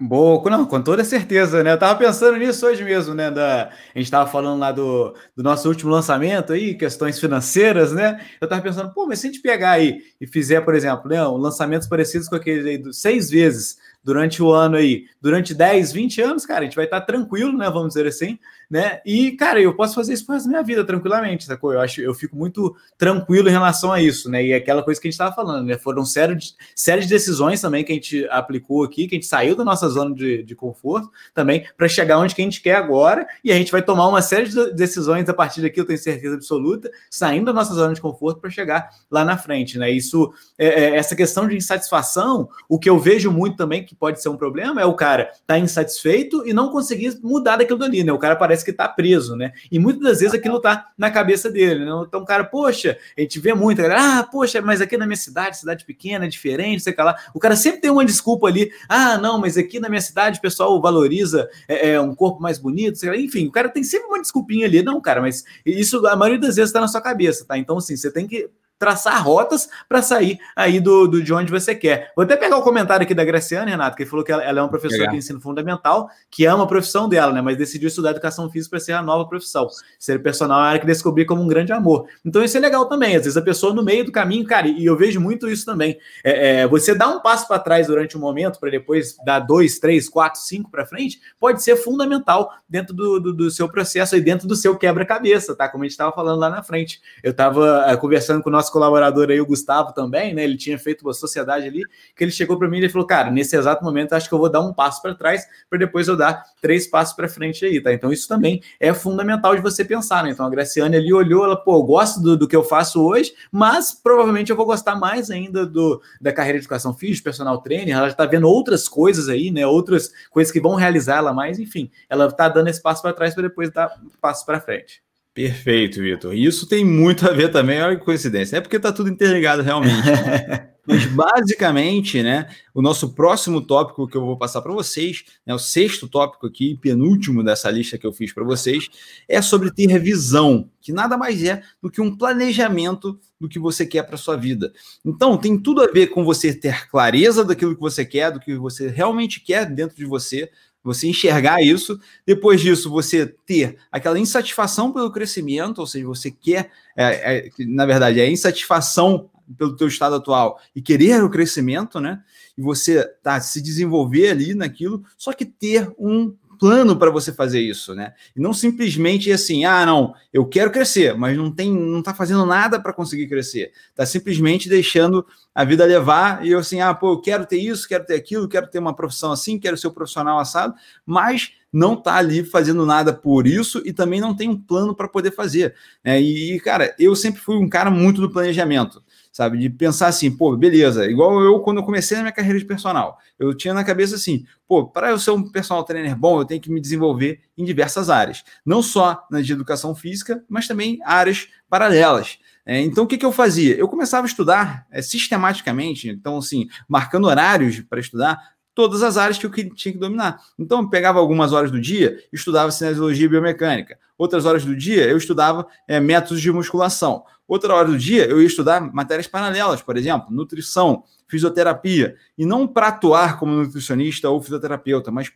Boa, 0.03 0.49
não, 0.49 0.65
com 0.65 0.81
toda 0.81 1.03
certeza, 1.03 1.63
né? 1.63 1.73
Eu 1.73 1.77
tava 1.77 1.99
pensando 1.99 2.35
nisso 2.35 2.65
hoje 2.65 2.83
mesmo, 2.83 3.13
né? 3.13 3.29
Da, 3.29 3.69
a 3.93 3.99
gente 3.99 4.09
tava 4.09 4.27
falando 4.27 4.59
lá 4.59 4.71
do, 4.71 5.13
do 5.35 5.43
nosso 5.43 5.69
último 5.69 5.91
lançamento 5.91 6.53
aí, 6.53 6.73
questões 6.73 7.19
financeiras, 7.19 7.91
né? 7.91 8.19
Eu 8.41 8.47
tava 8.49 8.63
pensando, 8.63 8.91
pô, 8.91 9.05
mas 9.05 9.19
se 9.19 9.27
a 9.27 9.31
gente 9.31 9.43
pegar 9.43 9.71
aí 9.71 10.01
e 10.19 10.25
fizer, 10.25 10.61
por 10.61 10.73
exemplo, 10.73 11.07
né, 11.07 11.21
lançamentos 11.23 11.87
parecidos 11.87 12.27
com 12.27 12.35
aqueles 12.35 12.65
aí, 12.65 12.81
seis 12.91 13.29
vezes 13.29 13.77
durante 14.03 14.41
o 14.41 14.51
ano 14.51 14.77
aí, 14.77 15.05
durante 15.21 15.53
10, 15.53 15.91
20 15.91 16.21
anos, 16.21 16.45
cara, 16.45 16.61
a 16.61 16.63
gente 16.63 16.75
vai 16.75 16.85
estar 16.85 17.01
tranquilo, 17.01 17.57
né? 17.57 17.69
Vamos 17.69 17.89
dizer 17.89 18.07
assim, 18.07 18.39
né? 18.69 18.99
E, 19.05 19.31
cara, 19.31 19.61
eu 19.61 19.75
posso 19.75 19.93
fazer 19.93 20.13
isso 20.13 20.25
para 20.25 20.39
minha 20.45 20.63
vida 20.63 20.83
tranquilamente, 20.83 21.43
sacou? 21.43 21.73
Eu 21.73 21.81
acho, 21.81 22.01
eu 22.01 22.13
fico 22.13 22.35
muito 22.35 22.75
tranquilo 22.97 23.47
em 23.47 23.51
relação 23.51 23.91
a 23.91 24.01
isso, 24.01 24.29
né? 24.29 24.43
E 24.43 24.53
aquela 24.53 24.81
coisa 24.81 24.99
que 24.99 25.07
a 25.07 25.09
gente 25.09 25.15
estava 25.15 25.35
falando, 25.35 25.67
né? 25.67 25.77
Foram 25.77 26.03
série 26.03 26.35
de, 26.35 26.53
série 26.75 27.01
de 27.01 27.07
decisões 27.07 27.61
também 27.61 27.83
que 27.83 27.91
a 27.91 27.95
gente 27.95 28.27
aplicou 28.29 28.83
aqui, 28.83 29.07
que 29.07 29.15
a 29.15 29.17
gente 29.17 29.27
saiu 29.27 29.55
da 29.55 29.63
nossa 29.63 29.87
zona 29.87 30.15
de, 30.15 30.43
de 30.43 30.55
conforto 30.55 31.11
também 31.33 31.67
para 31.77 31.87
chegar 31.87 32.17
onde 32.17 32.33
que 32.33 32.41
a 32.41 32.45
gente 32.45 32.61
quer 32.61 32.75
agora, 32.75 33.27
e 33.43 33.51
a 33.51 33.55
gente 33.55 33.71
vai 33.71 33.81
tomar 33.81 34.07
uma 34.07 34.21
série 34.21 34.49
de 34.49 34.73
decisões 34.73 35.27
a 35.29 35.33
partir 35.33 35.61
daqui, 35.61 35.79
eu 35.79 35.85
tenho 35.85 35.99
certeza 35.99 36.35
absoluta, 36.35 36.89
saindo 37.09 37.45
da 37.45 37.53
nossa 37.53 37.73
zona 37.73 37.93
de 37.93 38.01
conforto 38.01 38.39
para 38.39 38.49
chegar 38.49 38.89
lá 39.09 39.23
na 39.23 39.37
frente, 39.37 39.77
né? 39.77 39.91
Isso, 39.91 40.33
é, 40.57 40.67
é, 40.67 40.95
essa 40.95 41.15
questão 41.15 41.47
de 41.47 41.55
insatisfação, 41.55 42.49
o 42.67 42.79
que 42.79 42.89
eu 42.89 42.97
vejo 42.97 43.31
muito 43.31 43.57
também 43.57 43.90
que 43.91 43.95
pode 43.95 44.21
ser 44.21 44.29
um 44.29 44.37
problema 44.37 44.81
é 44.81 44.85
o 44.85 44.93
cara 44.93 45.31
tá 45.45 45.59
insatisfeito 45.59 46.47
e 46.47 46.53
não 46.53 46.69
conseguir 46.69 47.19
mudar 47.21 47.57
daquilo 47.57 47.77
dali, 47.77 48.05
né? 48.05 48.13
O 48.13 48.17
cara 48.17 48.37
parece 48.37 48.63
que 48.63 48.71
está 48.71 48.87
preso, 48.87 49.35
né? 49.35 49.51
E 49.69 49.77
muitas 49.77 50.01
das 50.01 50.19
vezes 50.21 50.33
aquilo 50.33 50.57
está 50.57 50.87
na 50.97 51.11
cabeça 51.11 51.51
dele, 51.51 51.83
né? 51.83 51.91
Então, 52.07 52.21
o 52.21 52.25
cara, 52.25 52.45
poxa, 52.45 52.97
a 53.17 53.21
gente 53.21 53.37
vê 53.37 53.53
muito, 53.53 53.81
ah, 53.81 54.25
poxa, 54.31 54.61
mas 54.61 54.79
aqui 54.79 54.95
na 54.95 55.05
minha 55.05 55.17
cidade, 55.17 55.57
cidade 55.57 55.83
pequena, 55.83 56.23
é 56.23 56.29
diferente, 56.29 56.81
sei 56.81 56.95
lá. 56.97 57.17
O 57.33 57.39
cara 57.39 57.57
sempre 57.57 57.81
tem 57.81 57.91
uma 57.91 58.05
desculpa 58.05 58.47
ali, 58.47 58.71
ah, 58.87 59.17
não, 59.17 59.37
mas 59.37 59.57
aqui 59.57 59.77
na 59.77 59.89
minha 59.89 60.01
cidade 60.01 60.39
o 60.39 60.41
pessoal 60.41 60.81
valoriza 60.81 61.49
é, 61.67 61.89
é 61.91 62.01
um 62.01 62.15
corpo 62.15 62.41
mais 62.41 62.57
bonito, 62.57 62.97
sei 62.97 63.09
lá. 63.09 63.17
Enfim, 63.17 63.47
o 63.47 63.51
cara 63.51 63.67
tem 63.67 63.83
sempre 63.83 64.07
uma 64.07 64.21
desculpinha 64.21 64.67
ali, 64.67 64.81
não, 64.81 65.01
cara, 65.01 65.19
mas 65.19 65.43
isso 65.65 66.07
a 66.07 66.15
maioria 66.15 66.39
das 66.39 66.55
vezes 66.55 66.69
está 66.69 66.79
na 66.79 66.87
sua 66.87 67.01
cabeça, 67.01 67.43
tá? 67.45 67.57
Então, 67.57 67.77
assim, 67.77 67.97
você 67.97 68.09
tem 68.09 68.25
que 68.25 68.49
traçar 68.81 69.23
rotas 69.23 69.69
para 69.87 70.01
sair 70.01 70.39
aí 70.55 70.79
do, 70.79 71.07
do, 71.07 71.21
de 71.21 71.31
onde 71.31 71.51
você 71.51 71.75
quer. 71.75 72.11
Vou 72.15 72.25
até 72.25 72.35
pegar 72.35 72.57
o 72.57 72.63
comentário 72.63 73.03
aqui 73.03 73.13
da 73.13 73.23
Graciana, 73.23 73.69
Renato, 73.69 73.95
que 73.95 74.07
falou 74.07 74.25
que 74.25 74.31
ela, 74.31 74.43
ela 74.43 74.57
é 74.57 74.61
uma 74.63 74.69
professora 74.69 75.01
Legal. 75.01 75.11
de 75.11 75.19
ensino 75.19 75.39
fundamental, 75.39 76.09
que 76.31 76.45
ama 76.45 76.63
a 76.63 76.67
profissão 76.67 77.07
dela, 77.07 77.31
né? 77.31 77.41
Mas 77.41 77.57
decidiu 77.57 77.89
estudar 77.89 78.09
educação 78.09 78.49
física 78.49 78.71
para 78.71 78.79
ser 78.79 78.93
a 78.93 79.03
nova 79.03 79.29
profissão. 79.29 79.67
Ser 79.99 80.23
personal 80.23 80.59
é 80.59 80.63
a 80.63 80.65
área 80.65 80.79
que 80.79 80.87
descobri 80.87 81.25
como 81.25 81.43
um 81.43 81.47
grande 81.47 81.71
amor. 81.71 82.07
Então 82.25 82.43
isso 82.43 82.57
é 82.57 82.59
legal 82.59 82.87
também. 82.87 83.15
Às 83.15 83.25
vezes 83.25 83.37
a 83.37 83.41
pessoa 83.43 83.71
no 83.71 83.83
meio 83.83 84.03
do 84.03 84.11
caminho, 84.11 84.45
cara, 84.47 84.67
e 84.67 84.83
eu 84.83 84.97
vejo 84.97 85.21
muito 85.21 85.47
isso 85.47 85.63
também. 85.63 85.99
É, 86.23 86.61
é, 86.61 86.67
você 86.67 86.95
dá 86.95 87.07
um 87.07 87.19
passo 87.19 87.47
para 87.47 87.59
trás 87.59 87.85
durante 87.85 88.17
um 88.17 88.19
momento, 88.19 88.59
para 88.59 88.71
depois 88.71 89.15
dar 89.23 89.41
dois, 89.41 89.77
três, 89.77 90.09
quatro, 90.09 90.41
cinco 90.41 90.71
para 90.71 90.87
frente, 90.87 91.21
pode 91.39 91.61
ser 91.61 91.75
fundamental 91.75 92.51
dentro 92.67 92.95
do, 92.95 93.19
do, 93.19 93.33
do 93.33 93.51
seu 93.51 93.69
processo 93.69 94.15
e 94.15 94.21
dentro 94.21 94.47
do 94.47 94.55
seu 94.55 94.75
quebra-cabeça, 94.75 95.55
tá? 95.55 95.69
Como 95.69 95.83
a 95.83 95.85
gente 95.85 95.91
estava 95.91 96.11
falando 96.11 96.39
lá 96.39 96.49
na 96.49 96.63
frente. 96.63 96.99
Eu 97.21 97.29
estava 97.29 97.85
é, 97.87 97.95
conversando 97.95 98.41
com 98.41 98.49
o 98.49 98.51
nosso 98.51 98.70
nosso 98.71 98.71
colaborador 98.71 99.29
aí, 99.29 99.41
o 99.41 99.45
Gustavo, 99.45 99.93
também, 99.93 100.33
né? 100.33 100.43
Ele 100.43 100.57
tinha 100.57 100.79
feito 100.79 101.01
uma 101.03 101.13
sociedade 101.13 101.67
ali, 101.67 101.83
que 102.15 102.23
ele 102.23 102.31
chegou 102.31 102.57
para 102.57 102.67
mim 102.67 102.79
e 102.79 102.89
falou: 102.89 103.05
Cara, 103.05 103.29
nesse 103.29 103.55
exato 103.55 103.83
momento, 103.83 104.13
acho 104.13 104.29
que 104.29 104.33
eu 104.33 104.39
vou 104.39 104.49
dar 104.49 104.61
um 104.61 104.73
passo 104.73 105.01
para 105.01 105.13
trás, 105.13 105.45
para 105.69 105.77
depois 105.77 106.07
eu 106.07 106.15
dar 106.15 106.43
três 106.61 106.87
passos 106.87 107.13
para 107.13 107.27
frente 107.27 107.65
aí, 107.65 107.81
tá? 107.81 107.93
Então, 107.93 108.11
isso 108.11 108.27
também 108.27 108.61
é 108.79 108.93
fundamental 108.93 109.55
de 109.55 109.61
você 109.61 109.83
pensar, 109.83 110.23
né? 110.23 110.31
Então, 110.31 110.45
a 110.45 110.49
Graciane 110.49 110.95
ali 110.95 111.13
olhou, 111.13 111.43
ela, 111.43 111.55
pô, 111.55 111.77
eu 111.77 111.83
gosto 111.83 112.21
do, 112.21 112.37
do 112.37 112.47
que 112.47 112.55
eu 112.55 112.63
faço 112.63 113.03
hoje, 113.03 113.33
mas 113.51 113.93
provavelmente 113.93 114.49
eu 114.49 114.55
vou 114.55 114.65
gostar 114.65 114.95
mais 114.95 115.29
ainda 115.29 115.65
do, 115.65 116.01
da 116.19 116.31
carreira 116.31 116.57
de 116.57 116.63
educação 116.63 116.93
física, 116.93 117.25
personal 117.25 117.59
trainer. 117.61 117.95
Ela 117.95 118.07
já 118.07 118.11
está 118.11 118.25
vendo 118.25 118.47
outras 118.47 118.87
coisas 118.87 119.27
aí, 119.27 119.51
né? 119.51 119.65
Outras 119.67 120.11
coisas 120.29 120.51
que 120.51 120.61
vão 120.61 120.75
realizar 120.75 121.17
ela 121.17 121.33
mais, 121.33 121.59
enfim, 121.59 121.91
ela 122.09 122.27
está 122.27 122.47
dando 122.47 122.69
esse 122.69 122.81
passo 122.81 123.01
para 123.01 123.13
trás 123.13 123.33
para 123.33 123.43
depois 123.43 123.71
dar 123.71 123.99
um 124.03 124.09
passo 124.19 124.45
para 124.45 124.59
frente. 124.59 125.01
Perfeito, 125.33 126.01
Vitor. 126.01 126.33
Isso 126.33 126.67
tem 126.67 126.83
muito 126.83 127.27
a 127.27 127.31
ver 127.31 127.49
também, 127.49 127.81
olha 127.81 127.97
que 127.97 128.03
coincidência. 128.03 128.57
É 128.57 128.61
porque 128.61 128.75
está 128.75 128.91
tudo 128.91 129.09
interligado 129.09 129.61
realmente. 129.61 130.07
Mas 130.85 131.05
basicamente, 131.05 132.23
né, 132.23 132.49
o 132.73 132.81
nosso 132.81 133.13
próximo 133.13 133.61
tópico 133.61 134.07
que 134.07 134.17
eu 134.17 134.25
vou 134.25 134.35
passar 134.35 134.61
para 134.61 134.73
vocês, 134.73 135.23
né, 135.45 135.53
o 135.53 135.59
sexto 135.59 136.07
tópico 136.07 136.47
aqui, 136.47 136.75
penúltimo 136.81 137.43
dessa 137.43 137.69
lista 137.69 137.99
que 137.99 138.05
eu 138.05 138.11
fiz 138.11 138.33
para 138.33 138.43
vocês, 138.43 138.89
é 139.27 139.41
sobre 139.41 139.71
ter 139.71 139.99
visão, 139.99 140.69
que 140.81 140.91
nada 140.91 141.15
mais 141.17 141.43
é 141.43 141.61
do 141.81 141.89
que 141.89 142.01
um 142.01 142.15
planejamento 142.15 143.17
do 143.39 143.47
que 143.47 143.59
você 143.59 143.85
quer 143.85 144.03
para 144.03 144.17
sua 144.17 144.35
vida. 144.35 144.73
Então, 145.05 145.37
tem 145.37 145.57
tudo 145.57 145.83
a 145.83 145.87
ver 145.87 146.07
com 146.07 146.25
você 146.25 146.51
ter 146.51 146.89
clareza 146.89 147.45
daquilo 147.45 147.75
que 147.75 147.81
você 147.81 148.03
quer, 148.03 148.31
do 148.31 148.39
que 148.39 148.55
você 148.55 148.89
realmente 148.89 149.39
quer 149.39 149.65
dentro 149.67 149.95
de 149.95 150.05
você, 150.05 150.49
você 150.83 151.07
enxergar 151.07 151.61
isso, 151.61 151.99
depois 152.25 152.61
disso 152.61 152.89
você 152.89 153.27
ter 153.45 153.77
aquela 153.91 154.19
insatisfação 154.19 154.91
pelo 154.91 155.11
crescimento, 155.11 155.79
ou 155.79 155.87
seja, 155.87 156.05
você 156.05 156.31
quer, 156.31 156.71
é, 156.95 157.37
é, 157.37 157.49
na 157.59 157.85
verdade, 157.85 158.19
é 158.19 158.23
a 158.23 158.29
insatisfação 158.29 159.29
pelo 159.57 159.75
teu 159.75 159.87
estado 159.87 160.15
atual 160.15 160.59
e 160.75 160.81
querer 160.81 161.23
o 161.23 161.29
crescimento, 161.29 161.99
né? 161.99 162.21
E 162.57 162.61
você 162.61 163.03
tá 163.23 163.39
se 163.39 163.61
desenvolver 163.61 164.29
ali 164.29 164.55
naquilo, 164.55 165.03
só 165.17 165.33
que 165.33 165.45
ter 165.45 165.91
um 165.97 166.35
plano 166.61 166.95
para 166.95 167.09
você 167.09 167.33
fazer 167.33 167.59
isso, 167.59 167.95
né? 167.95 168.13
E 168.35 168.39
não 168.39 168.53
simplesmente 168.53 169.31
assim, 169.31 169.65
ah, 169.65 169.83
não, 169.83 170.13
eu 170.31 170.45
quero 170.45 170.69
crescer, 170.69 171.17
mas 171.17 171.35
não 171.35 171.49
tem, 171.49 171.73
não 171.73 172.03
tá 172.03 172.13
fazendo 172.13 172.45
nada 172.45 172.79
para 172.79 172.93
conseguir 172.93 173.27
crescer. 173.27 173.71
Tá 173.95 174.05
simplesmente 174.05 174.69
deixando 174.69 175.25
a 175.55 175.65
vida 175.65 175.83
levar 175.85 176.45
e 176.45 176.51
eu 176.51 176.59
assim, 176.59 176.79
ah, 176.79 176.93
pô, 176.93 177.13
eu 177.13 177.19
quero 177.19 177.47
ter 177.47 177.57
isso, 177.57 177.87
quero 177.87 178.05
ter 178.05 178.13
aquilo, 178.13 178.47
quero 178.47 178.69
ter 178.69 178.77
uma 178.77 178.95
profissão 178.95 179.31
assim, 179.31 179.57
quero 179.57 179.75
ser 179.75 179.87
um 179.87 179.91
profissional 179.91 180.37
assado, 180.37 180.75
mas 181.03 181.53
não 181.73 181.95
tá 181.95 182.17
ali 182.17 182.43
fazendo 182.43 182.85
nada 182.85 183.11
por 183.11 183.47
isso 183.47 183.81
e 183.83 183.91
também 183.91 184.21
não 184.21 184.35
tem 184.35 184.47
um 184.47 184.61
plano 184.61 184.93
para 184.93 185.07
poder 185.07 185.31
fazer. 185.31 185.73
Né? 186.05 186.21
E, 186.21 186.59
cara, 186.59 186.93
eu 186.99 187.15
sempre 187.15 187.41
fui 187.41 187.55
um 187.55 187.67
cara 187.67 187.89
muito 187.89 188.21
do 188.21 188.29
planejamento 188.29 189.01
sabe? 189.31 189.57
De 189.57 189.69
pensar 189.69 190.07
assim, 190.07 190.29
pô, 190.29 190.55
beleza, 190.57 191.09
igual 191.09 191.41
eu 191.41 191.59
quando 191.61 191.77
eu 191.77 191.83
comecei 191.83 192.17
na 192.17 192.23
minha 192.23 192.33
carreira 192.33 192.59
de 192.59 192.65
personal, 192.65 193.17
eu 193.39 193.53
tinha 193.53 193.73
na 193.73 193.83
cabeça 193.83 194.15
assim, 194.15 194.45
pô, 194.67 194.87
para 194.87 195.11
eu 195.11 195.19
ser 195.19 195.31
um 195.31 195.49
personal 195.49 195.83
trainer 195.83 196.15
bom, 196.15 196.39
eu 196.41 196.45
tenho 196.45 196.61
que 196.61 196.71
me 196.71 196.81
desenvolver 196.81 197.39
em 197.57 197.63
diversas 197.63 198.09
áreas, 198.09 198.43
não 198.65 198.81
só 198.83 199.25
na 199.31 199.41
de 199.41 199.53
educação 199.53 199.95
física, 199.95 200.43
mas 200.49 200.67
também 200.67 200.99
áreas 201.05 201.47
paralelas. 201.69 202.39
É, 202.65 202.79
então, 202.79 203.05
o 203.05 203.07
que, 203.07 203.17
que 203.17 203.25
eu 203.25 203.31
fazia? 203.31 203.75
Eu 203.75 203.87
começava 203.87 204.25
a 204.25 204.29
estudar 204.29 204.85
é, 204.91 205.01
sistematicamente, 205.01 206.09
então, 206.09 206.37
assim, 206.37 206.67
marcando 206.87 207.25
horários 207.25 207.79
para 207.81 207.99
estudar, 207.99 208.39
todas 208.73 209.03
as 209.03 209.17
áreas 209.17 209.37
que 209.37 209.45
eu 209.45 209.51
tinha 209.51 209.91
que 209.91 209.99
dominar. 209.99 210.39
Então, 210.57 210.81
eu 210.81 210.89
pegava 210.89 211.19
algumas 211.19 211.53
horas 211.53 211.71
do 211.71 211.79
dia, 211.79 212.23
estudava 212.31 212.71
cinesiologia 212.71 213.25
e 213.25 213.29
biomecânica. 213.29 213.97
Outras 214.17 214.45
horas 214.45 214.63
do 214.63 214.75
dia, 214.75 215.09
eu 215.09 215.17
estudava 215.17 215.67
é, 215.87 215.99
métodos 215.99 216.41
de 216.41 216.51
musculação. 216.51 217.23
Outra 217.51 217.75
hora 217.75 217.89
do 217.89 217.97
dia, 217.97 218.25
eu 218.29 218.39
ia 218.39 218.47
estudar 218.47 218.79
matérias 218.93 219.27
paralelas, 219.27 219.81
por 219.81 219.97
exemplo, 219.97 220.27
nutrição, 220.31 221.03
fisioterapia. 221.27 222.15
E 222.37 222.45
não 222.45 222.65
para 222.65 222.87
atuar 222.87 223.37
como 223.37 223.51
nutricionista 223.51 224.29
ou 224.29 224.41
fisioterapeuta, 224.41 225.11
mas 225.11 225.33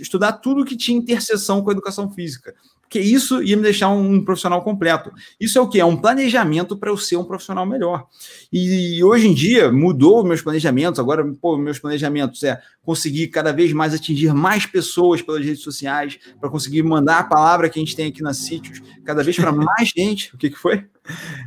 estudar 0.00 0.32
tudo 0.32 0.64
que 0.64 0.76
tinha 0.76 0.98
interseção 0.98 1.62
com 1.62 1.70
a 1.70 1.72
educação 1.72 2.10
física 2.10 2.52
porque 2.94 3.00
isso 3.00 3.42
ia 3.42 3.56
me 3.56 3.62
deixar 3.62 3.88
um, 3.88 4.24
profissional 4.24 4.62
completo. 4.62 5.10
Isso 5.40 5.58
é 5.58 5.60
o 5.60 5.68
que? 5.68 5.80
É 5.80 5.84
um 5.84 5.96
planejamento 5.96 6.76
para 6.76 6.90
eu 6.90 6.96
ser 6.96 7.16
um 7.16 7.24
profissional 7.24 7.66
melhor. 7.66 8.06
E, 8.52 9.02
hoje 9.02 9.26
em 9.26 9.34
dia 9.34 9.72
mudou 9.72 10.22
meus 10.22 10.42
planejamentos. 10.42 11.00
Agora, 11.00 11.24
pô, 11.40 11.56
meus 11.56 11.78
planejamentos 11.78 12.44
é 12.44 12.60
conseguir 12.82 13.28
cada 13.28 13.52
vez 13.52 13.72
mais 13.72 13.94
atingir 13.94 14.32
mais 14.32 14.64
pessoas 14.64 15.20
pelas 15.22 15.44
redes 15.44 15.62
sociais, 15.62 16.20
para 16.38 16.48
conseguir 16.48 16.84
mandar 16.84 17.18
a 17.18 17.24
palavra 17.24 17.68
que 17.68 17.80
a 17.80 17.82
gente 17.82 17.96
tem 17.96 18.06
aqui 18.06 18.22
nas 18.22 18.36
sítios 18.36 18.80
cada 19.04 19.24
vez 19.24 19.34
para 19.36 19.50
mais 19.52 19.88
gente. 19.88 20.32
O 20.32 20.38
que, 20.38 20.50
que 20.50 20.56
foi? 20.56 20.86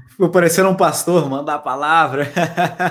Ficou 0.09 0.29
parecendo 0.29 0.69
um 0.69 0.75
pastor, 0.75 1.27
mandar 1.29 1.55
a 1.55 1.59
palavra. 1.59 2.31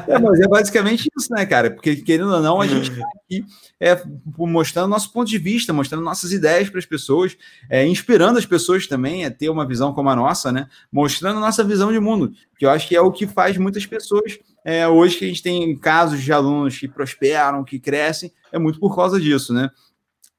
É, 0.08 0.18
mas 0.18 0.40
é 0.40 0.48
basicamente 0.48 1.08
isso, 1.16 1.32
né, 1.32 1.46
cara? 1.46 1.70
Porque, 1.70 1.96
querendo 1.96 2.32
ou 2.32 2.40
não, 2.40 2.60
a 2.60 2.66
gente 2.66 2.90
está 2.90 3.06
aqui 3.24 3.44
é, 3.80 4.02
mostrando 4.36 4.88
nosso 4.88 5.12
ponto 5.12 5.28
de 5.28 5.38
vista, 5.38 5.72
mostrando 5.72 6.02
nossas 6.02 6.32
ideias 6.32 6.68
para 6.68 6.78
as 6.78 6.86
pessoas, 6.86 7.36
é, 7.70 7.86
inspirando 7.86 8.38
as 8.38 8.46
pessoas 8.46 8.86
também 8.86 9.24
a 9.24 9.30
ter 9.30 9.48
uma 9.48 9.66
visão 9.66 9.92
como 9.92 10.10
a 10.10 10.16
nossa, 10.16 10.50
né? 10.50 10.68
Mostrando 10.90 11.40
nossa 11.40 11.62
visão 11.62 11.92
de 11.92 12.00
mundo, 12.00 12.32
que 12.58 12.66
eu 12.66 12.70
acho 12.70 12.88
que 12.88 12.96
é 12.96 13.00
o 13.00 13.12
que 13.12 13.26
faz 13.26 13.56
muitas 13.56 13.86
pessoas 13.86 14.38
é, 14.64 14.88
hoje 14.88 15.16
que 15.16 15.24
a 15.24 15.28
gente 15.28 15.44
tem 15.44 15.76
casos 15.76 16.20
de 16.20 16.32
alunos 16.32 16.76
que 16.76 16.88
prosperam, 16.88 17.62
que 17.62 17.78
crescem, 17.78 18.32
é 18.50 18.58
muito 18.58 18.80
por 18.80 18.96
causa 18.96 19.20
disso, 19.20 19.54
né? 19.54 19.70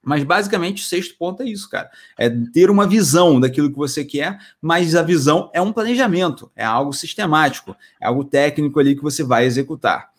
Mas 0.07 0.23
basicamente 0.23 0.81
o 0.81 0.85
sexto 0.85 1.17
ponto 1.17 1.43
é 1.43 1.45
isso, 1.45 1.69
cara. 1.69 1.91
É 2.17 2.29
ter 2.29 2.69
uma 2.69 2.87
visão 2.87 3.41
daquilo 3.41 3.69
que 3.69 3.77
você 3.77 4.05
quer, 4.05 4.39
mas 4.61 4.95
a 4.95 5.01
visão 5.01 5.51
é 5.53 5.61
um 5.61 5.73
planejamento, 5.73 6.49
é 6.55 6.63
algo 6.63 6.93
sistemático, 6.93 7.75
é 7.99 8.07
algo 8.07 8.23
técnico 8.23 8.79
ali 8.79 8.95
que 8.95 9.03
você 9.03 9.21
vai 9.21 9.43
executar. 9.43 10.09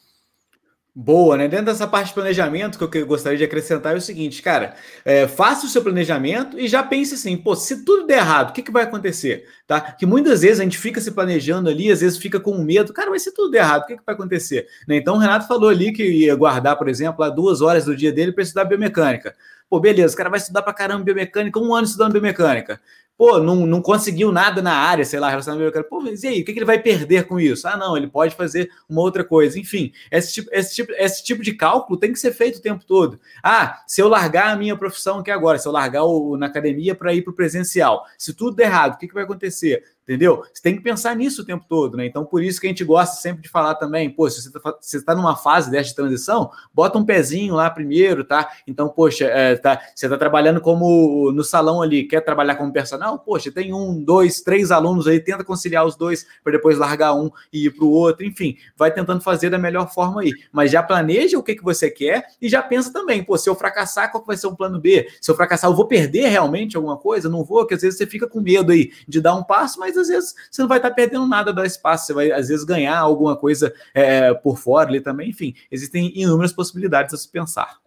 Boa, 0.94 1.36
né? 1.36 1.46
Dentro 1.46 1.66
dessa 1.66 1.86
parte 1.86 2.08
de 2.08 2.14
planejamento, 2.14 2.88
que 2.88 2.98
eu 2.98 3.06
gostaria 3.06 3.38
de 3.38 3.44
acrescentar 3.44 3.94
é 3.94 3.98
o 3.98 4.00
seguinte, 4.00 4.42
cara, 4.42 4.74
é, 5.04 5.28
faça 5.28 5.64
o 5.64 5.68
seu 5.68 5.80
planejamento 5.80 6.58
e 6.58 6.66
já 6.66 6.82
pense 6.82 7.14
assim, 7.14 7.36
pô, 7.36 7.54
se 7.54 7.84
tudo 7.84 8.04
der 8.04 8.18
errado, 8.18 8.50
o 8.50 8.52
que, 8.52 8.62
que 8.62 8.72
vai 8.72 8.82
acontecer? 8.82 9.46
Tá? 9.64 9.80
Que 9.80 10.04
muitas 10.04 10.42
vezes 10.42 10.58
a 10.58 10.64
gente 10.64 10.76
fica 10.76 11.00
se 11.00 11.12
planejando 11.12 11.68
ali, 11.68 11.92
às 11.92 12.00
vezes 12.00 12.18
fica 12.18 12.40
com 12.40 12.58
medo, 12.58 12.92
cara, 12.92 13.10
mas 13.10 13.22
se 13.22 13.32
tudo 13.32 13.50
der 13.52 13.58
errado, 13.58 13.82
o 13.82 13.86
que, 13.86 13.96
que 13.96 14.02
vai 14.04 14.14
acontecer? 14.14 14.66
Né? 14.88 14.96
Então 14.96 15.14
o 15.14 15.18
Renato 15.18 15.46
falou 15.46 15.68
ali 15.68 15.92
que 15.92 16.02
ia 16.02 16.34
guardar, 16.34 16.76
por 16.76 16.88
exemplo, 16.88 17.20
lá 17.20 17.28
duas 17.28 17.60
horas 17.60 17.84
do 17.84 17.94
dia 17.94 18.10
dele 18.10 18.32
para 18.32 18.42
estudar 18.42 18.64
biomecânica. 18.64 19.36
Pô, 19.70 19.78
beleza, 19.78 20.14
o 20.14 20.16
cara 20.16 20.30
vai 20.30 20.40
estudar 20.40 20.62
para 20.62 20.72
caramba 20.72 21.04
biomecânica, 21.04 21.60
um 21.60 21.72
ano 21.74 21.86
estudando 21.86 22.12
biomecânica 22.12 22.80
pô, 23.18 23.40
não, 23.40 23.66
não 23.66 23.82
conseguiu 23.82 24.30
nada 24.30 24.62
na 24.62 24.72
área, 24.72 25.04
sei 25.04 25.18
lá, 25.18 25.28
relacionado 25.28 25.60
ao 25.60 25.84
Pô, 25.84 26.00
mas 26.00 26.22
e 26.22 26.28
aí, 26.28 26.40
o 26.40 26.44
que, 26.44 26.52
que 26.52 26.58
ele 26.60 26.64
vai 26.64 26.78
perder 26.78 27.26
com 27.26 27.40
isso? 27.40 27.66
Ah, 27.66 27.76
não, 27.76 27.96
ele 27.96 28.06
pode 28.06 28.36
fazer 28.36 28.70
uma 28.88 29.00
outra 29.00 29.24
coisa. 29.24 29.58
Enfim, 29.58 29.92
esse 30.08 30.34
tipo, 30.34 30.48
esse, 30.52 30.74
tipo, 30.76 30.92
esse 30.92 31.24
tipo 31.24 31.42
de 31.42 31.52
cálculo 31.52 31.98
tem 31.98 32.12
que 32.12 32.18
ser 32.20 32.32
feito 32.32 32.58
o 32.58 32.62
tempo 32.62 32.84
todo. 32.84 33.18
Ah, 33.42 33.82
se 33.88 34.00
eu 34.00 34.08
largar 34.08 34.50
a 34.50 34.56
minha 34.56 34.76
profissão 34.76 35.18
aqui 35.18 35.32
agora, 35.32 35.58
se 35.58 35.66
eu 35.66 35.72
largar 35.72 36.04
o, 36.04 36.36
na 36.36 36.46
academia 36.46 36.94
para 36.94 37.12
ir 37.12 37.22
para 37.22 37.32
o 37.32 37.34
presencial, 37.34 38.04
se 38.16 38.32
tudo 38.32 38.54
der 38.56 38.66
errado, 38.66 38.94
o 38.94 38.98
que, 38.98 39.08
que 39.08 39.14
vai 39.14 39.24
acontecer? 39.24 39.82
Entendeu? 40.08 40.42
Você 40.52 40.62
tem 40.62 40.74
que 40.74 40.80
pensar 40.80 41.14
nisso 41.14 41.42
o 41.42 41.44
tempo 41.44 41.66
todo, 41.68 41.98
né? 41.98 42.06
Então, 42.06 42.24
por 42.24 42.42
isso 42.42 42.58
que 42.58 42.66
a 42.66 42.70
gente 42.70 42.82
gosta 42.82 43.20
sempre 43.20 43.42
de 43.42 43.48
falar 43.50 43.74
também, 43.74 44.08
pô, 44.08 44.28
se 44.30 44.40
você 44.40 44.48
está 44.96 45.12
tá 45.12 45.14
numa 45.14 45.36
fase 45.36 45.70
dessa 45.70 45.90
de 45.90 45.94
transição, 45.94 46.50
bota 46.72 46.98
um 46.98 47.04
pezinho 47.04 47.54
lá 47.54 47.68
primeiro, 47.68 48.24
tá? 48.24 48.50
Então, 48.66 48.88
poxa, 48.88 49.26
é, 49.26 49.54
tá, 49.56 49.78
você 49.94 50.06
está 50.06 50.16
trabalhando 50.16 50.62
como 50.62 51.30
no 51.32 51.44
salão 51.44 51.82
ali, 51.82 52.04
quer 52.04 52.22
trabalhar 52.22 52.54
como 52.54 52.72
personal? 52.72 53.18
Poxa, 53.18 53.52
tem 53.52 53.74
um, 53.74 54.02
dois, 54.02 54.40
três 54.40 54.70
alunos 54.70 55.06
aí, 55.06 55.20
tenta 55.20 55.44
conciliar 55.44 55.84
os 55.84 55.94
dois 55.94 56.26
para 56.42 56.52
depois 56.52 56.78
largar 56.78 57.12
um 57.14 57.30
e 57.52 57.66
ir 57.66 57.70
para 57.70 57.84
o 57.84 57.90
outro, 57.90 58.24
enfim, 58.24 58.56
vai 58.76 58.90
tentando 58.90 59.20
fazer 59.20 59.50
da 59.50 59.58
melhor 59.58 59.92
forma 59.92 60.22
aí. 60.22 60.32
Mas 60.50 60.70
já 60.70 60.82
planeja 60.82 61.38
o 61.38 61.42
que, 61.42 61.54
que 61.54 61.62
você 61.62 61.90
quer 61.90 62.24
e 62.40 62.48
já 62.48 62.62
pensa 62.62 62.90
também, 62.90 63.22
pô, 63.22 63.36
se 63.36 63.48
eu 63.48 63.54
fracassar, 63.54 64.10
qual 64.10 64.22
que 64.22 64.26
vai 64.26 64.38
ser 64.38 64.46
um 64.46 64.54
plano 64.54 64.80
B? 64.80 65.06
Se 65.20 65.30
eu 65.30 65.34
fracassar, 65.34 65.68
eu 65.68 65.76
vou 65.76 65.86
perder 65.86 66.28
realmente 66.28 66.76
alguma 66.76 66.96
coisa? 66.96 67.28
Não 67.28 67.44
vou, 67.44 67.58
porque 67.58 67.74
às 67.74 67.82
vezes 67.82 67.98
você 67.98 68.06
fica 68.06 68.26
com 68.26 68.40
medo 68.40 68.72
aí 68.72 68.90
de 69.06 69.20
dar 69.20 69.34
um 69.34 69.44
passo, 69.44 69.78
mas 69.78 69.97
às 69.98 70.08
vezes 70.08 70.34
você 70.50 70.62
não 70.62 70.68
vai 70.68 70.78
estar 70.78 70.90
perdendo 70.90 71.26
nada 71.26 71.52
do 71.52 71.64
espaço, 71.64 72.06
você 72.06 72.12
vai 72.12 72.32
às 72.32 72.48
vezes 72.48 72.64
ganhar 72.64 72.98
alguma 72.98 73.36
coisa 73.36 73.72
é, 73.94 74.32
por 74.34 74.58
fora 74.58 74.88
ali 74.88 75.00
também. 75.00 75.30
Enfim, 75.30 75.54
existem 75.70 76.12
inúmeras 76.14 76.52
possibilidades 76.52 77.14
a 77.14 77.16
se 77.16 77.28
pensar. 77.28 77.78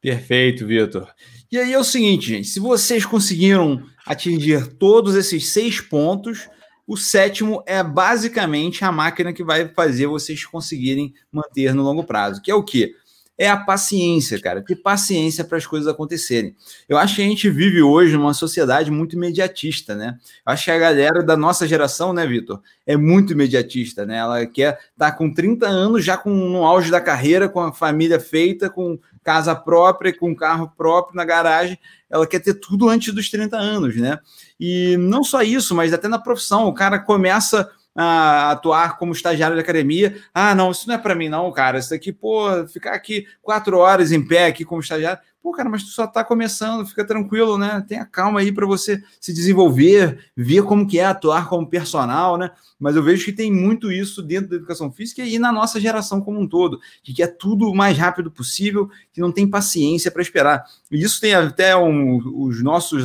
Perfeito, 0.00 0.66
Vitor. 0.66 1.08
E 1.50 1.58
aí 1.58 1.72
é 1.72 1.78
o 1.78 1.84
seguinte, 1.84 2.28
gente: 2.28 2.48
se 2.48 2.60
vocês 2.60 3.06
conseguiram 3.06 3.82
atingir 4.04 4.66
todos 4.74 5.14
esses 5.14 5.48
seis 5.48 5.80
pontos, 5.80 6.48
o 6.86 6.96
sétimo 6.96 7.62
é 7.66 7.82
basicamente 7.82 8.84
a 8.84 8.92
máquina 8.92 9.32
que 9.32 9.42
vai 9.42 9.68
fazer 9.68 10.06
vocês 10.06 10.44
conseguirem 10.44 11.14
manter 11.32 11.74
no 11.74 11.82
longo 11.82 12.04
prazo, 12.04 12.42
que 12.42 12.50
é 12.50 12.54
o 12.54 12.62
quê? 12.62 12.94
É 13.36 13.48
a 13.48 13.56
paciência, 13.56 14.40
cara. 14.40 14.62
Ter 14.62 14.76
paciência 14.76 15.44
para 15.44 15.58
as 15.58 15.66
coisas 15.66 15.88
acontecerem. 15.88 16.54
Eu 16.88 16.96
acho 16.96 17.16
que 17.16 17.22
a 17.22 17.24
gente 17.24 17.50
vive 17.50 17.82
hoje 17.82 18.16
numa 18.16 18.32
sociedade 18.32 18.90
muito 18.90 19.16
imediatista, 19.16 19.94
né? 19.94 20.16
Eu 20.46 20.52
acho 20.52 20.64
que 20.64 20.70
a 20.70 20.78
galera 20.78 21.22
da 21.22 21.36
nossa 21.36 21.66
geração, 21.66 22.12
né, 22.12 22.26
Vitor, 22.26 22.60
é 22.86 22.96
muito 22.96 23.32
imediatista, 23.32 24.06
né? 24.06 24.18
Ela 24.18 24.46
quer 24.46 24.78
estar 24.92 25.10
tá 25.10 25.12
com 25.12 25.32
30 25.32 25.66
anos, 25.66 26.04
já 26.04 26.16
com 26.16 26.30
no 26.30 26.64
auge 26.64 26.90
da 26.90 27.00
carreira, 27.00 27.48
com 27.48 27.60
a 27.60 27.72
família 27.72 28.20
feita, 28.20 28.70
com 28.70 28.98
casa 29.22 29.54
própria, 29.54 30.16
com 30.16 30.34
carro 30.36 30.72
próprio 30.76 31.16
na 31.16 31.24
garagem. 31.24 31.78
Ela 32.08 32.26
quer 32.26 32.38
ter 32.38 32.54
tudo 32.54 32.88
antes 32.88 33.12
dos 33.12 33.28
30 33.30 33.56
anos, 33.56 33.96
né? 33.96 34.18
E 34.60 34.96
não 34.98 35.24
só 35.24 35.42
isso, 35.42 35.74
mas 35.74 35.92
até 35.92 36.06
na 36.06 36.18
profissão. 36.18 36.66
O 36.68 36.74
cara 36.74 37.00
começa 37.00 37.68
atuar 37.94 38.98
como 38.98 39.12
estagiário 39.12 39.56
de 39.56 39.62
academia. 39.62 40.16
Ah, 40.32 40.54
não, 40.54 40.70
isso 40.70 40.88
não 40.88 40.94
é 40.94 40.98
para 40.98 41.14
mim, 41.14 41.28
não, 41.28 41.50
cara. 41.52 41.78
Isso 41.78 41.94
aqui, 41.94 42.12
pô, 42.12 42.66
ficar 42.66 42.92
aqui 42.92 43.26
quatro 43.40 43.78
horas 43.78 44.12
em 44.12 44.26
pé 44.26 44.46
aqui 44.46 44.64
como 44.64 44.80
estagiário. 44.80 45.20
Pô, 45.42 45.52
cara, 45.52 45.68
mas 45.68 45.82
tu 45.82 45.90
só 45.90 46.04
está 46.04 46.24
começando, 46.24 46.86
fica 46.86 47.06
tranquilo, 47.06 47.58
né? 47.58 47.84
Tenha 47.86 48.06
calma 48.06 48.40
aí 48.40 48.50
para 48.50 48.64
você 48.64 49.02
se 49.20 49.30
desenvolver, 49.30 50.30
ver 50.34 50.62
como 50.62 50.86
que 50.86 50.98
é 50.98 51.04
atuar 51.04 51.50
como 51.50 51.68
personal, 51.68 52.38
né? 52.38 52.50
Mas 52.80 52.96
eu 52.96 53.02
vejo 53.02 53.26
que 53.26 53.32
tem 53.32 53.52
muito 53.52 53.92
isso 53.92 54.22
dentro 54.22 54.48
da 54.48 54.56
educação 54.56 54.90
física 54.90 55.22
e 55.22 55.38
na 55.38 55.52
nossa 55.52 55.78
geração 55.78 56.22
como 56.22 56.40
um 56.40 56.48
todo, 56.48 56.80
que 57.02 57.12
quer 57.12 57.36
tudo 57.36 57.68
o 57.68 57.76
mais 57.76 57.98
rápido 57.98 58.30
possível, 58.30 58.88
que 59.12 59.20
não 59.20 59.30
tem 59.30 59.46
paciência 59.46 60.10
para 60.10 60.22
esperar. 60.22 60.64
E 60.90 61.02
isso 61.02 61.20
tem 61.20 61.34
até 61.34 61.76
um, 61.76 62.16
os 62.46 62.62
nossos 62.62 63.04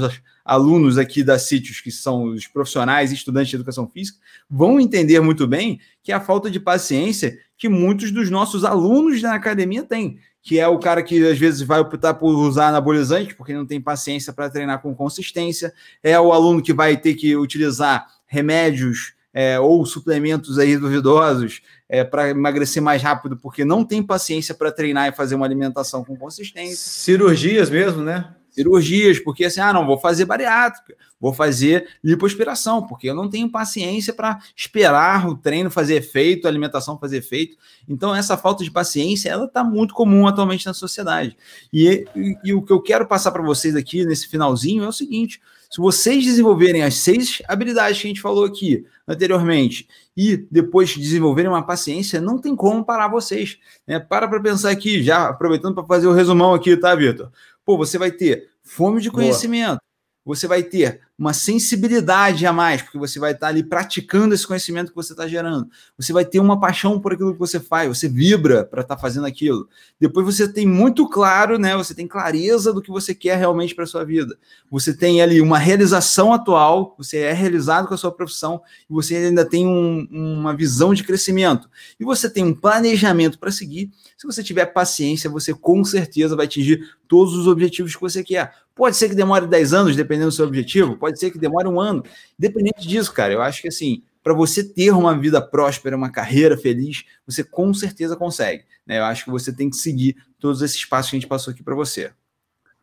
alunos 0.50 0.98
aqui 0.98 1.24
da 1.24 1.38
Sítios, 1.38 1.80
que 1.80 1.92
são 1.92 2.24
os 2.24 2.48
profissionais 2.48 3.12
e 3.12 3.14
estudantes 3.14 3.50
de 3.50 3.56
educação 3.56 3.88
física, 3.88 4.18
vão 4.50 4.80
entender 4.80 5.20
muito 5.20 5.46
bem 5.48 5.80
que 6.02 6.12
é 6.12 6.16
a 6.16 6.20
falta 6.20 6.50
de 6.50 6.60
paciência 6.60 7.38
que 7.56 7.70
muitos 7.70 8.12
dos 8.12 8.32
nossos 8.32 8.66
alunos 8.66 9.22
da 9.22 9.36
academia 9.36 9.84
têm, 9.84 10.18
que 10.42 10.60
é 10.60 10.68
o 10.68 10.80
cara 10.80 11.04
que 11.04 11.24
às 11.28 11.38
vezes 11.38 11.62
vai 11.62 11.80
optar 11.80 12.16
por 12.16 12.34
usar 12.34 12.70
anabolizante 12.70 13.36
porque 13.36 13.54
não 13.54 13.66
tem 13.66 13.80
paciência 13.80 14.34
para 14.34 14.50
treinar 14.50 14.82
com 14.82 14.96
consistência, 14.96 15.72
é 16.02 16.20
o 16.20 16.34
aluno 16.34 16.64
que 16.64 16.74
vai 16.74 16.98
ter 16.98 17.14
que 17.14 17.36
utilizar 17.36 18.08
remédios 18.26 19.14
é, 19.32 19.60
ou 19.60 19.86
suplementos 19.86 20.58
aí 20.58 20.76
duvidosos 20.76 21.62
é, 21.88 22.04
para 22.04 22.32
emagrecer 22.32 22.82
mais 22.82 23.04
rápido 23.04 23.38
porque 23.38 23.64
não 23.64 23.86
tem 23.86 24.02
paciência 24.02 24.56
para 24.56 24.72
treinar 24.72 25.08
e 25.08 25.12
fazer 25.12 25.36
uma 25.36 25.46
alimentação 25.46 26.04
com 26.04 26.18
consistência. 26.18 26.76
Cirurgias 26.76 27.70
mesmo, 27.70 28.02
né? 28.02 28.34
Cirurgias, 28.52 29.20
porque 29.20 29.46
assim, 29.46 29.60
ah, 29.60 29.74
não, 29.74 29.86
vou 29.86 29.98
fazer 29.98 30.26
bariátrica, 30.26 30.96
vou 31.20 31.34
fazer 31.34 31.88
lipoaspiração, 32.04 32.86
porque 32.86 33.10
eu 33.10 33.16
não 33.16 33.30
tenho 33.30 33.50
paciência 33.50 34.14
para 34.14 34.40
esperar 34.56 35.28
o 35.28 35.36
treino 35.36 35.70
fazer 35.70 35.96
efeito, 35.96 36.46
a 36.46 36.50
alimentação 36.50 36.98
fazer 36.98 37.18
efeito. 37.18 37.58
Então, 37.88 38.16
essa 38.16 38.38
falta 38.38 38.64
de 38.64 38.72
paciência, 38.72 39.30
ela 39.30 39.46
está 39.46 39.64
muito 39.64 39.94
comum 39.94 40.28
atualmente 40.28 40.66
na 40.66 40.74
sociedade. 40.74 41.38
E, 41.72 42.06
e, 42.16 42.38
e 42.46 42.54
o 42.54 42.62
que 42.62 42.72
eu 42.72 42.82
quero 42.82 43.06
passar 43.06 43.32
para 43.32 43.44
vocês 43.44 43.76
aqui 43.76 44.06
nesse 44.06 44.28
finalzinho 44.28 44.84
é 44.84 44.88
o 44.88 44.94
seguinte: 44.94 45.42
se 45.70 45.80
vocês 45.80 46.24
desenvolverem 46.24 46.82
as 46.82 46.96
seis 46.96 47.44
habilidades 47.48 48.02
que 48.02 48.08
a 48.08 48.10
gente 48.10 48.22
falou 48.22 48.44
aqui 48.44 48.86
anteriormente 49.08 49.88
e 50.18 50.36
depois 50.50 50.98
desenvolverem 50.98 51.50
uma 51.50 51.66
paciência, 51.66 52.20
não 52.20 52.40
tem 52.40 52.56
como 52.56 52.84
parar 52.84 53.08
vocês. 53.08 53.60
Né? 53.88 54.00
Para 54.00 54.28
para 54.28 54.42
pensar 54.42 54.72
aqui, 54.72 55.04
já 55.04 55.30
aproveitando 55.30 55.76
para 55.76 55.86
fazer 55.86 56.08
o 56.08 56.14
resumão 56.14 56.56
aqui, 56.56 56.76
tá, 56.76 56.96
Vitor? 56.96 57.32
Pô, 57.70 57.78
você 57.78 58.00
vai 58.00 58.12
ter 58.12 58.50
fome 58.64 59.00
de 59.00 59.12
conhecimento, 59.12 59.78
Boa. 60.26 60.36
você 60.36 60.48
vai 60.48 60.64
ter 60.64 61.02
uma 61.20 61.34
sensibilidade 61.34 62.46
a 62.46 62.54
mais, 62.54 62.82
porque 62.82 62.98
você 62.98 63.20
vai 63.20 63.34
estar 63.34 63.50
ali 63.50 63.62
praticando 63.62 64.34
esse 64.34 64.48
conhecimento 64.48 64.92
que 64.92 64.96
você 64.96 65.12
está 65.12 65.28
gerando. 65.28 65.70
Você 65.98 66.14
vai 66.14 66.24
ter 66.24 66.40
uma 66.40 66.58
paixão 66.58 66.98
por 66.98 67.12
aquilo 67.12 67.34
que 67.34 67.40
você 67.40 67.60
faz, 67.60 67.90
você 67.90 68.08
vibra 68.08 68.64
para 68.64 68.84
estar 68.84 68.96
tá 68.96 69.02
fazendo 69.02 69.28
aquilo. 69.28 69.68
Depois 70.00 70.26
você 70.26 70.48
tem 70.48 70.66
muito 70.66 71.10
claro, 71.10 71.60
né? 71.60 71.76
Você 71.76 71.94
tem 71.94 72.08
clareza 72.08 72.72
do 72.72 72.82
que 72.82 72.90
você 72.90 73.14
quer 73.14 73.38
realmente 73.38 73.76
para 73.76 73.86
sua 73.86 74.06
vida. 74.06 74.38
Você 74.72 74.94
tem 74.96 75.22
ali 75.22 75.42
uma 75.42 75.58
realização 75.58 76.32
atual, 76.32 76.96
você 76.98 77.18
é 77.18 77.34
realizado 77.34 77.90
com 77.90 77.94
a 77.94 77.98
sua 77.98 78.14
profissão 78.14 78.62
e 78.90 78.94
você 78.94 79.18
ainda 79.18 79.44
tem 79.44 79.68
um, 79.68 80.08
uma 80.10 80.56
visão 80.56 80.94
de 80.94 81.04
crescimento. 81.04 81.70
E 82.00 82.06
você 82.06 82.30
tem 82.30 82.46
um 82.46 82.56
planejamento 82.56 83.38
para 83.38 83.52
seguir. 83.52 83.92
Se 84.18 84.26
você 84.26 84.42
tiver 84.42 84.68
paciência, 84.68 85.30
você 85.30 85.54
com 85.54 85.84
certeza 85.84 86.34
vai 86.34 86.46
atingir 86.46 86.82
todos 87.10 87.36
os 87.36 87.48
objetivos 87.48 87.96
que 87.96 88.02
você 88.02 88.24
quer. 88.24 88.54
Pode 88.76 88.96
ser 88.96 89.10
que 89.10 89.16
demore 89.16 89.46
10 89.46 89.74
anos, 89.74 89.96
dependendo 89.96 90.30
do 90.30 90.34
seu 90.34 90.46
objetivo, 90.46 90.96
pode 90.96 91.09
ser 91.18 91.32
que 91.32 91.40
demore 91.40 91.68
um 91.68 91.80
ano. 91.80 92.04
Independente 92.38 92.88
disso, 92.88 93.14
cara, 93.14 93.34
eu 93.34 93.42
acho 93.42 93.62
que 93.62 93.68
assim, 93.68 94.04
para 94.24 94.34
você 94.34 94.64
ter 94.64 94.92
uma 94.92 95.18
vida 95.18 95.42
próspera, 95.42 95.96
uma 95.96 96.12
carreira 96.12 96.58
feliz, 96.58 97.06
você 97.26 97.44
com 97.44 97.74
certeza 97.74 98.16
consegue. 98.16 98.66
Né? 98.86 99.00
Eu 99.00 99.06
acho 99.06 99.24
que 99.24 99.32
você 99.32 99.52
tem 99.52 99.70
que 99.70 99.78
seguir 99.78 100.16
todos 100.40 100.62
esses 100.62 100.84
passos 100.86 101.10
que 101.10 101.16
a 101.16 101.20
gente 101.20 101.30
passou 101.30 101.52
aqui 101.52 101.64
para 101.64 101.76
você. 101.76 102.12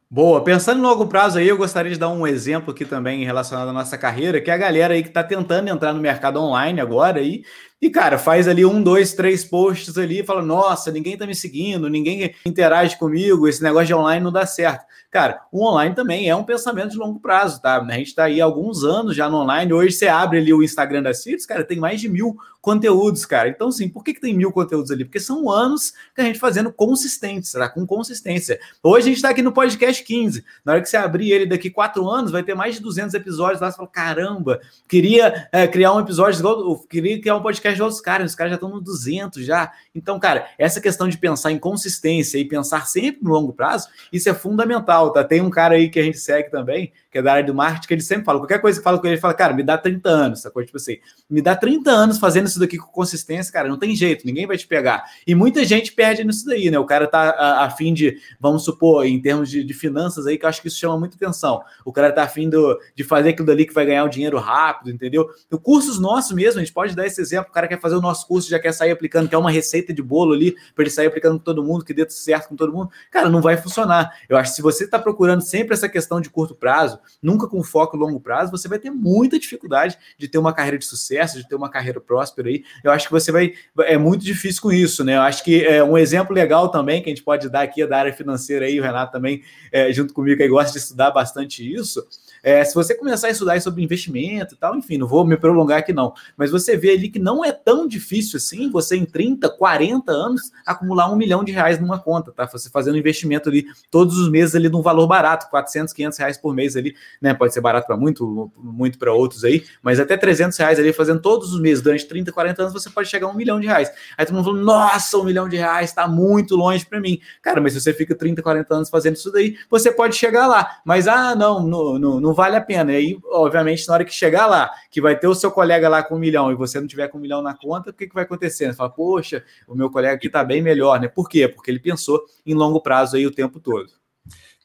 Boa, 0.08 0.42
pensando 0.44 0.80
no 0.80 0.88
longo 0.88 1.08
prazo 1.08 1.38
aí, 1.38 1.48
eu 1.48 1.56
gostaria 1.56 1.90
de 1.90 1.98
dar 1.98 2.08
um 2.08 2.24
exemplo 2.24 2.70
aqui 2.70 2.84
também 2.84 3.24
relacionado 3.24 3.68
à 3.68 3.72
nossa 3.72 3.98
carreira, 3.98 4.40
que 4.40 4.48
é 4.48 4.54
a 4.54 4.56
galera 4.56 4.94
aí 4.94 5.02
que 5.02 5.08
está 5.08 5.24
tentando 5.24 5.68
entrar 5.68 5.92
no 5.92 6.00
mercado 6.00 6.40
online 6.40 6.80
agora 6.80 7.18
aí, 7.18 7.42
e, 7.80 7.90
cara, 7.90 8.16
faz 8.18 8.48
ali 8.48 8.64
um, 8.64 8.82
dois, 8.82 9.12
três 9.12 9.44
posts 9.44 9.98
ali 9.98 10.20
e 10.20 10.24
fala: 10.24 10.40
Nossa, 10.40 10.90
ninguém 10.90 11.16
tá 11.16 11.26
me 11.26 11.34
seguindo, 11.34 11.90
ninguém 11.90 12.34
interage 12.44 12.98
comigo, 12.98 13.46
esse 13.46 13.62
negócio 13.62 13.88
de 13.88 13.94
online 13.94 14.24
não 14.24 14.32
dá 14.32 14.46
certo. 14.46 14.86
Cara, 15.10 15.42
o 15.52 15.64
online 15.64 15.94
também 15.94 16.28
é 16.28 16.34
um 16.34 16.44
pensamento 16.44 16.90
de 16.90 16.98
longo 16.98 17.20
prazo, 17.20 17.60
tá? 17.60 17.80
A 17.80 17.92
gente 17.92 18.14
tá 18.14 18.24
aí 18.24 18.40
há 18.40 18.44
alguns 18.44 18.82
anos 18.82 19.14
já 19.14 19.30
no 19.30 19.38
online. 19.38 19.72
Hoje 19.72 19.92
você 19.94 20.08
abre 20.08 20.38
ali 20.38 20.52
o 20.52 20.62
Instagram 20.62 21.02
da 21.02 21.14
Cities, 21.14 21.46
cara, 21.46 21.64
tem 21.64 21.78
mais 21.78 22.00
de 22.00 22.08
mil 22.08 22.36
conteúdos, 22.66 23.24
cara. 23.24 23.48
Então, 23.48 23.70
sim, 23.70 23.88
por 23.88 24.02
que, 24.02 24.12
que 24.12 24.20
tem 24.20 24.34
mil 24.34 24.50
conteúdos 24.50 24.90
ali? 24.90 25.04
Porque 25.04 25.20
são 25.20 25.48
anos 25.48 25.92
que 26.12 26.20
a 26.20 26.24
gente 26.24 26.38
fazendo 26.38 26.72
consistentes, 26.72 27.52
tá? 27.52 27.68
Com 27.68 27.86
consistência. 27.86 28.58
Hoje 28.82 29.06
a 29.06 29.12
gente 29.12 29.22
tá 29.22 29.28
aqui 29.28 29.40
no 29.40 29.52
podcast 29.52 30.02
15. 30.02 30.44
Na 30.64 30.72
hora 30.72 30.82
que 30.82 30.88
você 30.88 30.96
abrir 30.96 31.30
ele 31.30 31.46
daqui 31.46 31.70
quatro 31.70 32.10
anos, 32.10 32.32
vai 32.32 32.42
ter 32.42 32.54
mais 32.54 32.74
de 32.74 32.82
200 32.82 33.14
episódios 33.14 33.60
lá. 33.60 33.70
Você 33.70 33.76
fala, 33.76 33.88
caramba, 33.88 34.60
queria 34.88 35.48
é, 35.52 35.68
criar 35.68 35.94
um 35.94 36.00
episódio, 36.00 36.40
igual, 36.40 36.78
queria 36.90 37.20
criar 37.20 37.36
um 37.36 37.42
podcast 37.42 37.65
de 37.74 37.82
outros 37.82 38.00
caras, 38.00 38.30
os 38.30 38.36
caras 38.36 38.52
já 38.52 38.54
estão 38.54 38.68
no 38.68 38.80
200 38.80 39.44
já. 39.44 39.72
Então, 39.94 40.18
cara, 40.18 40.48
essa 40.58 40.80
questão 40.80 41.08
de 41.08 41.18
pensar 41.18 41.50
em 41.52 41.58
consistência 41.58 42.38
e 42.38 42.44
pensar 42.44 42.86
sempre 42.86 43.24
no 43.24 43.30
longo 43.30 43.52
prazo, 43.52 43.88
isso 44.12 44.28
é 44.28 44.34
fundamental, 44.34 45.12
tá? 45.12 45.24
Tem 45.24 45.40
um 45.40 45.50
cara 45.50 45.74
aí 45.74 45.88
que 45.88 45.98
a 45.98 46.02
gente 46.02 46.18
segue 46.18 46.50
também, 46.50 46.92
que 47.10 47.18
é 47.18 47.22
da 47.22 47.32
área 47.32 47.44
do 47.44 47.54
marketing, 47.54 47.88
que 47.88 47.94
ele 47.94 48.02
sempre 48.02 48.24
fala, 48.24 48.38
qualquer 48.38 48.60
coisa 48.60 48.78
que 48.78 48.84
fala 48.84 48.98
com 48.98 49.06
ele, 49.06 49.14
ele 49.14 49.20
fala, 49.20 49.34
cara, 49.34 49.54
me 49.54 49.62
dá 49.62 49.78
30 49.78 50.08
anos, 50.08 50.42
coisa, 50.52 50.66
tipo 50.66 50.76
assim, 50.76 50.98
me 51.28 51.40
dá 51.40 51.56
30 51.56 51.90
anos 51.90 52.18
fazendo 52.18 52.46
isso 52.46 52.60
daqui 52.60 52.76
com 52.76 52.86
consistência, 52.88 53.52
cara, 53.52 53.68
não 53.68 53.78
tem 53.78 53.96
jeito, 53.96 54.26
ninguém 54.26 54.46
vai 54.46 54.56
te 54.56 54.66
pegar. 54.66 55.04
E 55.26 55.34
muita 55.34 55.64
gente 55.64 55.92
perde 55.92 56.24
nisso 56.24 56.44
daí, 56.46 56.70
né? 56.70 56.78
O 56.78 56.84
cara 56.84 57.06
tá 57.06 57.30
a, 57.30 57.64
a 57.64 57.70
fim 57.70 57.94
de, 57.94 58.18
vamos 58.38 58.64
supor, 58.64 59.06
em 59.06 59.20
termos 59.20 59.50
de, 59.50 59.64
de, 59.64 59.74
finanças 59.74 60.26
aí, 60.26 60.38
que 60.38 60.44
eu 60.44 60.48
acho 60.48 60.60
que 60.60 60.68
isso 60.68 60.78
chama 60.78 60.98
muita 60.98 61.16
atenção. 61.16 61.62
O 61.84 61.92
cara 61.92 62.12
tá 62.12 62.22
afim 62.22 62.48
do, 62.48 62.78
de 62.94 63.02
fazer 63.02 63.30
aquilo 63.30 63.46
dali 63.46 63.66
que 63.66 63.74
vai 63.74 63.86
ganhar 63.86 64.04
o 64.04 64.08
dinheiro 64.08 64.38
rápido, 64.38 64.90
entendeu? 64.90 65.28
O 65.50 65.58
cursos 65.58 65.98
nossos 65.98 66.32
mesmo, 66.32 66.60
a 66.60 66.64
gente 66.64 66.72
pode 66.72 66.94
dar 66.94 67.06
esse 67.06 67.20
exemplo, 67.20 67.50
cara 67.56 67.66
quer 67.66 67.80
fazer 67.80 67.94
o 67.96 68.02
nosso 68.02 68.26
curso, 68.26 68.50
já 68.50 68.58
quer 68.58 68.72
sair 68.72 68.90
aplicando, 68.90 69.30
quer 69.30 69.38
uma 69.38 69.50
receita 69.50 69.92
de 69.92 70.02
bolo 70.02 70.34
ali, 70.34 70.52
para 70.74 70.84
ele 70.84 70.90
sair 70.90 71.06
aplicando 71.06 71.38
com 71.38 71.44
todo 71.44 71.64
mundo, 71.64 71.84
que 71.84 71.94
dê 71.94 72.06
certo 72.10 72.48
com 72.48 72.56
todo 72.56 72.70
mundo. 72.70 72.90
Cara, 73.10 73.30
não 73.30 73.40
vai 73.40 73.56
funcionar. 73.56 74.12
Eu 74.28 74.36
acho 74.36 74.50
que 74.50 74.56
se 74.56 74.62
você 74.62 74.84
está 74.84 74.98
procurando 74.98 75.40
sempre 75.40 75.72
essa 75.72 75.88
questão 75.88 76.20
de 76.20 76.28
curto 76.28 76.54
prazo, 76.54 76.98
nunca 77.22 77.46
com 77.46 77.62
foco 77.62 77.96
longo 77.96 78.20
prazo, 78.20 78.50
você 78.50 78.68
vai 78.68 78.78
ter 78.78 78.90
muita 78.90 79.38
dificuldade 79.38 79.96
de 80.18 80.28
ter 80.28 80.36
uma 80.36 80.52
carreira 80.52 80.76
de 80.76 80.84
sucesso, 80.84 81.38
de 81.38 81.48
ter 81.48 81.54
uma 81.54 81.70
carreira 81.70 81.98
próspera 81.98 82.48
aí. 82.48 82.62
Eu 82.84 82.90
acho 82.90 83.06
que 83.06 83.12
você 83.12 83.32
vai. 83.32 83.54
É 83.80 83.96
muito 83.96 84.22
difícil 84.22 84.60
com 84.60 84.70
isso, 84.70 85.02
né? 85.02 85.16
Eu 85.16 85.22
acho 85.22 85.42
que 85.42 85.64
é 85.64 85.82
um 85.82 85.96
exemplo 85.96 86.34
legal 86.34 86.68
também 86.68 87.02
que 87.02 87.08
a 87.08 87.14
gente 87.14 87.24
pode 87.24 87.48
dar 87.48 87.62
aqui 87.62 87.82
é 87.82 87.86
da 87.86 87.98
área 87.98 88.12
financeira 88.12 88.66
aí, 88.66 88.78
o 88.78 88.82
Renato 88.82 89.12
também, 89.12 89.42
é, 89.72 89.90
junto 89.92 90.12
comigo, 90.12 90.36
que 90.36 90.48
gosta 90.48 90.72
de 90.72 90.78
estudar 90.78 91.10
bastante 91.10 91.74
isso. 91.74 92.06
É, 92.46 92.64
se 92.64 92.76
você 92.76 92.94
começar 92.94 93.26
a 93.26 93.30
estudar 93.30 93.60
sobre 93.60 93.82
investimento 93.82 94.54
e 94.54 94.56
tal, 94.56 94.76
enfim, 94.76 94.96
não 94.96 95.08
vou 95.08 95.26
me 95.26 95.36
prolongar 95.36 95.78
aqui 95.78 95.92
não, 95.92 96.14
mas 96.36 96.48
você 96.48 96.76
vê 96.76 96.92
ali 96.92 97.08
que 97.08 97.18
não 97.18 97.44
é 97.44 97.50
tão 97.50 97.88
difícil 97.88 98.36
assim, 98.36 98.70
você 98.70 98.96
em 98.96 99.04
30, 99.04 99.48
40 99.48 100.12
anos, 100.12 100.52
acumular 100.64 101.10
um 101.12 101.16
milhão 101.16 101.42
de 101.42 101.50
reais 101.50 101.80
numa 101.80 101.98
conta, 101.98 102.30
tá? 102.30 102.46
Você 102.46 102.70
fazendo 102.70 102.96
investimento 102.96 103.48
ali 103.48 103.66
todos 103.90 104.16
os 104.16 104.30
meses 104.30 104.54
ali 104.54 104.68
num 104.68 104.80
valor 104.80 105.08
barato, 105.08 105.50
400, 105.50 105.92
500 105.92 106.18
reais 106.20 106.38
por 106.38 106.54
mês 106.54 106.76
ali, 106.76 106.94
né? 107.20 107.34
Pode 107.34 107.52
ser 107.52 107.60
barato 107.60 107.84
para 107.84 107.96
muito, 107.96 108.52
muito 108.56 108.96
para 108.96 109.12
outros 109.12 109.42
aí, 109.42 109.64
mas 109.82 109.98
até 109.98 110.16
300 110.16 110.56
reais 110.56 110.78
ali 110.78 110.92
fazendo 110.92 111.20
todos 111.20 111.52
os 111.52 111.60
meses, 111.60 111.82
durante 111.82 112.06
30, 112.06 112.30
40 112.30 112.62
anos, 112.62 112.72
você 112.72 112.88
pode 112.88 113.08
chegar 113.08 113.26
a 113.26 113.30
um 113.30 113.34
milhão 113.34 113.58
de 113.58 113.66
reais. 113.66 113.90
Aí 114.16 114.24
todo 114.24 114.36
mundo 114.36 114.44
falou, 114.44 114.62
nossa, 114.62 115.18
um 115.18 115.24
milhão 115.24 115.48
de 115.48 115.56
reais 115.56 115.90
está 115.90 116.06
muito 116.06 116.54
longe 116.54 116.86
para 116.86 117.00
mim. 117.00 117.18
Cara, 117.42 117.60
mas 117.60 117.72
se 117.72 117.80
você 117.80 117.92
fica 117.92 118.14
30, 118.14 118.40
40 118.40 118.72
anos 118.72 118.88
fazendo 118.88 119.16
isso 119.16 119.32
daí, 119.32 119.56
você 119.68 119.90
pode 119.90 120.14
chegar 120.14 120.46
lá. 120.46 120.78
Mas, 120.84 121.08
ah, 121.08 121.34
não, 121.34 121.66
não, 121.66 121.98
não, 121.98 122.20
não 122.20 122.35
vale 122.36 122.56
a 122.56 122.60
pena. 122.60 122.92
E 122.92 122.96
aí, 122.96 123.18
obviamente, 123.32 123.88
na 123.88 123.94
hora 123.94 124.04
que 124.04 124.12
chegar 124.12 124.46
lá, 124.46 124.70
que 124.90 125.00
vai 125.00 125.18
ter 125.18 125.26
o 125.26 125.34
seu 125.34 125.50
colega 125.50 125.88
lá 125.88 126.02
com 126.02 126.14
um 126.14 126.18
milhão 126.18 126.52
e 126.52 126.54
você 126.54 126.78
não 126.78 126.86
tiver 126.86 127.08
com 127.08 127.18
um 127.18 127.20
milhão 127.20 127.42
na 127.42 127.54
conta, 127.54 127.90
o 127.90 127.92
que, 127.92 128.06
que 128.06 128.14
vai 128.14 128.24
acontecer? 128.24 128.66
Você 128.66 128.74
fala, 128.74 128.90
poxa, 128.90 129.42
o 129.66 129.74
meu 129.74 129.90
colega 129.90 130.14
aqui 130.14 130.26
está 130.26 130.44
bem 130.44 130.62
melhor, 130.62 131.00
né? 131.00 131.08
Por 131.08 131.28
quê? 131.28 131.48
Porque 131.48 131.70
ele 131.70 131.80
pensou 131.80 132.22
em 132.44 132.54
longo 132.54 132.80
prazo 132.80 133.16
aí 133.16 133.26
o 133.26 133.32
tempo 133.32 133.58
todo. 133.58 133.90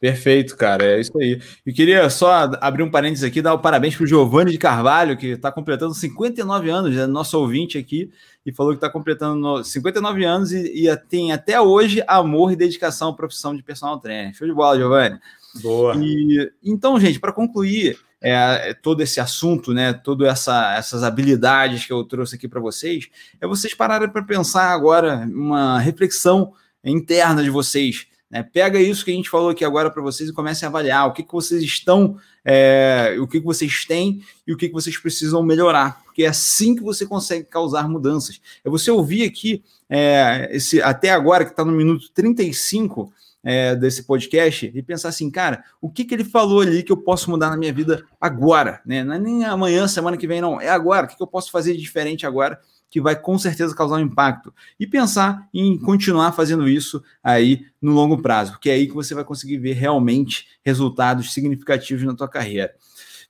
Perfeito, 0.02 0.58
cara, 0.58 0.84
é 0.84 1.00
isso 1.00 1.16
aí. 1.16 1.40
Eu 1.64 1.72
queria 1.76 2.10
só 2.10 2.50
abrir 2.60 2.82
um 2.82 2.90
parênteses 2.90 3.24
aqui, 3.24 3.40
dar 3.40 3.54
o 3.54 3.58
um 3.58 3.62
parabéns 3.62 3.96
para 3.96 4.04
o 4.04 4.08
Giovanni 4.08 4.52
de 4.52 4.58
Carvalho, 4.58 5.16
que 5.16 5.28
está 5.28 5.52
completando 5.52 5.94
59 5.94 6.72
anos, 6.72 6.98
é 6.98 7.06
nosso 7.06 7.38
ouvinte 7.38 7.78
aqui, 7.78 8.10
e 8.44 8.52
falou 8.52 8.72
que 8.72 8.78
está 8.78 8.90
completando 8.90 9.64
59 9.64 10.26
anos 10.26 10.52
e, 10.52 10.88
e, 10.88 10.98
tem 11.08 11.32
até 11.32 11.62
hoje 11.62 12.04
amor 12.08 12.52
e 12.52 12.56
dedicação 12.56 13.10
à 13.10 13.14
profissão 13.14 13.56
de 13.56 13.62
personal 13.62 14.00
trainer. 14.00 14.34
Show 14.34 14.48
de 14.48 14.54
bola, 14.56 14.76
Giovanni. 14.76 15.20
Boa. 15.56 15.96
E, 15.98 16.52
então, 16.64 17.00
gente, 17.00 17.20
para 17.20 17.34
concluir 17.34 18.00
é, 18.22 18.74
todo 18.74 19.02
esse 19.02 19.20
assunto, 19.20 19.74
né, 19.74 19.94
todas 19.94 20.28
essa, 20.28 20.76
essas 20.76 21.04
habilidades 21.04 21.86
que 21.86 21.92
eu 21.92 22.04
trouxe 22.04 22.36
aqui 22.36 22.48
para 22.48 22.62
vocês, 22.62 23.10
é 23.40 23.48
vocês 23.48 23.74
pararem 23.74 24.10
para 24.10 24.24
pensar 24.24 24.72
agora 24.72 25.28
uma 25.28 25.80
reflexão 25.80 26.54
interna 26.84 27.44
de 27.44 27.50
vocês 27.50 28.08
né? 28.32 28.42
Pega 28.42 28.80
isso 28.80 29.04
que 29.04 29.12
a 29.12 29.14
gente 29.14 29.30
falou 29.30 29.50
aqui 29.50 29.66
agora 29.66 29.92
para 29.92 30.02
vocês 30.02 30.30
e 30.30 30.34
comece 30.34 30.64
a 30.64 30.70
avaliar 30.70 31.06
o 31.06 31.12
que, 31.12 31.22
que 31.22 31.34
vocês 31.34 31.62
estão, 31.62 32.18
é, 32.46 33.18
o 33.20 33.28
que, 33.28 33.42
que 33.42 33.46
vocês 33.46 33.84
têm 33.84 34.24
e 34.48 34.54
o 34.54 34.58
que, 34.58 34.70
que 34.70 34.74
vocês 34.74 34.98
precisam 34.98 35.44
melhorar, 35.44 36.02
porque 36.06 36.24
é 36.24 36.28
assim 36.30 36.74
que 36.74 36.82
você 36.82 37.06
consegue 37.06 37.46
causar 37.46 37.90
mudanças. 37.90 38.40
É 38.64 38.70
você 38.70 38.90
ouvir 38.90 39.26
aqui, 39.26 39.62
é, 39.90 40.48
esse, 40.50 40.82
até 40.82 41.10
agora, 41.10 41.44
que 41.44 41.52
está 41.52 41.66
no 41.66 41.74
minuto 41.74 42.10
35 42.14 43.12
é, 43.44 43.76
desse 43.76 44.04
podcast, 44.04 44.72
e 44.74 44.82
pensar 44.84 45.10
assim, 45.10 45.30
cara, 45.30 45.64
o 45.82 45.90
que, 45.90 46.06
que 46.06 46.14
ele 46.14 46.24
falou 46.24 46.62
ali 46.62 46.84
que 46.84 46.92
eu 46.92 46.98
posso 46.98 47.30
mudar 47.30 47.50
na 47.50 47.58
minha 47.58 47.74
vida 47.74 48.04
agora? 48.20 48.82
Né? 48.86 49.04
Não 49.04 49.14
é 49.14 49.20
nem 49.20 49.46
amanhã, 49.46 49.88
semana 49.88 50.18
que 50.18 50.28
vem, 50.28 50.42
não, 50.42 50.62
é 50.62 50.70
agora. 50.70 51.06
O 51.06 51.10
que, 51.10 51.18
que 51.18 51.24
eu 51.24 51.28
posso 51.28 51.52
fazer 51.52 51.74
de 51.74 51.82
diferente 51.82 52.26
agora 52.26 52.60
que 52.92 53.00
vai 53.00 53.16
com 53.16 53.40
certeza 53.40 53.74
causar 53.74 53.96
um 53.96 54.02
impacto. 54.02 54.54
E 54.78 54.86
pensar 54.86 55.48
em 55.54 55.80
continuar 55.80 56.34
fazendo 56.34 56.68
isso 56.68 57.02
aí 57.24 57.66
no 57.82 57.94
longo 57.94 58.22
prazo, 58.22 58.52
porque 58.52 58.70
é 58.70 58.74
aí 58.74 58.86
que 58.86 58.94
você 58.94 59.16
vai 59.16 59.24
conseguir 59.24 59.58
ver 59.58 59.74
realmente 59.74 60.46
resultados 60.62 61.34
significativos 61.34 62.04
na 62.04 62.14
tua 62.14 62.28
carreira. 62.28 62.76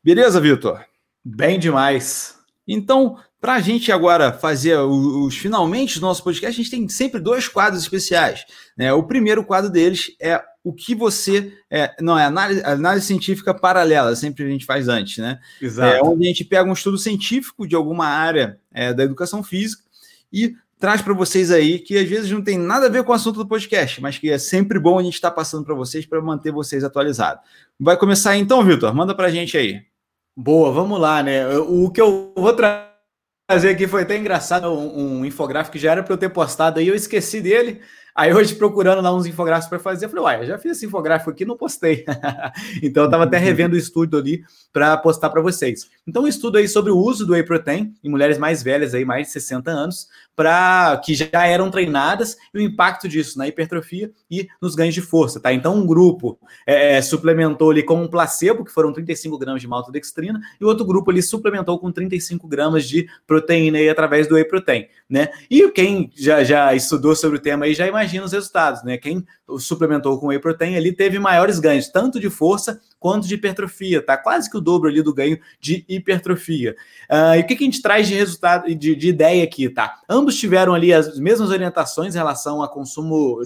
Beleza, 0.04 0.42
Vitor? 0.42 0.84
Bem 1.24 1.60
demais. 1.60 2.41
Então, 2.74 3.18
para 3.40 3.56
a 3.56 3.60
gente 3.60 3.92
agora 3.92 4.32
fazer 4.32 4.78
os, 4.78 5.06
os 5.06 5.38
finalmente 5.38 6.00
do 6.00 6.06
nosso 6.06 6.24
podcast, 6.24 6.60
a 6.60 6.64
gente 6.64 6.72
tem 6.72 6.88
sempre 6.88 7.20
dois 7.20 7.48
quadros 7.48 7.82
especiais. 7.82 8.46
Né? 8.78 8.94
O 8.94 9.04
primeiro 9.04 9.44
quadro 9.44 9.70
deles 9.70 10.16
é 10.22 10.42
o 10.64 10.72
que 10.72 10.94
você. 10.94 11.52
É, 11.70 11.94
não, 12.00 12.18
é 12.18 12.26
análise, 12.26 12.62
análise 12.64 13.08
científica 13.08 13.54
paralela, 13.54 14.16
sempre 14.16 14.46
a 14.46 14.50
gente 14.50 14.66
faz 14.66 14.88
antes, 14.88 15.18
né? 15.18 15.40
Exato. 15.60 15.96
É, 15.96 16.02
onde 16.04 16.24
a 16.24 16.28
gente 16.28 16.46
pega 16.46 16.70
um 16.70 16.74
estudo 16.74 16.98
científico 16.98 17.68
de 17.68 17.76
alguma 17.76 18.06
área 18.06 18.60
é, 18.72 18.94
da 18.94 19.04
educação 19.04 19.44
física 19.44 19.84
e 20.32 20.54
traz 20.80 21.02
para 21.02 21.14
vocês 21.14 21.52
aí 21.52 21.80
que 21.80 21.98
às 21.98 22.08
vezes 22.08 22.32
não 22.32 22.44
tem 22.44 22.58
nada 22.58 22.88
a 22.88 22.90
ver 22.90 23.04
com 23.04 23.12
o 23.12 23.16
assunto 23.16 23.38
do 23.38 23.48
podcast, 23.48 24.02
mas 24.02 24.18
que 24.18 24.30
é 24.30 24.38
sempre 24.38 24.80
bom 24.80 24.98
a 24.98 25.04
gente 25.04 25.16
estar 25.16 25.30
tá 25.30 25.36
passando 25.36 25.66
para 25.66 25.76
vocês 25.76 26.06
para 26.06 26.22
manter 26.22 26.52
vocês 26.52 26.84
atualizados. 26.84 27.44
Vai 27.80 27.98
começar 27.98 28.38
então, 28.38 28.64
Vitor? 28.64 28.94
Manda 28.94 29.16
para 29.16 29.28
a 29.28 29.32
gente 29.32 29.58
aí. 29.58 29.91
Boa, 30.36 30.72
vamos 30.72 31.00
lá, 31.00 31.22
né? 31.22 31.48
O 31.58 31.90
que 31.92 32.00
eu 32.02 32.34
vou 32.36 32.56
trazer 32.56 33.70
aqui 33.70 33.88
foi 33.88 34.04
até 34.04 34.18
engraçado, 34.18 34.72
um, 34.72 35.20
um 35.20 35.26
infográfico 35.26 35.74
que 35.74 35.80
já 35.80 35.92
era 35.92 36.04
para 36.04 36.14
eu 36.14 36.18
ter 36.18 36.30
postado 36.30 36.80
aí, 36.80 36.88
eu 36.88 36.96
esqueci 36.96 37.42
dele. 37.42 37.82
Aí 38.14 38.34
hoje, 38.34 38.56
procurando 38.56 39.02
lá 39.02 39.14
uns 39.14 39.26
infográficos 39.26 39.70
para 39.70 39.80
fazer, 39.80 40.06
eu 40.06 40.10
falei, 40.10 40.26
uai, 40.26 40.42
eu 40.42 40.46
já 40.46 40.58
fiz 40.58 40.74
esse 40.74 40.86
infográfico 40.86 41.32
aqui 41.32 41.46
não 41.46 41.56
postei. 41.56 42.04
então, 42.84 43.04
eu 43.04 43.08
estava 43.08 43.24
até 43.24 43.38
revendo 43.38 43.76
o 43.76 43.78
estudo 43.78 44.18
ali 44.18 44.44
para 44.74 44.98
postar 44.98 45.30
para 45.30 45.42
vocês. 45.42 45.90
Então, 46.06 46.24
um 46.24 46.28
estudo 46.28 46.58
aí 46.58 46.68
sobre 46.68 46.92
o 46.92 46.98
uso 46.98 47.26
do 47.26 47.34
whey 47.34 47.44
protein 47.44 47.94
em 48.04 48.10
mulheres 48.10 48.38
mais 48.38 48.62
velhas, 48.62 48.94
aí, 48.94 49.06
mais 49.06 49.28
de 49.28 49.34
60 49.34 49.72
anos, 49.72 50.08
para 50.36 51.00
que 51.04 51.14
já 51.14 51.46
eram 51.46 51.72
treinadas 51.72 52.36
e 52.54 52.58
o 52.58 52.62
impacto 52.62 53.08
disso 53.08 53.38
na 53.38 53.48
hipertrofia 53.48 54.12
e 54.30 54.48
nos 54.62 54.76
ganhos 54.76 54.94
de 54.94 55.02
força, 55.02 55.40
tá? 55.40 55.54
Então, 55.54 55.76
um 55.76 55.86
grupo 55.86 56.38
é, 56.68 56.98
é 56.98 57.02
suplementou 57.02 57.72
ali 57.72 57.84
com 57.84 58.02
um 58.02 58.08
placebo, 58.08 58.66
que 58.66 58.72
foram 58.72 58.92
35 58.92 59.38
gramas 59.38 59.62
de 59.62 59.68
maltodextrina, 59.68 60.42
e 60.60 60.66
o 60.66 60.68
outro 60.68 60.86
grupo 60.86 61.12
ali 61.12 61.22
suplementou 61.22 61.80
com 61.80 61.92
35 61.92 62.46
gramas 62.48 62.86
de 62.86 63.08
proteína 63.26 63.78
aí 63.78 63.88
através 63.88 64.28
do 64.28 64.36
whey 64.36 64.44
protein, 64.44 64.88
né? 65.10 65.30
E 65.50 65.70
quem 65.72 66.12
já, 66.16 66.44
já 66.44 66.76
estudou 66.76 67.16
sobre 67.16 67.38
o 67.38 67.42
tema 67.42 67.66
aí 67.66 67.74
já 67.74 67.88
imagina 67.88 68.01
os 68.26 68.32
resultados, 68.32 68.84
né? 68.84 68.98
Quem 68.98 69.26
suplementou 69.60 70.20
com 70.20 70.28
whey 70.28 70.40
protein 70.40 70.76
ali 70.76 70.92
teve 70.92 71.20
maiores 71.20 71.60
ganhos, 71.60 71.88
tanto 71.88 72.20
de 72.20 72.30
força 72.30 72.80
quanto 73.02 73.28
de 73.28 73.34
hipertrofia, 73.34 74.00
tá? 74.00 74.16
Quase 74.16 74.50
que 74.50 74.56
o 74.56 74.62
dobro 74.62 74.88
ali 74.88 75.02
do 75.02 75.12
ganho 75.12 75.40
de 75.60 75.84
hipertrofia. 75.90 76.76
Uh, 77.10 77.36
e 77.38 77.40
o 77.40 77.48
que, 77.48 77.56
que 77.56 77.64
a 77.64 77.66
gente 77.66 77.82
traz 77.82 78.08
de 78.08 78.14
resultado, 78.14 78.74
de, 78.76 78.96
de 78.96 79.10
ideia 79.10 79.44
aqui, 79.44 79.68
tá? 79.70 80.00
Ambos 80.08 80.38
tiveram 80.38 80.76
ali 80.76 80.94
as 80.94 81.18
mesmas 81.18 81.50
orientações 81.50 82.14
em 82.14 82.18
relação 82.20 82.62
a 82.62 82.70
consumo 82.70 83.42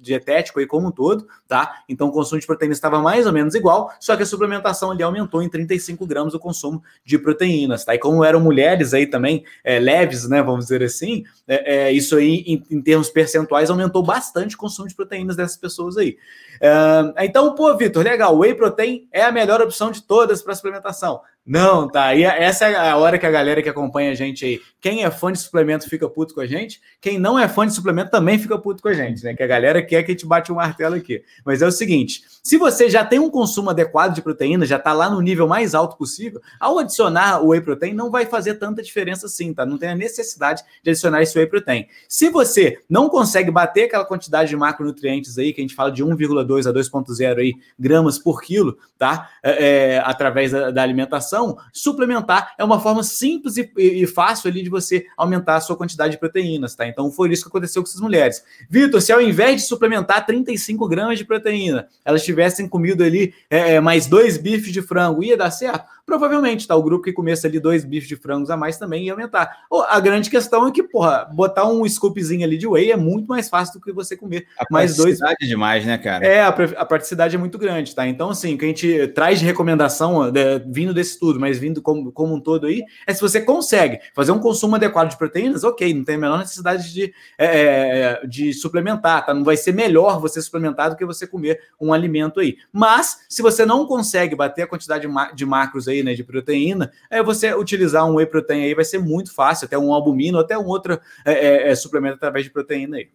dietético 0.00 0.60
aí 0.60 0.66
como 0.66 0.88
um 0.88 0.90
todo, 0.92 1.26
tá? 1.48 1.82
Então 1.88 2.06
o 2.06 2.12
consumo 2.12 2.40
de 2.40 2.46
proteína 2.46 2.72
estava 2.72 3.00
mais 3.00 3.26
ou 3.26 3.32
menos 3.32 3.56
igual, 3.56 3.92
só 3.98 4.16
que 4.16 4.22
a 4.22 4.26
suplementação 4.26 4.92
ali 4.92 5.02
aumentou 5.02 5.42
em 5.42 5.48
35 5.48 6.06
gramas 6.06 6.32
o 6.32 6.38
consumo 6.38 6.80
de 7.04 7.18
proteínas, 7.18 7.84
tá? 7.84 7.96
E 7.96 7.98
como 7.98 8.22
eram 8.22 8.38
mulheres 8.38 8.94
aí 8.94 9.08
também 9.08 9.44
é, 9.64 9.80
leves, 9.80 10.28
né? 10.28 10.40
Vamos 10.40 10.66
dizer 10.66 10.84
assim, 10.84 11.24
é, 11.48 11.88
é, 11.88 11.92
isso 11.92 12.16
aí 12.16 12.44
em, 12.46 12.64
em 12.70 12.80
termos 12.80 13.10
percentuais 13.10 13.70
aumentou 13.70 14.04
bastante 14.04 14.54
o 14.54 14.58
consumo 14.58 14.86
de 14.86 14.94
proteínas 14.94 15.33
dessas 15.36 15.56
pessoas 15.56 15.96
aí. 15.96 16.16
Uh, 16.56 17.12
então, 17.18 17.54
pô, 17.54 17.76
Vitor, 17.76 18.04
legal, 18.04 18.36
whey 18.38 18.54
protein 18.54 19.08
é 19.12 19.22
a 19.22 19.32
melhor 19.32 19.60
opção 19.60 19.90
de 19.90 20.02
todas 20.02 20.42
para 20.42 20.54
suplementação. 20.54 21.20
Não, 21.46 21.86
tá. 21.86 22.14
E 22.14 22.24
essa 22.24 22.66
é 22.66 22.90
a 22.90 22.96
hora 22.96 23.18
que 23.18 23.26
a 23.26 23.30
galera 23.30 23.62
que 23.62 23.68
acompanha 23.68 24.10
a 24.12 24.14
gente 24.14 24.46
aí, 24.46 24.60
quem 24.80 25.04
é 25.04 25.10
fã 25.10 25.30
de 25.30 25.38
suplemento 25.38 25.86
fica 25.90 26.08
puto 26.08 26.34
com 26.34 26.40
a 26.40 26.46
gente, 26.46 26.80
quem 27.02 27.18
não 27.18 27.38
é 27.38 27.46
fã 27.46 27.66
de 27.66 27.74
suplemento 27.74 28.10
também 28.10 28.38
fica 28.38 28.56
puto 28.56 28.82
com 28.82 28.88
a 28.88 28.94
gente, 28.94 29.22
né? 29.22 29.34
Que 29.34 29.42
a 29.42 29.46
galera 29.46 29.82
quer 29.82 30.02
que 30.02 30.10
a 30.10 30.14
gente 30.14 30.24
bate 30.24 30.50
um 30.50 30.54
martelo 30.54 30.94
aqui. 30.94 31.22
Mas 31.44 31.60
é 31.60 31.66
o 31.66 31.70
seguinte: 31.70 32.22
se 32.42 32.56
você 32.56 32.88
já 32.88 33.04
tem 33.04 33.18
um 33.18 33.28
consumo 33.28 33.68
adequado 33.68 34.14
de 34.14 34.22
proteína, 34.22 34.64
já 34.64 34.78
tá 34.78 34.94
lá 34.94 35.10
no 35.10 35.20
nível 35.20 35.46
mais 35.46 35.74
alto 35.74 35.98
possível, 35.98 36.40
ao 36.58 36.78
adicionar 36.78 37.42
o 37.42 37.48
whey 37.48 37.60
protein 37.60 37.92
não 37.92 38.10
vai 38.10 38.24
fazer 38.24 38.54
tanta 38.54 38.82
diferença 38.82 39.26
assim, 39.26 39.52
tá? 39.52 39.66
Não 39.66 39.76
tem 39.76 39.90
a 39.90 39.94
necessidade 39.94 40.62
de 40.82 40.90
adicionar 40.90 41.22
esse 41.22 41.38
whey 41.38 41.46
protein. 41.46 41.86
Se 42.08 42.30
você 42.30 42.78
não 42.88 43.10
consegue 43.10 43.50
bater 43.50 43.84
aquela 43.84 44.06
quantidade 44.06 44.48
de 44.48 44.56
macronutrientes 44.56 45.36
aí, 45.36 45.52
que 45.52 45.60
a 45.60 45.64
gente 45.64 45.74
fala 45.74 45.92
de 45.92 46.02
1,2 46.02 46.66
a 46.66 46.72
2,0 46.72 47.38
aí 47.38 47.52
gramas 47.78 48.18
por 48.18 48.40
quilo, 48.40 48.78
tá? 48.96 49.30
É, 49.42 49.96
é, 49.96 49.98
através 49.98 50.50
da, 50.50 50.70
da 50.70 50.82
alimentação 50.82 51.33
suplementar 51.72 52.54
é 52.58 52.64
uma 52.64 52.80
forma 52.80 53.02
simples 53.02 53.56
e, 53.56 53.70
e, 53.76 54.06
fácil 54.06 54.50
ali 54.50 54.62
de 54.62 54.70
você 54.70 55.06
aumentar 55.16 55.56
a 55.56 55.60
sua 55.60 55.76
quantidade 55.76 56.12
de 56.12 56.18
proteínas, 56.18 56.74
tá? 56.74 56.86
Então 56.86 57.10
foi 57.10 57.32
isso 57.32 57.42
que 57.42 57.48
aconteceu 57.48 57.82
com 57.82 57.88
essas 57.88 58.00
mulheres. 58.00 58.42
Vitor, 58.68 59.00
se 59.00 59.12
ao 59.12 59.20
invés 59.20 59.62
de 59.62 59.68
suplementar 59.68 60.26
35 60.26 60.88
gramas 60.88 61.18
de 61.18 61.24
proteína, 61.24 61.88
elas 62.04 62.24
tivessem 62.24 62.68
comido 62.68 63.02
ali 63.02 63.34
é, 63.50 63.74
é 63.74 63.80
mais 63.80 64.06
dois 64.06 64.36
bifes 64.36 64.72
de 64.72 64.82
frango, 64.82 65.22
ia 65.22 65.36
dar 65.36 65.50
certo? 65.50 65.93
Provavelmente, 66.06 66.68
tá? 66.68 66.76
O 66.76 66.82
grupo 66.82 67.04
que 67.04 67.12
comesse 67.12 67.46
ali 67.46 67.58
dois 67.58 67.82
bifes 67.82 68.08
de 68.08 68.16
frangos 68.16 68.50
a 68.50 68.56
mais 68.56 68.76
também 68.76 69.06
ia 69.06 69.12
aumentar. 69.12 69.64
A 69.88 69.98
grande 70.00 70.28
questão 70.28 70.66
é 70.66 70.70
que, 70.70 70.82
porra, 70.82 71.24
botar 71.32 71.66
um 71.66 71.88
scoopzinho 71.88 72.44
ali 72.44 72.58
de 72.58 72.66
whey 72.66 72.92
é 72.92 72.96
muito 72.96 73.26
mais 73.26 73.48
fácil 73.48 73.74
do 73.74 73.80
que 73.80 73.90
você 73.90 74.14
comer 74.14 74.46
a 74.58 74.64
mais 74.70 74.96
dois. 74.96 75.18
É 75.22 75.46
demais, 75.46 75.86
né, 75.86 75.96
cara? 75.96 76.26
É, 76.26 76.42
a, 76.42 76.48
a 76.48 76.84
praticidade 76.84 77.34
é 77.34 77.38
muito 77.38 77.56
grande, 77.56 77.94
tá? 77.94 78.06
Então, 78.06 78.28
assim, 78.28 78.54
o 78.54 78.58
que 78.58 78.66
a 78.66 78.68
gente 78.68 79.08
traz 79.08 79.38
de 79.38 79.46
recomendação, 79.46 80.30
de, 80.30 80.58
vindo 80.66 80.92
desse 80.92 81.18
tudo, 81.18 81.40
mas 81.40 81.58
vindo 81.58 81.80
como, 81.80 82.12
como 82.12 82.34
um 82.34 82.40
todo 82.40 82.66
aí, 82.66 82.82
é 83.06 83.14
se 83.14 83.22
você 83.22 83.40
consegue 83.40 84.00
fazer 84.14 84.32
um 84.32 84.38
consumo 84.38 84.76
adequado 84.76 85.08
de 85.08 85.16
proteínas, 85.16 85.64
ok, 85.64 85.94
não 85.94 86.04
tem 86.04 86.16
a 86.16 86.18
menor 86.18 86.38
necessidade 86.38 86.92
de, 86.92 87.14
é, 87.38 88.20
é, 88.22 88.26
de 88.26 88.52
suplementar, 88.52 89.24
tá? 89.24 89.32
Não 89.32 89.42
vai 89.42 89.56
ser 89.56 89.72
melhor 89.72 90.20
você 90.20 90.42
suplementar 90.42 90.90
do 90.90 90.96
que 90.96 91.06
você 91.06 91.26
comer 91.26 91.60
um 91.80 91.94
alimento 91.94 92.40
aí. 92.40 92.58
Mas, 92.70 93.20
se 93.26 93.40
você 93.40 93.64
não 93.64 93.86
consegue 93.86 94.36
bater 94.36 94.62
a 94.62 94.66
quantidade 94.66 95.08
de 95.34 95.46
macros 95.46 95.88
aí, 95.88 95.93
né, 96.02 96.14
de 96.14 96.24
proteína, 96.24 96.90
é 97.10 97.22
você 97.22 97.54
utilizar 97.54 98.08
um 98.08 98.14
whey 98.14 98.26
protein 98.26 98.64
aí 98.64 98.74
vai 98.74 98.84
ser 98.84 98.98
muito 98.98 99.32
fácil, 99.34 99.66
até 99.66 99.78
um 99.78 99.92
albumino, 99.92 100.38
até 100.38 100.58
um 100.58 100.66
outro 100.66 101.00
é, 101.24 101.32
é, 101.32 101.70
é, 101.70 101.74
suplemento 101.74 102.16
através 102.16 102.44
de 102.44 102.50
proteína 102.50 102.96
aí. 102.96 103.08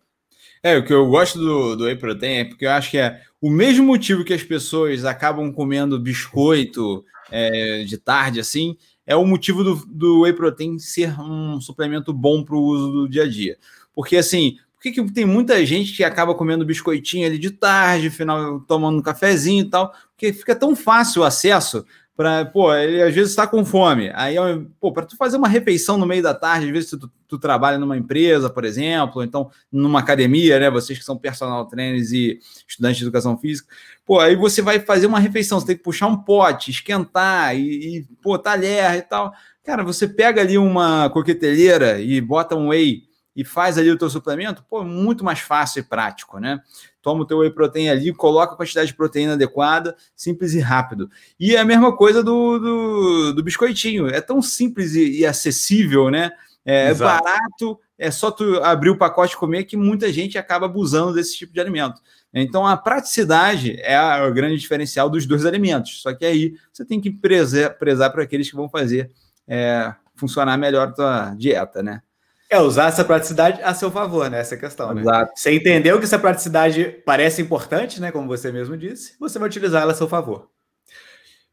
É, 0.62 0.78
o 0.78 0.86
que 0.86 0.94
eu 0.94 1.08
gosto 1.08 1.40
do, 1.40 1.76
do 1.76 1.86
whey 1.86 1.96
protein 1.96 2.38
é 2.40 2.46
porque 2.46 2.66
eu 2.66 2.72
acho 2.72 2.92
que 2.92 2.98
é 2.98 3.22
o 3.42 3.50
mesmo 3.50 3.86
motivo 3.86 4.26
que 4.26 4.34
as 4.34 4.44
pessoas 4.44 5.06
acabam 5.06 5.52
comendo 5.52 6.00
biscoito 6.00 7.04
é, 7.32 7.84
de 7.84 7.98
tarde, 7.98 8.40
assim, 8.40 8.76
é 9.06 9.16
o 9.16 9.26
motivo 9.26 9.64
do, 9.64 9.76
do 9.88 10.22
whey 10.22 10.34
protein 10.34 10.78
ser 10.78 11.20
um 11.20 11.60
suplemento 11.60 12.14
bom 12.14 12.44
para 12.44 12.56
o 12.56 12.64
uso 12.64 12.92
do 12.92 13.10
dia 13.10 13.24
a 13.24 13.28
dia. 13.28 13.58
Porque, 13.96 14.18
assim, 14.18 14.58
por 14.80 14.84
que, 14.84 14.92
que, 14.92 15.12
tem 15.12 15.26
muita 15.26 15.66
gente 15.66 15.94
que 15.94 16.04
acaba 16.04 16.36
comendo 16.36 16.66
biscoitinho 16.66 17.26
ali 17.26 17.38
de 17.38 17.52
tarde, 17.52 18.10
final 18.10 18.62
tomando 18.62 19.00
um 19.00 19.02
cafezinho 19.02 19.66
e 19.66 19.70
tal? 19.70 19.92
Porque 20.12 20.32
fica 20.32 20.56
tão 20.56 20.76
fácil 20.76 21.22
o 21.22 21.26
acesso 21.26 21.86
para, 22.20 22.44
pô, 22.44 22.76
ele 22.76 23.02
às 23.02 23.16
vezes 23.16 23.30
está 23.30 23.48
com 23.48 23.64
fome. 23.64 24.12
Aí, 24.14 24.36
pô, 24.78 24.92
para 24.92 25.06
tu 25.06 25.16
fazer 25.16 25.38
uma 25.38 25.48
refeição 25.48 25.98
no 25.98 26.06
meio 26.06 26.22
da 26.22 26.34
tarde, 26.34 26.66
às 26.66 26.72
vezes 26.74 26.90
tu, 26.90 27.10
tu, 27.26 27.40
trabalha 27.40 27.78
numa 27.78 27.96
empresa, 27.96 28.50
por 28.50 28.66
exemplo, 28.66 29.24
então 29.24 29.50
numa 29.72 30.00
academia, 30.00 30.60
né? 30.60 30.70
Vocês 30.70 31.00
que 31.00 31.06
são 31.06 31.18
personal 31.18 31.66
trainers 31.66 32.12
e 32.12 32.38
estudantes 32.68 32.98
de 32.98 33.06
educação 33.06 33.38
física, 33.38 33.74
pô, 34.06 34.20
aí 34.20 34.36
você 34.36 34.62
vai 34.62 34.82
fazer 34.82 35.08
uma 35.08 35.18
refeição, 35.18 35.62
você 35.62 35.68
tem 35.68 35.78
que 35.78 35.84
puxar 35.84 36.08
um 36.08 36.18
pote, 36.18 36.72
esquentar 36.72 37.56
e, 37.56 38.00
e 38.00 38.08
pô, 38.22 38.38
talher 38.38 38.98
e 38.98 39.02
tal. 39.02 39.32
Cara, 39.64 39.82
você 39.82 40.06
pega 40.06 40.42
ali 40.42 40.58
uma 40.58 41.10
coqueteleira 41.12 42.02
e 42.02 42.20
bota 42.20 42.54
um 42.54 42.68
whey 42.68 43.04
e 43.40 43.46
faz 43.46 43.78
ali 43.78 43.90
o 43.90 43.98
teu 43.98 44.10
suplemento, 44.10 44.66
pô, 44.70 44.84
muito 44.84 45.24
mais 45.24 45.40
fácil 45.40 45.80
e 45.80 45.84
prático, 45.84 46.40
né? 46.40 46.62
toma 47.02 47.22
o 47.22 47.26
teu 47.26 47.38
whey 47.38 47.50
protein 47.50 47.88
ali, 47.88 48.14
coloca 48.14 48.54
a 48.54 48.58
quantidade 48.58 48.88
de 48.88 48.94
proteína 48.94 49.34
adequada, 49.34 49.96
simples 50.14 50.54
e 50.54 50.60
rápido. 50.60 51.10
E 51.40 51.56
é 51.56 51.60
a 51.60 51.64
mesma 51.64 51.96
coisa 51.96 52.22
do, 52.22 52.60
do, 52.60 53.34
do 53.34 53.42
biscoitinho, 53.42 54.08
é 54.08 54.20
tão 54.20 54.42
simples 54.42 54.94
e, 54.94 55.20
e 55.20 55.26
acessível, 55.26 56.10
né? 56.10 56.32
É 56.66 56.90
Exato. 56.90 57.24
barato, 57.24 57.80
é 57.98 58.12
só 58.12 58.30
tu 58.30 58.62
abrir 58.62 58.90
o 58.90 58.98
pacote 58.98 59.34
e 59.34 59.38
comer 59.38 59.64
que 59.64 59.78
muita 59.78 60.12
gente 60.12 60.38
acaba 60.38 60.66
abusando 60.66 61.14
desse 61.14 61.38
tipo 61.38 61.54
de 61.54 61.62
alimento. 61.62 62.02
Então 62.34 62.68
a 62.68 62.76
praticidade 62.76 63.80
é 63.80 63.98
o 64.22 64.34
grande 64.34 64.58
diferencial 64.58 65.10
dos 65.10 65.26
dois 65.26 65.46
alimentos. 65.46 66.02
Só 66.02 66.14
que 66.14 66.26
aí 66.26 66.56
você 66.74 66.84
tem 66.84 67.00
que 67.00 67.10
prezar, 67.10 67.78
prezar 67.80 68.12
para 68.12 68.24
aqueles 68.24 68.50
que 68.50 68.58
vão 68.58 68.68
fazer 68.68 69.10
é, 69.48 69.96
funcionar 70.16 70.58
melhor 70.58 70.90
a 70.90 70.92
tua 70.92 71.36
dieta, 71.36 71.82
né? 71.82 72.02
É 72.50 72.60
usar 72.60 72.88
essa 72.88 73.06
praticidade 73.06 73.62
a 73.62 73.74
seu 73.74 73.92
favor, 73.92 74.30
né? 74.30 74.40
Essa 74.40 74.58
questão, 74.58 74.94
né? 74.94 75.02
Exato. 75.02 75.32
Você 75.36 75.54
entendeu 75.54 76.00
que 76.00 76.06
essa 76.06 76.18
praticidade 76.18 77.02
parece 77.06 77.42
importante, 77.42 78.02
né? 78.02 78.12
Como 78.12 78.28
você 78.28 78.52
mesmo 78.52 78.76
disse, 78.76 79.14
você 79.20 79.38
vai 79.38 79.48
utilizar 79.48 79.84
ela 79.84 79.92
a 79.92 79.96
seu 79.96 80.08
favor. 80.08 80.50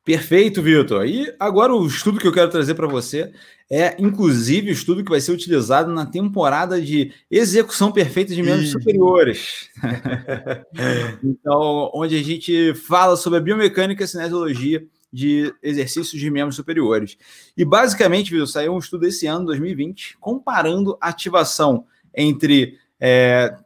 Perfeito, 0.02 0.62
Vitor. 0.62 1.04
E 1.04 1.34
agora 1.38 1.74
o 1.74 1.86
estudo 1.86 2.20
que 2.20 2.26
eu 2.26 2.32
quero 2.32 2.50
trazer 2.50 2.74
para 2.74 2.86
você 2.86 3.32
é, 3.68 3.96
inclusive, 3.98 4.70
o 4.70 4.72
estudo 4.72 5.02
que 5.02 5.10
vai 5.10 5.20
ser 5.20 5.32
utilizado 5.32 5.92
na 5.92 6.06
temporada 6.06 6.80
de 6.80 7.12
execução 7.28 7.90
perfeita 7.90 8.32
de 8.32 8.40
membros 8.40 8.70
superiores. 8.70 9.68
então, 11.22 11.90
onde 11.92 12.16
a 12.16 12.22
gente 12.22 12.74
fala 12.74 13.16
sobre 13.16 13.40
a 13.40 13.42
biomecânica 13.42 14.04
e 14.04 14.08
cinesiologia 14.08 14.86
de 15.12 15.54
exercícios 15.62 16.20
de 16.20 16.30
membros 16.30 16.56
superiores. 16.56 17.16
E 17.56 17.64
basicamente, 17.64 18.30
viu, 18.30 18.46
saiu 18.46 18.74
um 18.74 18.78
estudo 18.78 19.06
esse 19.06 19.26
ano, 19.26 19.46
2020, 19.46 20.18
comparando 20.18 20.96
a 21.00 21.08
ativação 21.08 21.86
entre 22.14 22.78
é, 23.00 23.56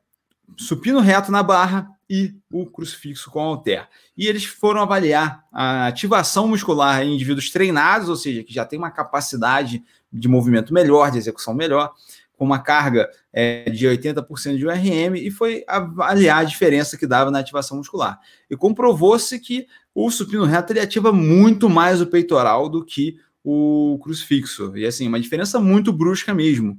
supino 0.57 1.01
reto 1.01 1.30
na 1.32 1.43
barra 1.43 1.88
e 2.09 2.34
o 2.53 2.66
crucifixo 2.66 3.30
com 3.30 3.41
halter. 3.41 3.88
E 4.16 4.26
eles 4.26 4.45
foram 4.45 4.82
avaliar 4.82 5.45
a 5.53 5.86
ativação 5.86 6.49
muscular 6.49 7.03
em 7.03 7.14
indivíduos 7.14 7.51
treinados, 7.51 8.09
ou 8.09 8.16
seja, 8.16 8.43
que 8.43 8.53
já 8.53 8.64
tem 8.64 8.78
uma 8.78 8.91
capacidade 8.91 9.82
de 10.12 10.26
movimento 10.26 10.74
melhor, 10.74 11.11
de 11.12 11.18
execução 11.18 11.55
melhor, 11.55 11.95
com 12.36 12.45
uma 12.45 12.59
carga 12.59 13.09
é, 13.32 13.70
de 13.70 13.86
80% 13.86 14.57
de 14.57 14.66
URM, 14.66 15.14
e 15.14 15.30
foi 15.30 15.62
avaliar 15.68 16.38
a 16.38 16.45
diferença 16.45 16.97
que 16.97 17.07
dava 17.07 17.30
na 17.30 17.38
ativação 17.38 17.76
muscular. 17.76 18.18
E 18.51 18.57
comprovou-se 18.57 19.38
que 19.38 19.68
o 19.95 20.11
supino 20.11 20.45
reto 20.45 20.72
ele 20.72 20.80
ativa 20.80 21.12
muito 21.12 21.68
mais 21.68 22.01
o 22.01 22.07
peitoral 22.07 22.68
do 22.68 22.84
que 22.84 23.16
o 23.43 23.99
crucifixo. 24.03 24.76
E 24.76 24.86
assim, 24.86 25.09
uma 25.09 25.20
diferença 25.20 25.59
muito 25.61 25.93
brusca 25.93 26.34
mesmo. 26.34 26.78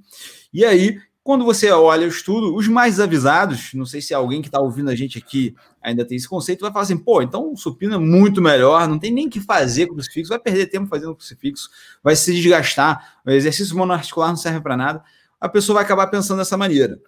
E 0.53 0.64
aí, 0.64 0.99
quando 1.24 1.45
você 1.45 1.70
olha 1.70 2.05
o 2.05 2.09
estudo, 2.09 2.55
os 2.55 2.68
mais 2.68 2.99
avisados, 2.99 3.74
não 3.74 3.86
sei 3.86 4.01
se 4.01 4.14
alguém 4.14 4.41
que 4.41 4.47
está 4.47 4.59
ouvindo 4.59 4.89
a 4.89 4.95
gente 4.95 5.18
aqui 5.18 5.55
ainda 5.82 6.05
tem 6.05 6.18
esse 6.18 6.28
conceito, 6.28 6.62
vai 6.62 6.72
falar 6.72 6.84
assim: 6.84 6.97
pô, 6.97 7.22
então 7.22 7.51
o 7.53 7.57
supino 7.57 7.95
é 7.95 7.97
muito 7.97 8.41
melhor, 8.41 8.88
não 8.88 8.97
tem 8.97 9.12
nem 9.12 9.30
que 9.30 9.39
fazer 9.39 9.88
crucifixo, 9.88 10.30
vai 10.30 10.39
perder 10.39 10.68
tempo 10.68 10.88
fazendo 10.88 11.16
crucifixo, 11.16 11.70
vai 12.03 12.16
se 12.16 12.34
desgastar, 12.34 13.20
o 13.26 13.30
exercício 13.30 13.78
monoarticular 13.78 14.30
não 14.30 14.38
serve 14.38 14.62
para 14.62 14.78
nada. 14.78 15.03
A 15.39 15.49
pessoa 15.49 15.76
vai 15.76 15.84
acabar 15.84 16.07
pensando 16.07 16.38
dessa 16.38 16.57
maneira. 16.57 16.99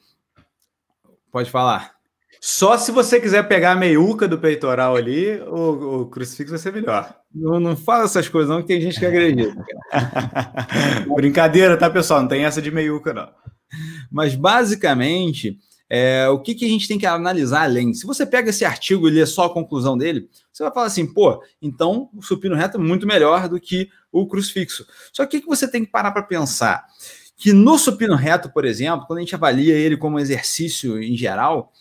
Pode 1.31 1.49
falar. 1.49 2.02
Só 2.45 2.77
se 2.77 2.91
você 2.91 3.21
quiser 3.21 3.47
pegar 3.47 3.71
a 3.71 3.75
meiuca 3.75 4.27
do 4.27 4.37
peitoral 4.37 4.97
ali, 4.97 5.39
o, 5.43 6.01
o 6.01 6.05
crucifixo 6.07 6.49
vai 6.49 6.59
ser 6.59 6.73
melhor. 6.73 7.15
Não, 7.33 7.57
não 7.57 7.73
fala 7.73 8.03
essas 8.03 8.27
coisas, 8.27 8.49
não, 8.49 8.61
que 8.61 8.67
tem 8.67 8.81
gente 8.81 8.99
que 8.99 9.05
acredita. 9.05 9.55
Brincadeira, 11.15 11.77
tá, 11.77 11.89
pessoal? 11.89 12.19
Não 12.19 12.27
tem 12.27 12.43
essa 12.43 12.61
de 12.61 12.69
meiuca, 12.69 13.13
não. 13.13 13.29
Mas 14.11 14.35
basicamente, 14.35 15.57
é, 15.89 16.27
o 16.27 16.37
que, 16.37 16.53
que 16.53 16.65
a 16.65 16.67
gente 16.67 16.85
tem 16.85 16.99
que 16.99 17.05
analisar 17.05 17.63
além? 17.63 17.93
Se 17.93 18.05
você 18.05 18.25
pega 18.25 18.49
esse 18.49 18.65
artigo 18.65 19.07
e 19.07 19.11
lê 19.11 19.25
só 19.25 19.45
a 19.45 19.53
conclusão 19.53 19.97
dele, 19.97 20.27
você 20.51 20.63
vai 20.63 20.73
falar 20.73 20.87
assim, 20.87 21.13
pô, 21.13 21.41
então 21.61 22.09
o 22.13 22.21
supino 22.21 22.57
reto 22.57 22.75
é 22.75 22.81
muito 22.81 23.07
melhor 23.07 23.47
do 23.47 23.57
que 23.57 23.87
o 24.11 24.27
crucifixo. 24.27 24.85
Só 25.13 25.25
que 25.25 25.37
o 25.37 25.41
que 25.41 25.47
você 25.47 25.65
tem 25.65 25.85
que 25.85 25.91
parar 25.91 26.11
para 26.11 26.23
pensar? 26.23 26.87
Que 27.37 27.53
no 27.53 27.77
supino 27.77 28.15
reto, 28.15 28.51
por 28.51 28.65
exemplo, 28.65 29.07
quando 29.07 29.19
a 29.19 29.21
gente 29.21 29.33
avalia 29.33 29.75
ele 29.75 29.95
como 29.95 30.19
exercício 30.19 31.01
em 31.01 31.15
geral, 31.15 31.71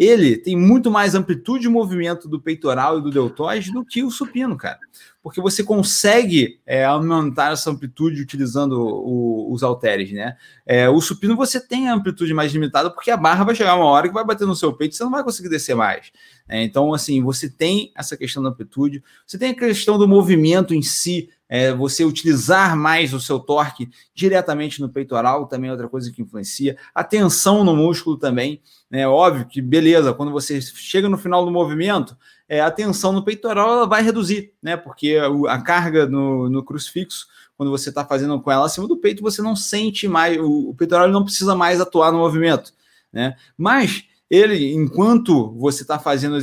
ele 0.00 0.38
tem 0.38 0.56
muito 0.56 0.90
mais 0.90 1.14
amplitude 1.14 1.64
de 1.64 1.68
movimento 1.68 2.26
do 2.26 2.40
peitoral 2.40 2.98
e 2.98 3.02
do 3.02 3.10
deltoide 3.10 3.70
do 3.70 3.84
que 3.84 4.02
o 4.02 4.10
supino, 4.10 4.56
cara. 4.56 4.78
Porque 5.22 5.42
você 5.42 5.62
consegue 5.62 6.58
é, 6.64 6.86
aumentar 6.86 7.52
essa 7.52 7.70
amplitude 7.70 8.22
utilizando 8.22 8.80
o, 8.80 9.52
os 9.52 9.62
halteres, 9.62 10.10
né? 10.10 10.38
É, 10.64 10.88
o 10.88 11.02
supino 11.02 11.36
você 11.36 11.60
tem 11.60 11.90
a 11.90 11.94
amplitude 11.94 12.32
mais 12.32 12.50
limitada 12.50 12.90
porque 12.90 13.10
a 13.10 13.16
barra 13.18 13.44
vai 13.44 13.54
chegar 13.54 13.76
uma 13.76 13.84
hora 13.84 14.08
que 14.08 14.14
vai 14.14 14.24
bater 14.24 14.46
no 14.46 14.56
seu 14.56 14.72
peito 14.72 14.94
e 14.94 14.96
você 14.96 15.04
não 15.04 15.10
vai 15.10 15.22
conseguir 15.22 15.50
descer 15.50 15.76
mais. 15.76 16.10
É, 16.48 16.62
então, 16.62 16.94
assim, 16.94 17.22
você 17.22 17.50
tem 17.50 17.92
essa 17.94 18.16
questão 18.16 18.42
da 18.42 18.48
amplitude, 18.48 19.04
você 19.26 19.36
tem 19.36 19.50
a 19.50 19.54
questão 19.54 19.98
do 19.98 20.08
movimento 20.08 20.72
em 20.72 20.80
si, 20.80 21.28
é, 21.50 21.74
você 21.74 22.04
utilizar 22.04 22.76
mais 22.76 23.12
o 23.12 23.20
seu 23.20 23.40
torque 23.40 23.90
diretamente 24.14 24.80
no 24.80 24.88
peitoral, 24.88 25.48
também 25.48 25.68
é 25.68 25.72
outra 25.72 25.88
coisa 25.88 26.12
que 26.12 26.22
influencia. 26.22 26.78
A 26.94 27.02
tensão 27.02 27.64
no 27.64 27.74
músculo 27.74 28.16
também, 28.16 28.62
é 28.88 29.06
óbvio 29.06 29.46
que 29.46 29.60
beleza, 29.60 30.14
quando 30.14 30.30
você 30.30 30.60
chega 30.60 31.08
no 31.08 31.18
final 31.18 31.44
do 31.44 31.50
movimento, 31.50 32.16
é, 32.48 32.60
a 32.60 32.70
tensão 32.70 33.12
no 33.12 33.24
peitoral 33.24 33.72
ela 33.72 33.86
vai 33.86 34.00
reduzir, 34.00 34.52
né? 34.62 34.76
Porque 34.76 35.16
a, 35.16 35.54
a 35.54 35.60
carga 35.60 36.06
no, 36.06 36.48
no 36.48 36.62
crucifixo, 36.64 37.26
quando 37.56 37.70
você 37.70 37.88
está 37.88 38.04
fazendo 38.04 38.40
com 38.40 38.50
ela 38.50 38.66
acima 38.66 38.86
do 38.86 38.96
peito, 38.96 39.20
você 39.20 39.42
não 39.42 39.56
sente 39.56 40.06
mais, 40.06 40.38
o, 40.38 40.70
o 40.70 40.74
peitoral 40.74 41.08
não 41.08 41.24
precisa 41.24 41.56
mais 41.56 41.80
atuar 41.80 42.12
no 42.12 42.18
movimento, 42.18 42.72
né? 43.12 43.34
Mas 43.58 44.04
ele, 44.30 44.72
enquanto 44.72 45.50
você 45.58 45.82
está 45.82 45.98
fazendo, 45.98 46.38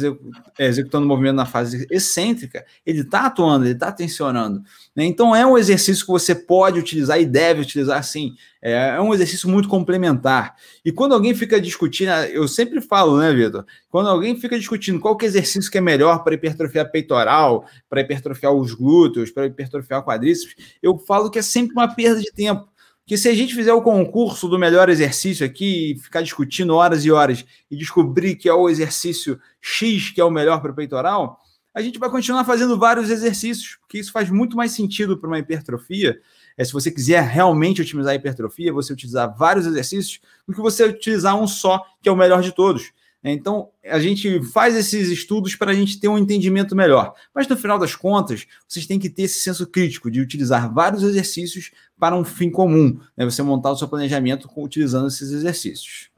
executando 0.59 1.05
o 1.05 1.07
movimento 1.07 1.37
na 1.37 1.45
fase 1.45 1.87
excêntrica, 1.89 2.65
ele 2.85 2.99
está 2.99 3.27
atuando, 3.27 3.63
ele 3.63 3.75
está 3.75 3.93
tensionando. 3.93 4.61
Né? 4.93 5.05
Então 5.05 5.33
é 5.33 5.45
um 5.45 5.57
exercício 5.57 6.05
que 6.05 6.11
você 6.11 6.35
pode 6.35 6.77
utilizar 6.77 7.17
e 7.21 7.25
deve 7.25 7.61
utilizar 7.61 8.03
sim. 8.03 8.35
É, 8.61 8.89
é 8.89 9.01
um 9.01 9.13
exercício 9.13 9.47
muito 9.47 9.69
complementar. 9.69 10.55
E 10.83 10.91
quando 10.91 11.13
alguém 11.13 11.33
fica 11.33 11.61
discutindo, 11.61 12.09
eu 12.09 12.45
sempre 12.45 12.81
falo, 12.81 13.17
né, 13.17 13.33
Vitor? 13.33 13.65
Quando 13.89 14.09
alguém 14.09 14.35
fica 14.35 14.59
discutindo 14.59 14.99
qual 14.99 15.15
que 15.15 15.25
é 15.25 15.29
exercício 15.29 15.71
que 15.71 15.77
é 15.77 15.81
melhor 15.81 16.25
para 16.25 16.33
hipertrofiar 16.33 16.91
peitoral, 16.91 17.65
para 17.89 18.01
hipertrofiar 18.01 18.51
os 18.51 18.73
glúteos, 18.73 19.31
para 19.31 19.45
hipertrofiar 19.45 20.03
quadríceps, 20.03 20.55
eu 20.83 20.97
falo 20.97 21.31
que 21.31 21.39
é 21.39 21.41
sempre 21.41 21.71
uma 21.71 21.87
perda 21.87 22.19
de 22.19 22.33
tempo 22.33 22.67
que 23.07 23.17
se 23.17 23.29
a 23.29 23.33
gente 23.33 23.55
fizer 23.55 23.71
o 23.71 23.81
concurso 23.81 24.49
do 24.49 24.59
melhor 24.59 24.89
exercício 24.89 25.45
aqui 25.45 25.93
e 25.93 25.97
ficar 25.97 26.21
discutindo 26.21 26.75
horas 26.75 27.05
e 27.05 27.11
horas 27.11 27.45
e 27.71 27.77
descobrir 27.77 28.35
que 28.35 28.49
é 28.49 28.53
o 28.53 28.67
exercício 28.67 29.39
X 29.61 30.11
que 30.11 30.19
é 30.19 30.25
o 30.25 30.29
melhor 30.29 30.61
para 30.61 30.71
o 30.71 30.75
peitoral, 30.75 31.39
a 31.73 31.81
gente 31.81 31.97
vai 31.97 32.09
continuar 32.09 32.43
fazendo 32.43 32.77
vários 32.77 33.09
exercícios, 33.09 33.77
porque 33.79 33.97
isso 33.97 34.11
faz 34.11 34.29
muito 34.29 34.57
mais 34.57 34.73
sentido 34.73 35.17
para 35.17 35.27
uma 35.27 35.39
hipertrofia. 35.39 36.19
É, 36.57 36.65
se 36.65 36.73
você 36.73 36.91
quiser 36.91 37.23
realmente 37.23 37.81
otimizar 37.81 38.11
a 38.11 38.15
hipertrofia, 38.15 38.73
você 38.73 38.91
utilizar 38.91 39.33
vários 39.37 39.65
exercícios 39.65 40.19
do 40.45 40.53
que 40.53 40.59
você 40.59 40.83
utilizar 40.83 41.39
um 41.39 41.47
só, 41.47 41.81
que 42.01 42.09
é 42.09 42.11
o 42.11 42.15
melhor 42.15 42.41
de 42.41 42.51
todos. 42.51 42.91
Então, 43.23 43.69
a 43.83 43.99
gente 43.99 44.41
faz 44.51 44.75
esses 44.75 45.09
estudos 45.09 45.55
para 45.55 45.71
a 45.71 45.73
gente 45.73 45.99
ter 45.99 46.07
um 46.07 46.17
entendimento 46.17 46.75
melhor. 46.75 47.13
Mas, 47.33 47.47
no 47.47 47.57
final 47.57 47.77
das 47.77 47.95
contas, 47.95 48.45
vocês 48.67 48.85
têm 48.85 48.99
que 48.99 49.09
ter 49.09 49.23
esse 49.23 49.39
senso 49.39 49.67
crítico 49.67 50.09
de 50.09 50.21
utilizar 50.21 50.73
vários 50.73 51.03
exercícios 51.03 51.71
para 51.99 52.15
um 52.15 52.23
fim 52.23 52.49
comum. 52.49 52.99
Né? 53.15 53.25
Você 53.25 53.41
montar 53.41 53.71
o 53.71 53.75
seu 53.75 53.87
planejamento 53.87 54.47
utilizando 54.55 55.07
esses 55.07 55.31
exercícios. 55.31 56.09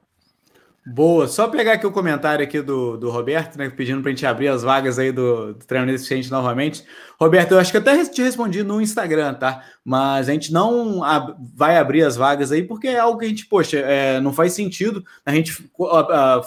Boa, 0.85 1.27
só 1.27 1.47
pegar 1.47 1.73
aqui 1.73 1.85
o 1.85 1.91
comentário 1.91 2.43
aqui 2.43 2.61
do, 2.61 2.97
do 2.97 3.11
Roberto, 3.11 3.57
né, 3.57 3.69
pedindo 3.69 4.01
para 4.01 4.09
a 4.09 4.13
gente 4.13 4.25
abrir 4.25 4.47
as 4.47 4.63
vagas 4.63 4.97
aí 4.97 5.11
do, 5.11 5.53
do 5.53 5.65
treinamento 5.65 5.97
eficiente 5.97 6.31
novamente. 6.31 6.83
Roberto, 7.21 7.51
eu 7.51 7.59
acho 7.59 7.69
que 7.69 7.77
até 7.77 8.05
te 8.05 8.21
respondi 8.21 8.63
no 8.63 8.81
Instagram, 8.81 9.33
tá? 9.33 9.61
Mas 9.83 10.29
a 10.29 10.31
gente 10.31 10.53
não 10.53 11.01
vai 11.53 11.77
abrir 11.77 12.01
as 12.03 12.15
vagas 12.15 12.49
aí 12.49 12.63
porque 12.63 12.87
é 12.87 12.99
algo 12.99 13.19
que 13.19 13.25
a 13.25 13.27
gente, 13.27 13.45
poxa, 13.45 13.77
é, 13.77 14.21
não 14.21 14.31
faz 14.31 14.53
sentido. 14.53 15.03
A 15.25 15.33
gente 15.33 15.51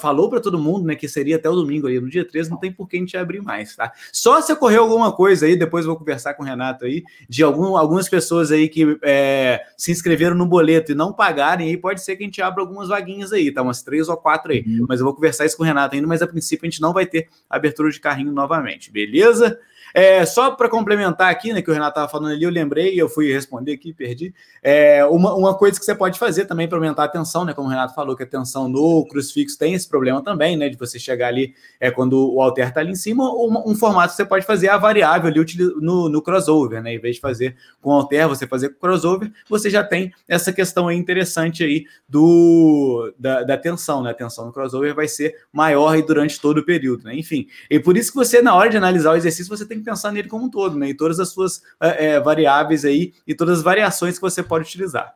falou 0.01 0.31
para 0.31 0.41
todo 0.41 0.59
mundo, 0.59 0.87
né, 0.87 0.95
que 0.95 1.07
seria 1.07 1.37
até 1.37 1.51
o 1.51 1.55
domingo 1.55 1.87
ali, 1.87 2.01
no 2.01 2.09
dia 2.09 2.25
13, 2.25 2.49
não 2.49 2.57
tem 2.57 2.73
por 2.73 2.89
que 2.89 2.97
a 2.97 3.01
gente 3.01 3.15
abrir 3.19 3.43
mais, 3.43 3.77
tá? 3.77 3.93
Só 4.11 4.41
se 4.41 4.51
ocorreu 4.51 4.85
alguma 4.85 5.13
coisa 5.13 5.45
aí, 5.45 5.57
depois 5.57 5.85
eu 5.85 5.91
vou 5.91 5.99
conversar 5.99 6.33
com 6.33 6.43
o 6.43 6.47
Renato 6.47 6.87
aí, 6.87 7.05
de 7.29 7.43
algum, 7.43 7.77
algumas 7.77 8.09
pessoas 8.09 8.51
aí 8.51 8.67
que 8.67 8.99
é, 9.03 9.61
se 9.77 9.93
inscreveram 9.93 10.35
no 10.35 10.47
boleto 10.47 10.93
e 10.93 10.95
não 10.95 11.13
pagarem, 11.13 11.69
aí 11.69 11.77
pode 11.77 12.01
ser 12.01 12.17
que 12.17 12.23
a 12.23 12.27
gente 12.27 12.41
abra 12.41 12.63
algumas 12.63 12.89
vaguinhas 12.89 13.31
aí, 13.31 13.53
tá? 13.53 13.61
Umas 13.61 13.83
três 13.83 14.09
ou 14.09 14.17
quatro 14.17 14.53
aí. 14.53 14.65
Uhum. 14.67 14.87
Mas 14.89 15.01
eu 15.01 15.05
vou 15.05 15.15
conversar 15.15 15.45
isso 15.45 15.57
com 15.57 15.65
o 15.65 15.67
Renato 15.67 15.95
ainda, 15.95 16.09
mas 16.09 16.23
a 16.23 16.27
princípio 16.27 16.67
a 16.67 16.71
gente 16.71 16.81
não 16.81 16.95
vai 16.95 17.05
ter 17.05 17.29
abertura 17.51 17.91
de 17.91 18.01
carrinho 18.01 18.33
novamente, 18.33 18.91
beleza? 18.91 19.59
É, 19.95 20.25
só 20.25 20.51
para 20.53 20.69
complementar 20.69 21.31
aqui, 21.31 21.53
né, 21.53 21.63
que 21.63 21.71
o 21.71 21.73
Renato 21.73 21.91
estava 21.91 22.09
falando 22.09 22.33
ali, 22.33 22.45
eu 22.45 22.51
lembrei 22.51 22.93
eu 23.03 23.09
fui 23.09 23.33
responder 23.33 23.73
aqui, 23.73 23.93
perdi. 23.93 24.35
É, 24.63 25.05
uma, 25.05 25.35
uma 25.35 25.57
coisa 25.57 25.79
que 25.79 25.85
você 25.85 25.95
pode 25.95 26.19
fazer 26.19 26.45
também 26.47 26.69
para 26.69 26.79
aumentar 26.79 27.05
a 27.05 27.09
tensão, 27.09 27.45
né? 27.45 27.53
Como 27.53 27.69
o 27.69 27.71
Renato 27.71 27.95
falou, 27.95 28.17
que 28.17 28.23
a 28.23 28.27
tensão 28.27 28.69
no 28.69 29.07
crucifixo 29.07 29.59
tem 29.59 29.75
esse 29.75 29.89
problema 29.89 30.23
também, 30.23 30.57
né? 30.57 30.69
De 30.69 30.77
você 30.77 30.99
chegar 30.99 31.29
ali 31.29 31.55
é, 31.81 31.91
quando 31.91 32.35
o 32.35 32.41
alter 32.41 32.69
está 32.69 32.81
ali 32.81 32.93
em 32.93 32.97
cima, 32.97 33.25
um, 33.25 33.71
um, 33.71 33.75
formato 33.75 34.11
que 34.11 34.17
você 34.17 34.25
pode 34.25 34.47
fazer 34.47 34.69
a 34.69 34.77
variável 34.77 35.29
ali 35.29 35.45
no, 35.81 36.09
no 36.09 36.23
crossover, 36.23 36.83
né? 36.83 36.95
Em 36.95 36.99
vez 36.99 37.17
de 37.17 37.21
fazer 37.21 37.57
com 37.81 37.91
alter, 37.91 38.29
você 38.29 38.47
fazer 38.47 38.71
com 38.71 38.81
crossover, 38.81 39.31
você 39.49 39.69
já 39.69 39.83
tem 39.83 40.13
essa 40.29 40.53
questão 40.53 40.89
aí 40.89 40.97
interessante 40.97 41.65
aí 41.65 41.87
do, 42.09 43.13
da, 43.19 43.43
da 43.43 43.57
tensão, 43.57 44.03
né? 44.03 44.11
A 44.11 44.15
tensão 44.15 44.47
no 44.47 44.53
crossover 44.53 44.95
vai 44.95 45.09
ser 45.09 45.35
maior 45.53 46.01
durante 46.03 46.41
todo 46.41 46.59
o 46.59 46.65
período, 46.65 47.05
né? 47.05 47.17
Enfim, 47.17 47.47
e 47.71 47.79
por 47.79 47.97
isso 47.97 48.11
que 48.11 48.17
você, 48.17 48.41
na 48.41 48.55
hora 48.55 48.71
de 48.71 48.77
analisar 48.77 49.13
o 49.13 49.17
exercício, 49.17 49.55
você 49.55 49.67
tem 49.67 49.82
que 49.83 49.91
pensar 49.91 50.13
nele 50.13 50.29
como 50.29 50.47
um 50.47 50.51
todo, 50.51 50.79
né? 50.79 50.91
E 50.91 50.95
todas 50.95 51.19
as 51.19 51.31
suas 51.31 51.63
é, 51.81 52.07
é, 52.07 52.21
variáveis 52.21 52.85
aí 52.85 53.13
e 53.27 53.35
todas 53.35 53.59
as 53.59 53.65
variações 53.65 54.17
que 54.17 54.23
você 54.23 54.43
pode 54.43 54.65
utilizar. 54.65 55.15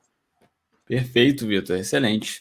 Perfeito, 0.87 1.45
Vitor, 1.49 1.77
excelente. 1.77 2.41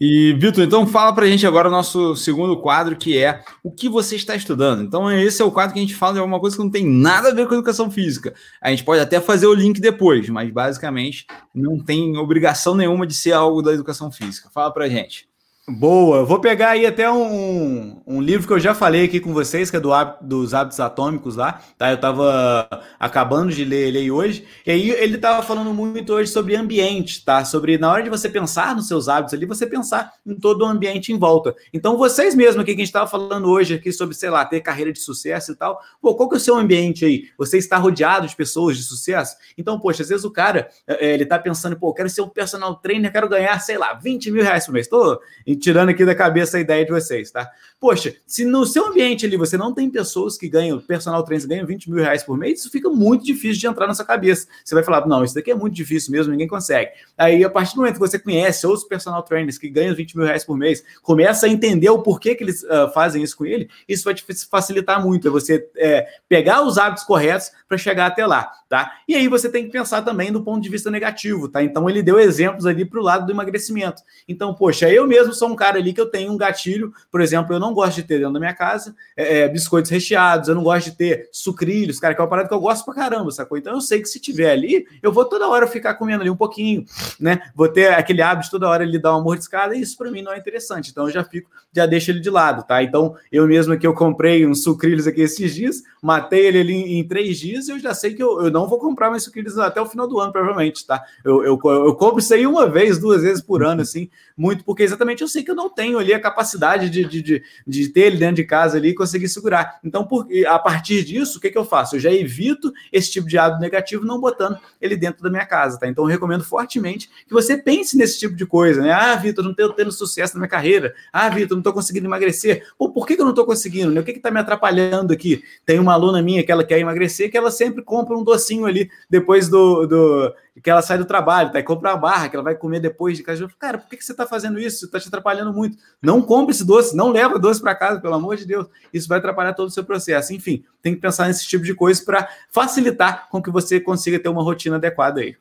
E, 0.00 0.34
Vitor, 0.34 0.62
então 0.62 0.86
fala 0.86 1.12
para 1.12 1.24
a 1.24 1.28
gente 1.28 1.44
agora 1.44 1.66
o 1.66 1.70
nosso 1.70 2.14
segundo 2.14 2.56
quadro, 2.60 2.94
que 2.94 3.18
é 3.18 3.42
o 3.60 3.72
que 3.72 3.88
você 3.88 4.14
está 4.14 4.36
estudando. 4.36 4.84
Então, 4.84 5.10
esse 5.10 5.42
é 5.42 5.44
o 5.44 5.50
quadro 5.50 5.74
que 5.74 5.80
a 5.80 5.82
gente 5.82 5.96
fala 5.96 6.12
de 6.12 6.18
alguma 6.20 6.38
coisa 6.38 6.56
que 6.56 6.62
não 6.62 6.70
tem 6.70 6.86
nada 6.86 7.30
a 7.30 7.34
ver 7.34 7.48
com 7.48 7.54
educação 7.54 7.90
física. 7.90 8.34
A 8.60 8.70
gente 8.70 8.84
pode 8.84 9.00
até 9.00 9.20
fazer 9.20 9.48
o 9.48 9.54
link 9.54 9.80
depois, 9.80 10.28
mas 10.28 10.48
basicamente 10.52 11.26
não 11.52 11.76
tem 11.76 12.16
obrigação 12.16 12.76
nenhuma 12.76 13.04
de 13.04 13.14
ser 13.14 13.32
algo 13.32 13.60
da 13.60 13.72
educação 13.72 14.12
física. 14.12 14.48
Fala 14.54 14.72
para 14.72 14.84
a 14.84 14.88
gente. 14.88 15.31
Boa, 15.68 16.24
vou 16.24 16.40
pegar 16.40 16.70
aí 16.70 16.84
até 16.84 17.08
um, 17.08 18.02
um 18.04 18.20
livro 18.20 18.48
que 18.48 18.52
eu 18.52 18.58
já 18.58 18.74
falei 18.74 19.04
aqui 19.04 19.20
com 19.20 19.32
vocês, 19.32 19.70
que 19.70 19.76
é 19.76 19.80
do, 19.80 19.92
dos 20.20 20.54
hábitos 20.54 20.80
atômicos 20.80 21.36
lá, 21.36 21.62
tá? 21.78 21.92
Eu 21.92 22.00
tava 22.00 22.68
acabando 22.98 23.52
de 23.52 23.64
ler 23.64 23.86
ele 23.86 24.10
hoje, 24.10 24.44
e 24.66 24.72
aí 24.72 24.90
ele 24.90 25.16
tava 25.18 25.40
falando 25.40 25.72
muito 25.72 26.14
hoje 26.14 26.32
sobre 26.32 26.56
ambiente, 26.56 27.24
tá? 27.24 27.44
Sobre 27.44 27.78
na 27.78 27.92
hora 27.92 28.02
de 28.02 28.10
você 28.10 28.28
pensar 28.28 28.74
nos 28.74 28.88
seus 28.88 29.08
hábitos 29.08 29.34
ali, 29.34 29.46
você 29.46 29.64
pensar 29.64 30.12
em 30.26 30.34
todo 30.34 30.62
o 30.62 30.64
ambiente 30.64 31.12
em 31.12 31.16
volta. 31.16 31.54
Então, 31.72 31.96
vocês 31.96 32.34
mesmos 32.34 32.60
aqui 32.60 32.74
que 32.74 32.82
a 32.82 32.84
gente 32.84 32.92
tava 32.92 33.06
falando 33.06 33.48
hoje 33.48 33.74
aqui 33.74 33.92
sobre, 33.92 34.16
sei 34.16 34.30
lá, 34.30 34.44
ter 34.44 34.60
carreira 34.62 34.92
de 34.92 34.98
sucesso 34.98 35.52
e 35.52 35.54
tal, 35.54 35.80
pô, 36.00 36.16
qual 36.16 36.28
que 36.28 36.34
é 36.34 36.38
o 36.38 36.40
seu 36.40 36.56
ambiente 36.56 37.04
aí? 37.04 37.26
Você 37.38 37.56
está 37.56 37.76
rodeado 37.76 38.26
de 38.26 38.34
pessoas 38.34 38.76
de 38.76 38.82
sucesso? 38.82 39.36
Então, 39.56 39.78
poxa, 39.78 40.02
às 40.02 40.08
vezes 40.08 40.24
o 40.24 40.30
cara, 40.32 40.68
é, 40.88 41.14
ele 41.14 41.24
tá 41.24 41.38
pensando, 41.38 41.78
pô, 41.78 41.94
quero 41.94 42.10
ser 42.10 42.22
um 42.22 42.28
personal 42.28 42.74
trainer, 42.74 43.12
quero 43.12 43.28
ganhar, 43.28 43.60
sei 43.60 43.78
lá, 43.78 43.94
20 43.94 44.28
mil 44.32 44.42
reais 44.42 44.66
por 44.66 44.72
mês. 44.72 44.88
Tô 44.88 45.20
tirando 45.56 45.88
aqui 45.88 46.04
da 46.04 46.14
cabeça 46.14 46.56
a 46.56 46.60
ideia 46.60 46.84
de 46.84 46.90
vocês, 46.90 47.30
tá? 47.30 47.50
Poxa, 47.80 48.14
se 48.26 48.44
no 48.44 48.64
seu 48.64 48.86
ambiente 48.86 49.26
ali 49.26 49.36
você 49.36 49.56
não 49.56 49.74
tem 49.74 49.90
pessoas 49.90 50.38
que 50.38 50.48
ganham, 50.48 50.78
personal 50.78 51.22
trainers 51.24 51.44
ganham 51.44 51.66
20 51.66 51.90
mil 51.90 52.02
reais 52.02 52.22
por 52.22 52.38
mês, 52.38 52.60
isso 52.60 52.70
fica 52.70 52.88
muito 52.88 53.24
difícil 53.24 53.60
de 53.60 53.66
entrar 53.66 53.88
na 53.88 53.94
sua 53.94 54.04
cabeça. 54.04 54.46
Você 54.64 54.74
vai 54.74 54.84
falar, 54.84 55.06
não, 55.06 55.24
isso 55.24 55.34
daqui 55.34 55.50
é 55.50 55.54
muito 55.54 55.74
difícil 55.74 56.12
mesmo, 56.12 56.30
ninguém 56.30 56.46
consegue. 56.46 56.92
Aí, 57.18 57.44
a 57.44 57.50
partir 57.50 57.74
do 57.74 57.78
momento 57.78 57.94
que 57.94 58.00
você 58.00 58.18
conhece 58.18 58.64
outros 58.66 58.86
personal 58.86 59.22
trainers 59.22 59.58
que 59.58 59.68
ganham 59.68 59.94
20 59.96 60.16
mil 60.16 60.26
reais 60.26 60.44
por 60.44 60.56
mês, 60.56 60.84
começa 61.02 61.46
a 61.46 61.48
entender 61.48 61.90
o 61.90 62.02
porquê 62.02 62.36
que 62.36 62.44
eles 62.44 62.62
uh, 62.62 62.88
fazem 62.94 63.22
isso 63.22 63.36
com 63.36 63.44
ele, 63.44 63.68
isso 63.88 64.04
vai 64.04 64.14
te 64.14 64.24
facilitar 64.48 65.04
muito, 65.04 65.26
é 65.26 65.30
você 65.30 65.68
é, 65.76 66.06
pegar 66.28 66.62
os 66.62 66.78
hábitos 66.78 67.04
corretos 67.04 67.50
para 67.68 67.78
chegar 67.78 68.06
até 68.06 68.24
lá, 68.26 68.52
tá? 68.68 68.92
E 69.08 69.14
aí 69.14 69.26
você 69.28 69.48
tem 69.48 69.64
que 69.64 69.70
pensar 69.70 70.02
também 70.02 70.30
do 70.30 70.42
ponto 70.42 70.62
de 70.62 70.68
vista 70.68 70.90
negativo, 70.90 71.48
tá? 71.48 71.62
Então 71.62 71.88
ele 71.88 72.02
deu 72.02 72.20
exemplos 72.20 72.64
ali 72.66 72.84
para 72.84 73.00
o 73.00 73.02
lado 73.02 73.26
do 73.26 73.32
emagrecimento. 73.32 74.02
Então, 74.28 74.54
poxa, 74.54 74.88
eu 74.90 75.06
mesmo 75.06 75.32
sou 75.42 75.50
um 75.50 75.56
cara 75.56 75.78
ali 75.78 75.92
que 75.92 76.00
eu 76.00 76.06
tenho 76.06 76.30
um 76.30 76.36
gatilho, 76.36 76.92
por 77.10 77.20
exemplo, 77.20 77.52
eu 77.52 77.58
não 77.58 77.74
gosto 77.74 77.96
de 77.96 78.04
ter 78.04 78.18
dentro 78.18 78.34
da 78.34 78.38
minha 78.38 78.54
casa 78.54 78.94
é, 79.16 79.40
é, 79.40 79.48
biscoitos 79.48 79.90
recheados, 79.90 80.48
eu 80.48 80.54
não 80.54 80.62
gosto 80.62 80.90
de 80.90 80.96
ter 80.96 81.28
sucrilhos, 81.32 81.98
cara, 81.98 82.14
que 82.14 82.20
é 82.20 82.22
uma 82.22 82.30
parada 82.30 82.48
que 82.48 82.54
eu 82.54 82.60
gosto 82.60 82.84
pra 82.84 82.94
caramba, 82.94 83.28
sacou? 83.32 83.58
Então 83.58 83.72
eu 83.72 83.80
sei 83.80 84.00
que 84.00 84.08
se 84.08 84.20
tiver 84.20 84.52
ali, 84.52 84.86
eu 85.02 85.10
vou 85.10 85.24
toda 85.24 85.48
hora 85.48 85.66
ficar 85.66 85.94
comendo 85.94 86.20
ali 86.20 86.30
um 86.30 86.36
pouquinho, 86.36 86.84
né? 87.18 87.40
Vou 87.56 87.68
ter 87.68 87.92
aquele 87.92 88.22
hábito 88.22 88.52
toda 88.52 88.68
hora 88.68 88.84
ele 88.84 89.00
dar 89.00 89.16
uma 89.16 89.24
mordiscada, 89.24 89.74
e 89.74 89.80
isso 89.80 89.96
para 89.98 90.12
mim 90.12 90.22
não 90.22 90.32
é 90.32 90.38
interessante. 90.38 90.92
Então 90.92 91.06
eu 91.06 91.10
já 91.10 91.24
fico, 91.24 91.50
já 91.74 91.86
deixo 91.86 92.12
ele 92.12 92.20
de 92.20 92.30
lado, 92.30 92.64
tá? 92.64 92.80
Então 92.80 93.16
eu 93.32 93.44
mesmo 93.48 93.72
aqui 93.72 93.86
eu 93.86 93.94
comprei 93.94 94.46
uns 94.46 94.62
sucrilhos 94.62 95.08
aqui 95.08 95.22
esses 95.22 95.52
dias, 95.52 95.82
matei 96.00 96.46
ele 96.46 96.60
ali 96.60 96.74
em, 96.74 97.00
em 97.00 97.08
três 97.08 97.36
dias, 97.36 97.68
eu 97.68 97.80
já 97.80 97.92
sei 97.94 98.14
que 98.14 98.22
eu, 98.22 98.42
eu 98.42 98.50
não 98.50 98.68
vou 98.68 98.78
comprar 98.78 99.10
mais 99.10 99.24
sucrilhos 99.24 99.58
até 99.58 99.80
o 99.80 99.86
final 99.86 100.06
do 100.06 100.20
ano, 100.20 100.30
provavelmente, 100.30 100.86
tá? 100.86 101.02
Eu, 101.24 101.42
eu, 101.42 101.60
eu 101.64 101.94
compro 101.96 102.20
isso 102.20 102.32
aí 102.32 102.46
uma 102.46 102.68
vez, 102.68 102.96
duas 103.00 103.22
vezes 103.22 103.42
por 103.42 103.64
ano, 103.64 103.82
assim, 103.82 104.08
muito, 104.36 104.64
porque 104.64 104.82
exatamente 104.82 105.22
eu 105.22 105.28
sei 105.32 105.42
que 105.42 105.50
eu 105.50 105.54
não 105.54 105.68
tenho 105.68 105.98
ali 105.98 106.12
a 106.12 106.20
capacidade 106.20 106.90
de, 106.90 107.04
de, 107.04 107.22
de, 107.22 107.42
de 107.66 107.88
ter 107.88 108.02
ele 108.02 108.18
dentro 108.18 108.36
de 108.36 108.44
casa 108.44 108.76
ali 108.76 108.90
e 108.90 108.94
conseguir 108.94 109.28
segurar. 109.28 109.78
Então, 109.82 110.04
por, 110.04 110.26
a 110.46 110.58
partir 110.58 111.04
disso, 111.04 111.38
o 111.38 111.40
que, 111.40 111.50
que 111.50 111.58
eu 111.58 111.64
faço? 111.64 111.96
Eu 111.96 112.00
já 112.00 112.12
evito 112.12 112.72
esse 112.92 113.10
tipo 113.10 113.26
de 113.26 113.38
hábito 113.38 113.60
negativo 113.60 114.04
não 114.04 114.20
botando 114.20 114.58
ele 114.80 114.96
dentro 114.96 115.22
da 115.22 115.30
minha 115.30 115.46
casa, 115.46 115.78
tá? 115.78 115.88
Então, 115.88 116.04
eu 116.04 116.08
recomendo 116.08 116.44
fortemente 116.44 117.08
que 117.26 117.32
você 117.32 117.56
pense 117.56 117.96
nesse 117.96 118.18
tipo 118.18 118.34
de 118.34 118.46
coisa, 118.46 118.82
né? 118.82 118.92
Ah, 118.92 119.16
Vitor, 119.16 119.44
não 119.44 119.52
estou 119.52 119.72
tendo 119.72 119.90
sucesso 119.90 120.34
na 120.34 120.40
minha 120.40 120.48
carreira. 120.48 120.94
Ah, 121.12 121.28
Vitor, 121.28 121.56
não 121.56 121.60
estou 121.60 121.72
conseguindo 121.72 122.06
emagrecer. 122.06 122.66
Pô, 122.78 122.90
por 122.90 123.06
que, 123.06 123.14
que 123.16 123.20
eu 123.20 123.24
não 123.24 123.32
estou 123.32 123.46
conseguindo? 123.46 123.90
Né? 123.90 124.00
O 124.00 124.04
que 124.04 124.10
está 124.12 124.30
me 124.30 124.40
atrapalhando 124.40 125.12
aqui? 125.12 125.42
Tem 125.64 125.78
uma 125.78 125.94
aluna 125.94 126.22
minha 126.22 126.42
que 126.44 126.52
ela 126.52 126.64
quer 126.64 126.78
emagrecer, 126.78 127.30
que 127.30 127.36
ela 127.36 127.50
sempre 127.50 127.82
compra 127.82 128.16
um 128.16 128.24
docinho 128.24 128.66
ali 128.66 128.90
depois 129.08 129.48
do, 129.48 129.86
do 129.86 130.34
que 130.60 130.68
ela 130.68 130.82
sai 130.82 130.98
do 130.98 131.04
trabalho, 131.04 131.50
tá? 131.50 131.58
E 131.58 131.62
compra 131.62 131.92
uma 131.92 131.96
barra 131.96 132.28
que 132.28 132.36
ela 132.36 132.42
vai 132.42 132.54
comer 132.54 132.80
depois 132.80 133.16
de 133.16 133.22
casa. 133.22 133.48
Cara, 133.58 133.78
por 133.78 133.88
que, 133.88 133.96
que 133.96 134.04
você 134.04 134.12
está 134.12 134.26
fazendo 134.26 134.58
isso? 134.58 134.84
Está 134.84 135.00
te 135.00 135.08
atrapalhando 135.08 135.52
muito. 135.52 135.78
Não 136.00 136.20
compre 136.20 136.54
esse 136.54 136.64
doce, 136.64 136.94
não 136.94 137.10
leva 137.10 137.38
doce 137.38 137.60
para 137.60 137.74
casa, 137.74 138.00
pelo 138.00 138.14
amor 138.14 138.36
de 138.36 138.44
Deus. 138.44 138.66
Isso 138.92 139.08
vai 139.08 139.18
atrapalhar 139.18 139.54
todo 139.54 139.68
o 139.68 139.70
seu 139.70 139.84
processo. 139.84 140.34
Enfim, 140.34 140.62
tem 140.82 140.94
que 140.94 141.00
pensar 141.00 141.26
nesse 141.26 141.46
tipo 141.46 141.64
de 141.64 141.74
coisa 141.74 142.04
para 142.04 142.28
facilitar 142.50 143.28
com 143.30 143.42
que 143.42 143.50
você 143.50 143.80
consiga 143.80 144.18
ter 144.18 144.28
uma 144.28 144.42
rotina 144.42 144.76
adequada 144.76 145.20
aí. 145.20 145.36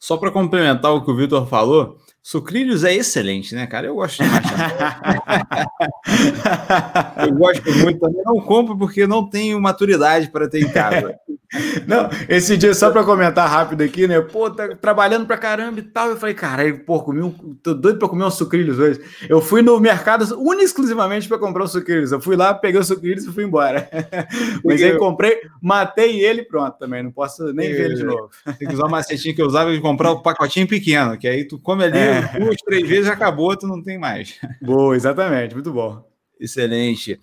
Só 0.00 0.16
para 0.16 0.30
complementar 0.30 0.92
o 0.92 1.04
que 1.04 1.10
o 1.10 1.16
Vitor 1.16 1.46
falou, 1.46 1.98
Sucrilhos 2.28 2.84
é 2.84 2.94
excelente, 2.94 3.54
né, 3.54 3.66
cara? 3.66 3.86
Eu 3.86 3.94
gosto 3.94 4.22
demais. 4.22 4.44
eu 7.26 7.32
gosto 7.32 7.72
muito 7.78 8.00
também. 8.00 8.22
Não 8.22 8.38
compro 8.42 8.76
porque 8.76 9.06
não 9.06 9.26
tenho 9.26 9.58
maturidade 9.58 10.28
para 10.28 10.46
ter 10.46 10.62
em 10.62 10.70
casa. 10.70 11.18
Não, 11.86 12.10
esse 12.28 12.58
dia, 12.58 12.74
só 12.74 12.90
para 12.90 13.02
comentar 13.02 13.48
rápido 13.48 13.82
aqui, 13.82 14.06
né? 14.06 14.20
Pô, 14.20 14.50
tá 14.50 14.76
trabalhando 14.76 15.26
pra 15.26 15.38
caramba 15.38 15.80
e 15.80 15.82
tal. 15.82 16.10
Eu 16.10 16.16
falei, 16.18 16.34
cara, 16.34 16.62
pô, 16.84 17.00
comi 17.00 17.22
um, 17.22 17.30
tô 17.62 17.72
doido 17.72 17.98
para 17.98 18.08
comer 18.08 18.24
uns 18.24 18.34
sucrilhos 18.34 18.78
hoje. 18.78 19.00
Eu 19.28 19.40
fui 19.40 19.62
no 19.62 19.80
mercado 19.80 20.38
único 20.38 20.64
exclusivamente 20.64 21.26
para 21.26 21.38
comprar 21.38 21.64
os 21.64 21.72
sucrilhos. 21.72 22.12
Eu 22.12 22.20
fui 22.20 22.36
lá, 22.36 22.52
peguei 22.52 22.78
os 22.78 22.86
sucrilhos 22.86 23.24
e 23.24 23.32
fui 23.32 23.44
embora. 23.44 23.88
Mas 24.62 24.82
aí 24.82 24.98
comprei, 24.98 25.38
matei 25.62 26.20
ele 26.20 26.42
e 26.42 26.44
pronto 26.44 26.76
também. 26.78 27.02
Não 27.02 27.10
posso 27.10 27.50
nem 27.54 27.72
ver 27.72 27.86
ele 27.86 27.94
de 27.94 28.04
novo. 28.04 28.28
Tem 28.58 28.68
que 28.68 28.74
usar 28.74 28.84
o 28.84 28.90
macetinho 28.90 29.34
que 29.34 29.40
eu 29.40 29.46
usava 29.46 29.72
de 29.72 29.80
comprar 29.80 30.10
o 30.10 30.20
pacotinho 30.20 30.68
pequeno, 30.68 31.16
que 31.16 31.26
aí 31.26 31.44
tu 31.44 31.58
come 31.58 31.84
ali. 31.84 31.98
É 31.98 32.17
duas, 32.38 32.56
três 32.56 32.88
vezes 32.88 33.10
acabou, 33.10 33.56
tu 33.56 33.66
não 33.66 33.82
tem 33.82 33.98
mais. 33.98 34.38
Boa, 34.62 34.96
exatamente, 34.96 35.54
muito 35.54 35.72
bom. 35.72 36.04
Excelente. 36.38 37.20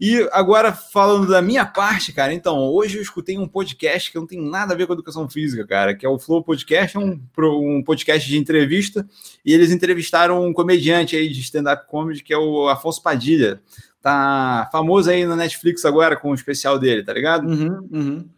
E 0.00 0.28
agora, 0.30 0.72
falando 0.72 1.26
da 1.26 1.42
minha 1.42 1.66
parte, 1.66 2.12
cara, 2.12 2.32
então, 2.32 2.56
hoje 2.58 2.98
eu 2.98 3.02
escutei 3.02 3.36
um 3.36 3.48
podcast 3.48 4.12
que 4.12 4.18
não 4.18 4.26
tem 4.28 4.40
nada 4.40 4.72
a 4.72 4.76
ver 4.76 4.86
com 4.86 4.92
educação 4.92 5.28
física, 5.28 5.66
cara, 5.66 5.92
que 5.92 6.06
é 6.06 6.08
o 6.08 6.20
Flow 6.20 6.44
Podcast, 6.44 6.96
é 6.96 7.00
um, 7.00 7.20
um 7.36 7.82
podcast 7.82 8.28
de 8.28 8.38
entrevista, 8.38 9.08
e 9.44 9.52
eles 9.52 9.72
entrevistaram 9.72 10.46
um 10.46 10.52
comediante 10.52 11.16
aí 11.16 11.28
de 11.28 11.40
stand-up 11.40 11.88
comedy, 11.88 12.22
que 12.22 12.32
é 12.32 12.38
o 12.38 12.68
Afonso 12.68 13.02
Padilha. 13.02 13.60
Tá 14.00 14.68
famoso 14.70 15.10
aí 15.10 15.26
na 15.26 15.34
Netflix 15.34 15.84
agora 15.84 16.16
com 16.16 16.30
o 16.30 16.34
especial 16.34 16.78
dele, 16.78 17.02
tá 17.02 17.12
ligado? 17.12 17.48
Uhum, 17.48 17.88
uhum. 17.90 18.28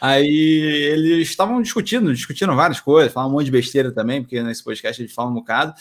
Aí 0.00 0.90
eles 0.92 1.28
estavam 1.28 1.60
discutindo, 1.62 2.12
discutindo 2.12 2.54
várias 2.54 2.80
coisas, 2.80 3.12
falavam 3.12 3.34
um 3.34 3.38
monte 3.38 3.46
de 3.46 3.52
besteira 3.52 3.92
também, 3.92 4.22
porque 4.22 4.42
nesse 4.42 4.62
podcast 4.62 5.00
eles 5.00 5.12
falam 5.12 5.32
um 5.32 5.36
bocado, 5.36 5.74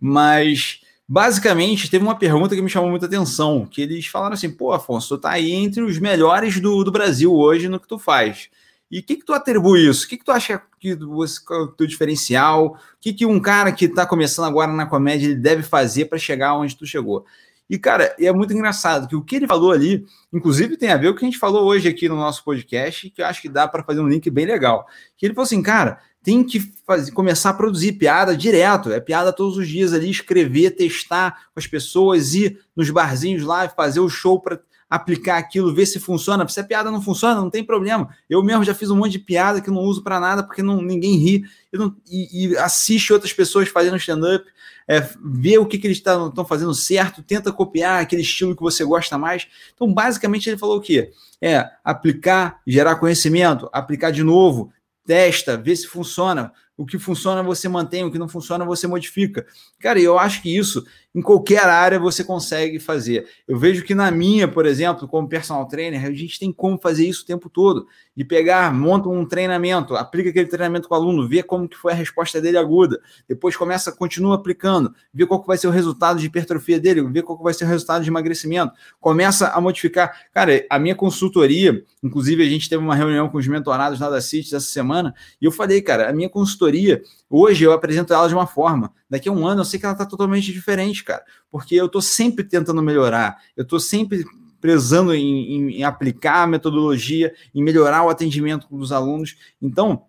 mas 0.00 0.80
basicamente 1.08 1.90
teve 1.90 2.04
uma 2.04 2.18
pergunta 2.18 2.54
que 2.54 2.62
me 2.62 2.70
chamou 2.70 2.90
muita 2.90 3.06
atenção, 3.06 3.66
que 3.66 3.82
eles 3.82 4.06
falaram 4.06 4.34
assim, 4.34 4.50
pô, 4.50 4.72
Afonso, 4.72 5.16
tu 5.16 5.20
tá 5.20 5.30
aí 5.30 5.52
entre 5.52 5.82
os 5.82 5.98
melhores 5.98 6.60
do, 6.60 6.84
do 6.84 6.92
Brasil 6.92 7.34
hoje 7.34 7.68
no 7.68 7.80
que 7.80 7.88
tu 7.88 7.98
faz. 7.98 8.48
E 8.90 8.98
o 8.98 9.02
que, 9.04 9.16
que 9.16 9.24
tu 9.24 9.32
atribui 9.32 9.88
isso? 9.88 10.04
O 10.04 10.08
que, 10.08 10.16
que 10.16 10.24
tu 10.24 10.32
acha 10.32 10.60
que 10.80 10.90
é 10.90 11.54
o 11.54 11.66
teu 11.68 11.86
diferencial? 11.86 12.66
O 12.66 12.76
que, 13.00 13.12
que 13.12 13.24
um 13.24 13.38
cara 13.38 13.70
que 13.70 13.84
está 13.84 14.04
começando 14.04 14.46
agora 14.46 14.72
na 14.72 14.84
comédia 14.84 15.26
ele 15.26 15.36
deve 15.36 15.62
fazer 15.62 16.06
para 16.06 16.18
chegar 16.18 16.56
onde 16.56 16.76
tu 16.76 16.84
chegou? 16.84 17.24
E, 17.70 17.78
cara, 17.78 18.16
é 18.18 18.32
muito 18.32 18.52
engraçado 18.52 19.06
que 19.06 19.14
o 19.14 19.22
que 19.22 19.36
ele 19.36 19.46
falou 19.46 19.70
ali, 19.70 20.04
inclusive, 20.32 20.76
tem 20.76 20.90
a 20.90 20.96
ver 20.96 21.06
com 21.06 21.12
o 21.12 21.18
que 21.20 21.24
a 21.24 21.28
gente 21.30 21.38
falou 21.38 21.64
hoje 21.66 21.88
aqui 21.88 22.08
no 22.08 22.16
nosso 22.16 22.42
podcast, 22.42 23.08
que 23.10 23.22
eu 23.22 23.26
acho 23.26 23.40
que 23.40 23.48
dá 23.48 23.68
para 23.68 23.84
fazer 23.84 24.00
um 24.00 24.08
link 24.08 24.28
bem 24.28 24.44
legal. 24.44 24.84
Que 25.16 25.24
ele 25.24 25.34
falou 25.34 25.44
assim, 25.44 25.62
cara, 25.62 26.00
tem 26.20 26.42
que 26.42 26.58
fazer, 26.84 27.12
começar 27.12 27.50
a 27.50 27.54
produzir 27.54 27.92
piada 27.92 28.36
direto, 28.36 28.90
é 28.90 28.98
piada 28.98 29.32
todos 29.32 29.56
os 29.56 29.68
dias 29.68 29.92
ali, 29.92 30.10
escrever, 30.10 30.72
testar 30.72 31.46
com 31.54 31.60
as 31.60 31.66
pessoas, 31.68 32.34
ir 32.34 32.58
nos 32.74 32.90
barzinhos 32.90 33.44
lá, 33.44 33.68
fazer 33.68 34.00
o 34.00 34.08
show 34.08 34.40
para 34.40 34.58
aplicar 34.90 35.38
aquilo, 35.38 35.72
ver 35.72 35.86
se 35.86 36.00
funciona. 36.00 36.46
Se 36.48 36.58
a 36.58 36.64
piada 36.64 36.90
não 36.90 37.00
funciona, 37.00 37.40
não 37.40 37.48
tem 37.48 37.62
problema. 37.62 38.08
Eu 38.28 38.42
mesmo 38.42 38.64
já 38.64 38.74
fiz 38.74 38.90
um 38.90 38.96
monte 38.96 39.12
de 39.12 39.20
piada 39.20 39.60
que 39.60 39.70
não 39.70 39.78
uso 39.78 40.02
para 40.02 40.18
nada 40.18 40.42
porque 40.42 40.62
não, 40.62 40.82
ninguém 40.82 41.16
ri 41.16 41.44
não, 41.72 41.94
e, 42.10 42.48
e, 42.48 42.56
assiste 42.58 43.12
outras 43.12 43.32
pessoas 43.32 43.68
fazendo 43.68 43.96
stand-up 43.96 44.44
é, 44.90 45.08
vê 45.24 45.56
o 45.56 45.66
que, 45.66 45.78
que 45.78 45.86
eles 45.86 45.98
estão 45.98 46.44
fazendo 46.44 46.74
certo, 46.74 47.22
tenta 47.22 47.52
copiar 47.52 48.02
aquele 48.02 48.22
estilo 48.22 48.56
que 48.56 48.62
você 48.62 48.84
gosta 48.84 49.16
mais. 49.16 49.46
Então, 49.72 49.94
basicamente, 49.94 50.50
ele 50.50 50.58
falou 50.58 50.78
o 50.78 50.80
quê? 50.80 51.12
É 51.40 51.64
aplicar, 51.84 52.60
gerar 52.66 52.96
conhecimento, 52.96 53.70
aplicar 53.72 54.10
de 54.10 54.24
novo, 54.24 54.72
testa, 55.06 55.56
vê 55.56 55.76
se 55.76 55.86
funciona. 55.86 56.52
O 56.76 56.84
que 56.84 56.98
funciona 56.98 57.40
você 57.40 57.68
mantém, 57.68 58.04
o 58.04 58.10
que 58.10 58.18
não 58.18 58.28
funciona 58.28 58.64
você 58.64 58.88
modifica. 58.88 59.46
Cara, 59.78 60.00
eu 60.00 60.18
acho 60.18 60.42
que 60.42 60.56
isso 60.56 60.84
em 61.14 61.20
qualquer 61.20 61.64
área 61.64 61.98
você 61.98 62.22
consegue 62.22 62.78
fazer. 62.78 63.26
Eu 63.46 63.58
vejo 63.58 63.84
que 63.84 63.94
na 63.94 64.10
minha, 64.10 64.46
por 64.46 64.64
exemplo, 64.64 65.08
como 65.08 65.28
personal 65.28 65.66
trainer, 65.66 66.04
a 66.04 66.12
gente 66.12 66.38
tem 66.38 66.52
como 66.52 66.78
fazer 66.78 67.06
isso 67.06 67.22
o 67.22 67.26
tempo 67.26 67.48
todo. 67.50 67.86
De 68.16 68.24
pegar, 68.24 68.72
monta 68.72 69.08
um 69.08 69.26
treinamento, 69.26 69.96
aplica 69.96 70.30
aquele 70.30 70.46
treinamento 70.46 70.88
com 70.88 70.94
o 70.94 70.98
aluno, 70.98 71.28
vê 71.28 71.42
como 71.42 71.68
que 71.68 71.76
foi 71.76 71.92
a 71.92 71.94
resposta 71.94 72.40
dele 72.40 72.58
aguda, 72.58 73.00
depois 73.28 73.56
começa, 73.56 73.90
continua 73.90 74.36
aplicando, 74.36 74.94
vê 75.12 75.26
qual 75.26 75.40
que 75.40 75.46
vai 75.46 75.56
ser 75.56 75.66
o 75.66 75.70
resultado 75.70 76.20
de 76.20 76.26
hipertrofia 76.26 76.78
dele, 76.78 77.02
vê 77.10 77.22
qual 77.22 77.36
que 77.36 77.44
vai 77.44 77.54
ser 77.54 77.64
o 77.64 77.68
resultado 77.68 78.02
de 78.02 78.10
emagrecimento, 78.10 78.72
começa 79.00 79.48
a 79.48 79.60
modificar. 79.60 80.26
Cara, 80.32 80.64
a 80.68 80.78
minha 80.78 80.94
consultoria, 80.94 81.82
inclusive 82.02 82.42
a 82.42 82.48
gente 82.48 82.68
teve 82.68 82.82
uma 82.82 82.94
reunião 82.94 83.28
com 83.28 83.38
os 83.38 83.48
mentorados 83.48 83.98
lá 83.98 84.10
da 84.10 84.20
CIT 84.20 84.54
essa 84.54 84.66
semana, 84.66 85.14
e 85.40 85.44
eu 85.44 85.50
falei, 85.50 85.80
cara, 85.80 86.10
a 86.10 86.12
minha 86.12 86.28
consultoria, 86.28 87.02
hoje 87.28 87.64
eu 87.64 87.72
apresento 87.72 88.12
ela 88.12 88.28
de 88.28 88.34
uma 88.34 88.46
forma, 88.46 88.92
daqui 89.10 89.28
a 89.28 89.32
um 89.32 89.46
ano 89.46 89.60
eu 89.60 89.64
sei 89.64 89.78
que 89.80 89.84
ela 89.84 89.92
está 89.92 90.06
totalmente 90.06 90.52
diferente, 90.52 91.02
cara, 91.02 91.24
porque 91.50 91.74
eu 91.74 91.86
estou 91.86 92.00
sempre 92.00 92.44
tentando 92.44 92.80
melhorar, 92.82 93.36
eu 93.56 93.64
estou 93.64 93.80
sempre 93.80 94.24
prezando 94.60 95.14
em, 95.14 95.54
em, 95.54 95.70
em, 95.78 95.84
aplicar 95.84 96.42
a 96.42 96.46
metodologia, 96.46 97.34
em 97.54 97.62
melhorar 97.62 98.04
o 98.04 98.10
atendimento 98.10 98.66
dos 98.70 98.92
alunos. 98.92 99.36
Então, 99.60 100.04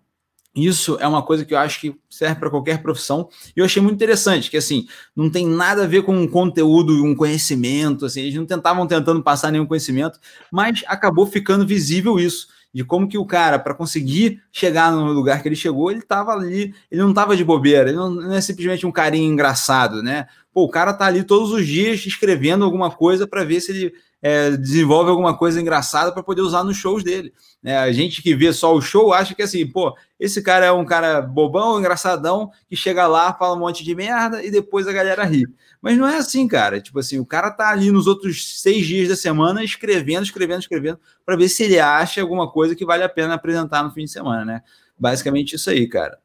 isso 0.54 0.98
é 1.00 1.08
uma 1.08 1.22
coisa 1.22 1.46
que 1.46 1.54
eu 1.54 1.58
acho 1.58 1.80
que 1.80 1.96
serve 2.10 2.38
para 2.38 2.50
qualquer 2.50 2.82
profissão. 2.82 3.30
E 3.56 3.60
eu 3.60 3.64
achei 3.64 3.82
muito 3.82 3.94
interessante, 3.94 4.50
que 4.50 4.56
assim, 4.58 4.86
não 5.16 5.30
tem 5.30 5.46
nada 5.46 5.84
a 5.84 5.86
ver 5.86 6.02
com 6.02 6.14
um 6.14 6.28
conteúdo, 6.28 7.02
um 7.02 7.14
conhecimento, 7.14 8.04
assim, 8.04 8.20
eles 8.20 8.34
não 8.34 8.44
tentavam 8.44 8.86
tentando 8.86 9.22
passar 9.22 9.50
nenhum 9.50 9.64
conhecimento, 9.64 10.20
mas 10.50 10.84
acabou 10.86 11.26
ficando 11.26 11.66
visível 11.66 12.20
isso 12.20 12.48
de 12.72 12.84
como 12.84 13.08
que 13.08 13.18
o 13.18 13.26
cara, 13.26 13.58
para 13.58 13.74
conseguir 13.74 14.42
chegar 14.50 14.90
no 14.90 15.12
lugar 15.12 15.42
que 15.42 15.48
ele 15.48 15.56
chegou, 15.56 15.90
ele 15.90 16.00
estava 16.00 16.32
ali, 16.32 16.74
ele 16.90 17.02
não 17.02 17.10
estava 17.10 17.36
de 17.36 17.44
bobeira, 17.44 17.90
ele 17.90 17.98
não, 17.98 18.10
não, 18.10 18.32
é 18.32 18.40
simplesmente 18.40 18.86
um 18.86 18.92
carinho 18.92 19.30
engraçado, 19.30 20.02
né? 20.02 20.26
Pô, 20.52 20.64
o 20.64 20.70
cara 20.70 20.92
tá 20.94 21.06
ali 21.06 21.22
todos 21.22 21.52
os 21.52 21.66
dias 21.66 22.04
escrevendo 22.06 22.64
alguma 22.64 22.90
coisa 22.90 23.26
para 23.26 23.44
ver 23.44 23.60
se 23.60 23.72
ele 23.72 23.94
é, 24.22 24.56
desenvolve 24.56 25.10
alguma 25.10 25.36
coisa 25.36 25.60
engraçada 25.60 26.12
para 26.12 26.22
poder 26.22 26.42
usar 26.42 26.62
nos 26.62 26.76
shows 26.76 27.02
dele. 27.02 27.34
É, 27.64 27.76
a 27.76 27.90
gente 27.90 28.22
que 28.22 28.34
vê 28.36 28.52
só 28.52 28.72
o 28.72 28.80
show 28.80 29.12
acha 29.12 29.34
que 29.34 29.42
assim, 29.42 29.66
pô, 29.66 29.96
esse 30.18 30.40
cara 30.40 30.64
é 30.64 30.70
um 30.70 30.84
cara 30.84 31.20
bobão, 31.20 31.78
engraçadão, 31.78 32.50
que 32.68 32.76
chega 32.76 33.08
lá, 33.08 33.34
fala 33.34 33.56
um 33.56 33.58
monte 33.58 33.82
de 33.82 33.94
merda 33.94 34.42
e 34.44 34.50
depois 34.50 34.86
a 34.86 34.92
galera 34.92 35.24
ri. 35.24 35.44
Mas 35.80 35.98
não 35.98 36.06
é 36.06 36.18
assim, 36.18 36.46
cara. 36.46 36.80
Tipo 36.80 37.00
assim, 37.00 37.18
o 37.18 37.26
cara 37.26 37.50
tá 37.50 37.68
ali 37.68 37.90
nos 37.90 38.06
outros 38.06 38.60
seis 38.60 38.86
dias 38.86 39.08
da 39.08 39.16
semana 39.16 39.64
escrevendo, 39.64 40.22
escrevendo, 40.22 40.60
escrevendo, 40.60 41.00
para 41.26 41.34
ver 41.34 41.48
se 41.48 41.64
ele 41.64 41.80
acha 41.80 42.20
alguma 42.20 42.48
coisa 42.48 42.76
que 42.76 42.84
vale 42.84 43.02
a 43.02 43.08
pena 43.08 43.34
apresentar 43.34 43.82
no 43.82 43.90
fim 43.90 44.04
de 44.04 44.10
semana, 44.12 44.44
né? 44.44 44.62
Basicamente 44.96 45.56
isso 45.56 45.68
aí, 45.68 45.88
cara. 45.88 46.21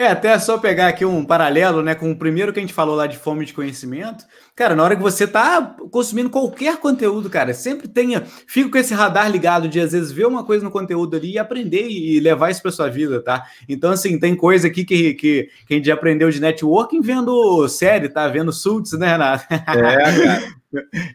É, 0.00 0.06
até 0.06 0.38
só 0.38 0.56
pegar 0.56 0.88
aqui 0.88 1.04
um 1.04 1.22
paralelo, 1.22 1.82
né, 1.82 1.94
com 1.94 2.10
o 2.10 2.16
primeiro 2.16 2.54
que 2.54 2.58
a 2.58 2.62
gente 2.62 2.72
falou 2.72 2.96
lá 2.96 3.06
de 3.06 3.18
fome 3.18 3.44
de 3.44 3.52
conhecimento. 3.52 4.24
Cara, 4.56 4.74
na 4.74 4.82
hora 4.82 4.96
que 4.96 5.02
você 5.02 5.26
tá 5.26 5.76
consumindo 5.90 6.30
qualquer 6.30 6.78
conteúdo, 6.78 7.28
cara, 7.28 7.52
sempre 7.52 7.86
tenha, 7.86 8.22
fica 8.46 8.70
com 8.70 8.78
esse 8.78 8.94
radar 8.94 9.30
ligado 9.30 9.68
de 9.68 9.78
às 9.78 9.92
vezes 9.92 10.10
ver 10.10 10.26
uma 10.26 10.42
coisa 10.42 10.64
no 10.64 10.70
conteúdo 10.70 11.18
ali 11.18 11.32
e 11.32 11.38
aprender 11.38 11.86
e 11.86 12.18
levar 12.18 12.50
isso 12.50 12.62
para 12.62 12.72
sua 12.72 12.88
vida, 12.88 13.22
tá? 13.22 13.44
Então, 13.68 13.92
assim, 13.92 14.18
tem 14.18 14.34
coisa 14.34 14.68
aqui 14.68 14.86
que, 14.86 15.12
que, 15.12 15.50
que 15.66 15.74
a 15.74 15.76
gente 15.76 15.90
aprendeu 15.90 16.30
de 16.30 16.40
networking 16.40 17.02
vendo 17.02 17.68
série, 17.68 18.08
tá? 18.08 18.26
Vendo 18.26 18.54
Suits, 18.54 18.92
né, 18.92 19.06
Renato? 19.06 19.44
É, 19.50 19.58
cara. 19.58 20.54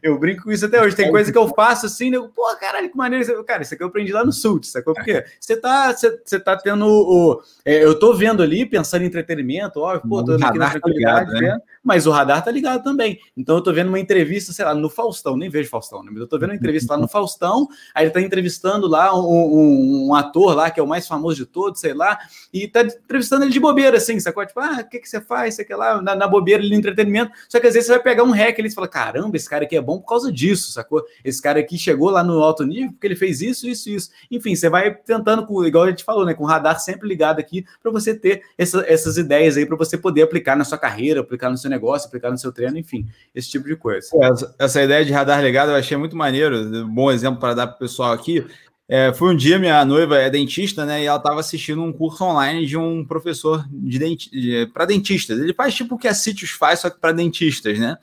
Eu 0.03 0.19
brinco 0.19 0.43
com 0.43 0.51
isso 0.51 0.65
até 0.65 0.81
hoje. 0.81 0.95
Tem 0.95 1.09
coisa 1.09 1.31
que 1.31 1.37
eu 1.37 1.47
faço 1.47 1.85
assim, 1.85 2.13
eu, 2.13 2.27
pô, 2.29 2.43
caralho, 2.59 2.89
que 2.89 2.97
maneiro. 2.97 3.43
Cara, 3.43 3.61
isso 3.61 3.73
aqui 3.73 3.83
eu 3.83 3.87
aprendi 3.87 4.11
lá 4.11 4.23
no 4.23 4.31
Sults, 4.31 4.71
sacou? 4.71 4.93
Porque 4.93 5.23
você 5.39 5.55
tá, 5.55 5.93
você, 5.93 6.19
você 6.23 6.39
tá 6.39 6.57
tendo 6.57 6.85
o. 6.85 7.41
É, 7.63 7.83
eu 7.83 7.97
tô 7.97 8.13
vendo 8.13 8.43
ali, 8.43 8.65
pensando 8.65 9.03
em 9.03 9.07
entretenimento, 9.07 9.79
ó, 9.79 9.97
pô, 9.99 10.23
tô 10.23 10.33
aqui 10.33 10.57
na 10.57 10.65
tá 10.65 10.71
tranquilidade, 10.71 11.31
tá 11.31 11.39
ligado, 11.39 11.57
né? 11.57 11.61
mas 11.85 12.07
o 12.07 12.11
radar 12.11 12.43
tá 12.43 12.49
ligado 12.49 12.83
também. 12.83 13.19
Então 13.37 13.57
eu 13.57 13.61
tô 13.61 13.71
vendo 13.71 13.89
uma 13.89 13.99
entrevista, 13.99 14.51
sei 14.51 14.65
lá, 14.65 14.73
no 14.73 14.89
Faustão, 14.89 15.37
nem 15.37 15.49
vejo 15.49 15.69
Faustão, 15.69 16.01
né? 16.01 16.09
Mas 16.11 16.21
eu 16.21 16.27
tô 16.27 16.39
vendo 16.39 16.49
uma 16.49 16.55
entrevista 16.55 16.95
lá 16.95 16.99
no 16.99 17.07
Faustão, 17.07 17.67
aí 17.93 18.05
ele 18.05 18.11
tá 18.11 18.19
entrevistando 18.19 18.87
lá 18.87 19.15
um, 19.15 19.23
um, 19.23 20.07
um 20.07 20.15
ator 20.15 20.55
lá, 20.55 20.71
que 20.71 20.79
é 20.79 20.83
o 20.83 20.87
mais 20.87 21.07
famoso 21.07 21.37
de 21.37 21.45
todos, 21.45 21.79
sei 21.79 21.93
lá, 21.93 22.17
e 22.51 22.67
tá 22.67 22.81
entrevistando 22.81 23.43
ele 23.45 23.51
de 23.51 23.59
bobeira, 23.59 23.97
assim, 23.97 24.19
sacou? 24.19 24.43
Tipo, 24.43 24.61
ah, 24.61 24.79
o 24.81 24.89
que, 24.89 24.97
que 24.97 25.07
você 25.07 25.21
faz? 25.21 25.55
Sei 25.55 25.63
que 25.63 25.75
lá, 25.75 26.01
na, 26.01 26.15
na 26.15 26.27
bobeira 26.27 26.63
ali 26.63 26.71
no 26.71 26.79
entretenimento. 26.79 27.31
Só 27.47 27.59
que 27.59 27.67
às 27.67 27.75
vezes 27.75 27.85
você 27.85 27.93
vai 27.93 28.01
pegar 28.01 28.23
um 28.23 28.31
hack 28.31 28.57
ali 28.59 28.67
e 28.67 28.73
fala, 28.73 28.87
caramba, 28.87 29.37
esse 29.37 29.44
cara 29.49 29.63
aqui 29.63 29.75
é 29.75 29.81
bom 29.81 29.99
por 29.99 30.07
causa 30.07 30.31
disso, 30.31 30.71
sacou? 30.71 31.03
Esse 31.23 31.41
cara 31.41 31.59
aqui 31.59 31.77
chegou 31.77 32.09
lá 32.09 32.23
no 32.23 32.41
alto 32.41 32.65
nível 32.65 32.91
porque 32.91 33.07
ele 33.07 33.15
fez 33.15 33.41
isso, 33.41 33.67
isso, 33.67 33.89
isso. 33.89 34.09
Enfim, 34.29 34.55
você 34.55 34.69
vai 34.69 34.93
tentando, 34.93 35.45
com, 35.45 35.63
igual 35.65 35.85
a 35.85 35.89
gente 35.89 36.03
falou, 36.03 36.25
né? 36.25 36.33
Com 36.33 36.43
o 36.43 36.47
radar 36.47 36.79
sempre 36.79 37.07
ligado 37.07 37.39
aqui 37.39 37.65
para 37.81 37.91
você 37.91 38.13
ter 38.13 38.43
essa, 38.57 38.83
essas 38.87 39.17
ideias 39.17 39.57
aí 39.57 39.65
para 39.65 39.77
você 39.77 39.97
poder 39.97 40.23
aplicar 40.23 40.55
na 40.55 40.63
sua 40.63 40.77
carreira, 40.77 41.21
aplicar 41.21 41.49
no 41.49 41.57
seu 41.57 41.69
negócio, 41.69 42.07
aplicar 42.07 42.31
no 42.31 42.37
seu 42.37 42.51
treino, 42.51 42.77
enfim, 42.77 43.07
esse 43.33 43.49
tipo 43.49 43.67
de 43.67 43.75
coisa. 43.75 44.07
Essa, 44.21 44.55
essa 44.57 44.83
ideia 44.83 45.05
de 45.05 45.11
radar 45.11 45.41
ligado 45.41 45.69
eu 45.69 45.75
achei 45.75 45.97
muito 45.97 46.15
maneiro. 46.15 46.85
Bom 46.87 47.11
exemplo 47.11 47.39
para 47.39 47.53
dar 47.53 47.67
para 47.67 47.75
o 47.75 47.79
pessoal 47.79 48.11
aqui. 48.11 48.45
É, 48.87 49.11
foi 49.13 49.33
um 49.33 49.35
dia, 49.35 49.57
minha 49.57 49.83
noiva 49.83 50.17
é 50.17 50.29
dentista, 50.29 50.85
né? 50.85 51.01
E 51.01 51.05
ela 51.05 51.17
estava 51.17 51.39
assistindo 51.39 51.81
um 51.81 51.91
curso 51.91 52.23
online 52.23 52.67
de 52.67 52.77
um 52.77 53.03
professor 53.03 53.65
de 53.71 53.97
denti 53.97 54.29
de, 54.29 54.67
para 54.67 54.85
dentistas. 54.85 55.39
Ele 55.39 55.53
faz 55.53 55.73
tipo 55.73 55.95
o 55.95 55.97
que 55.97 56.07
a 56.07 56.13
Citius 56.13 56.51
faz, 56.51 56.81
só 56.81 56.89
que 56.89 56.99
para 56.99 57.11
dentistas, 57.11 57.79
né? 57.79 57.97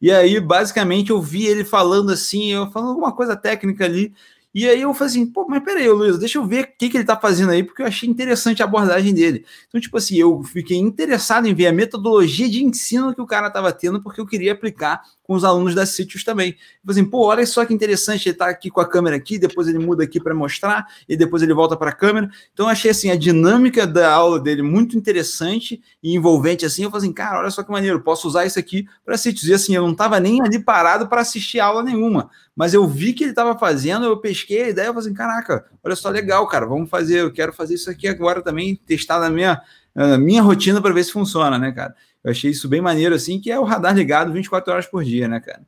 E 0.00 0.10
aí, 0.10 0.40
basicamente, 0.40 1.10
eu 1.10 1.20
vi 1.20 1.46
ele 1.46 1.64
falando 1.64 2.10
assim, 2.10 2.52
eu 2.52 2.70
falando 2.70 2.90
alguma 2.90 3.12
coisa 3.14 3.36
técnica 3.36 3.84
ali, 3.84 4.14
E 4.52 4.68
aí 4.68 4.80
eu 4.82 4.92
falei 4.92 5.10
assim, 5.12 5.26
pô, 5.26 5.46
mas 5.48 5.62
peraí, 5.62 5.88
Luiz, 5.88 6.18
deixa 6.18 6.38
eu 6.38 6.44
ver 6.44 6.64
o 6.64 6.68
que, 6.76 6.90
que 6.90 6.96
ele 6.96 7.04
tá 7.04 7.16
fazendo 7.16 7.50
aí, 7.52 7.62
porque 7.62 7.82
eu 7.82 7.86
achei 7.86 8.08
interessante 8.08 8.62
a 8.62 8.64
abordagem 8.64 9.14
dele. 9.14 9.44
Então, 9.68 9.80
tipo 9.80 9.96
assim, 9.96 10.16
eu 10.16 10.42
fiquei 10.42 10.76
interessado 10.76 11.46
em 11.46 11.54
ver 11.54 11.68
a 11.68 11.72
metodologia 11.72 12.48
de 12.50 12.64
ensino 12.64 13.14
que 13.14 13.20
o 13.20 13.26
cara 13.26 13.48
tava 13.50 13.72
tendo, 13.72 14.02
porque 14.02 14.20
eu 14.20 14.26
queria 14.26 14.52
aplicar 14.52 15.02
com 15.30 15.36
os 15.36 15.44
alunos 15.44 15.76
da 15.76 15.86
Sítios 15.86 16.24
também. 16.24 16.56
Falei 16.84 17.00
assim, 17.00 17.08
pô, 17.08 17.26
olha 17.26 17.46
só 17.46 17.64
que 17.64 17.72
interessante, 17.72 18.28
ele 18.28 18.36
tá 18.36 18.46
aqui 18.46 18.68
com 18.68 18.80
a 18.80 18.84
câmera 18.84 19.14
aqui, 19.14 19.38
depois 19.38 19.68
ele 19.68 19.78
muda 19.78 20.02
aqui 20.02 20.18
para 20.18 20.34
mostrar, 20.34 20.84
e 21.08 21.16
depois 21.16 21.40
ele 21.40 21.54
volta 21.54 21.76
para 21.76 21.90
a 21.90 21.92
câmera. 21.92 22.28
Então, 22.52 22.66
achei 22.66 22.90
assim, 22.90 23.12
a 23.12 23.14
dinâmica 23.16 23.86
da 23.86 24.12
aula 24.12 24.40
dele 24.40 24.60
muito 24.60 24.98
interessante 24.98 25.80
e 26.02 26.16
envolvente 26.16 26.66
assim. 26.66 26.82
Eu 26.82 26.90
falei 26.90 27.06
assim, 27.06 27.14
cara, 27.14 27.38
olha 27.38 27.50
só 27.52 27.62
que 27.62 27.70
maneiro, 27.70 28.00
posso 28.00 28.26
usar 28.26 28.44
isso 28.44 28.58
aqui 28.58 28.88
para 29.04 29.16
Sítios. 29.16 29.48
E 29.48 29.54
assim, 29.54 29.72
eu 29.72 29.86
não 29.86 29.94
tava 29.94 30.18
nem 30.18 30.42
ali 30.42 30.58
parado 30.58 31.06
para 31.06 31.20
assistir 31.20 31.60
aula 31.60 31.84
nenhuma, 31.84 32.28
mas 32.56 32.74
eu 32.74 32.84
vi 32.88 33.12
que 33.12 33.22
ele 33.22 33.30
estava 33.30 33.56
fazendo, 33.56 34.06
eu 34.06 34.16
pesquei 34.16 34.64
a 34.64 34.68
ideia, 34.70 34.88
eu 34.88 34.94
falei 34.94 35.06
assim, 35.06 35.14
caraca, 35.14 35.64
olha 35.84 35.94
só, 35.94 36.10
legal, 36.10 36.44
cara, 36.48 36.66
vamos 36.66 36.90
fazer, 36.90 37.20
eu 37.20 37.32
quero 37.32 37.52
fazer 37.52 37.74
isso 37.74 37.88
aqui 37.88 38.08
agora 38.08 38.42
também, 38.42 38.74
testar 38.84 39.20
na 39.20 39.30
minha, 39.30 39.62
na 39.94 40.18
minha 40.18 40.42
rotina 40.42 40.82
para 40.82 40.92
ver 40.92 41.04
se 41.04 41.12
funciona, 41.12 41.56
né, 41.56 41.70
cara? 41.70 41.94
Eu 42.22 42.30
achei 42.30 42.50
isso 42.50 42.68
bem 42.68 42.80
maneiro, 42.80 43.14
assim, 43.14 43.40
que 43.40 43.50
é 43.50 43.58
o 43.58 43.64
radar 43.64 43.94
ligado 43.94 44.32
24 44.32 44.72
horas 44.72 44.86
por 44.86 45.02
dia, 45.04 45.26
né, 45.26 45.40
cara? 45.40 45.62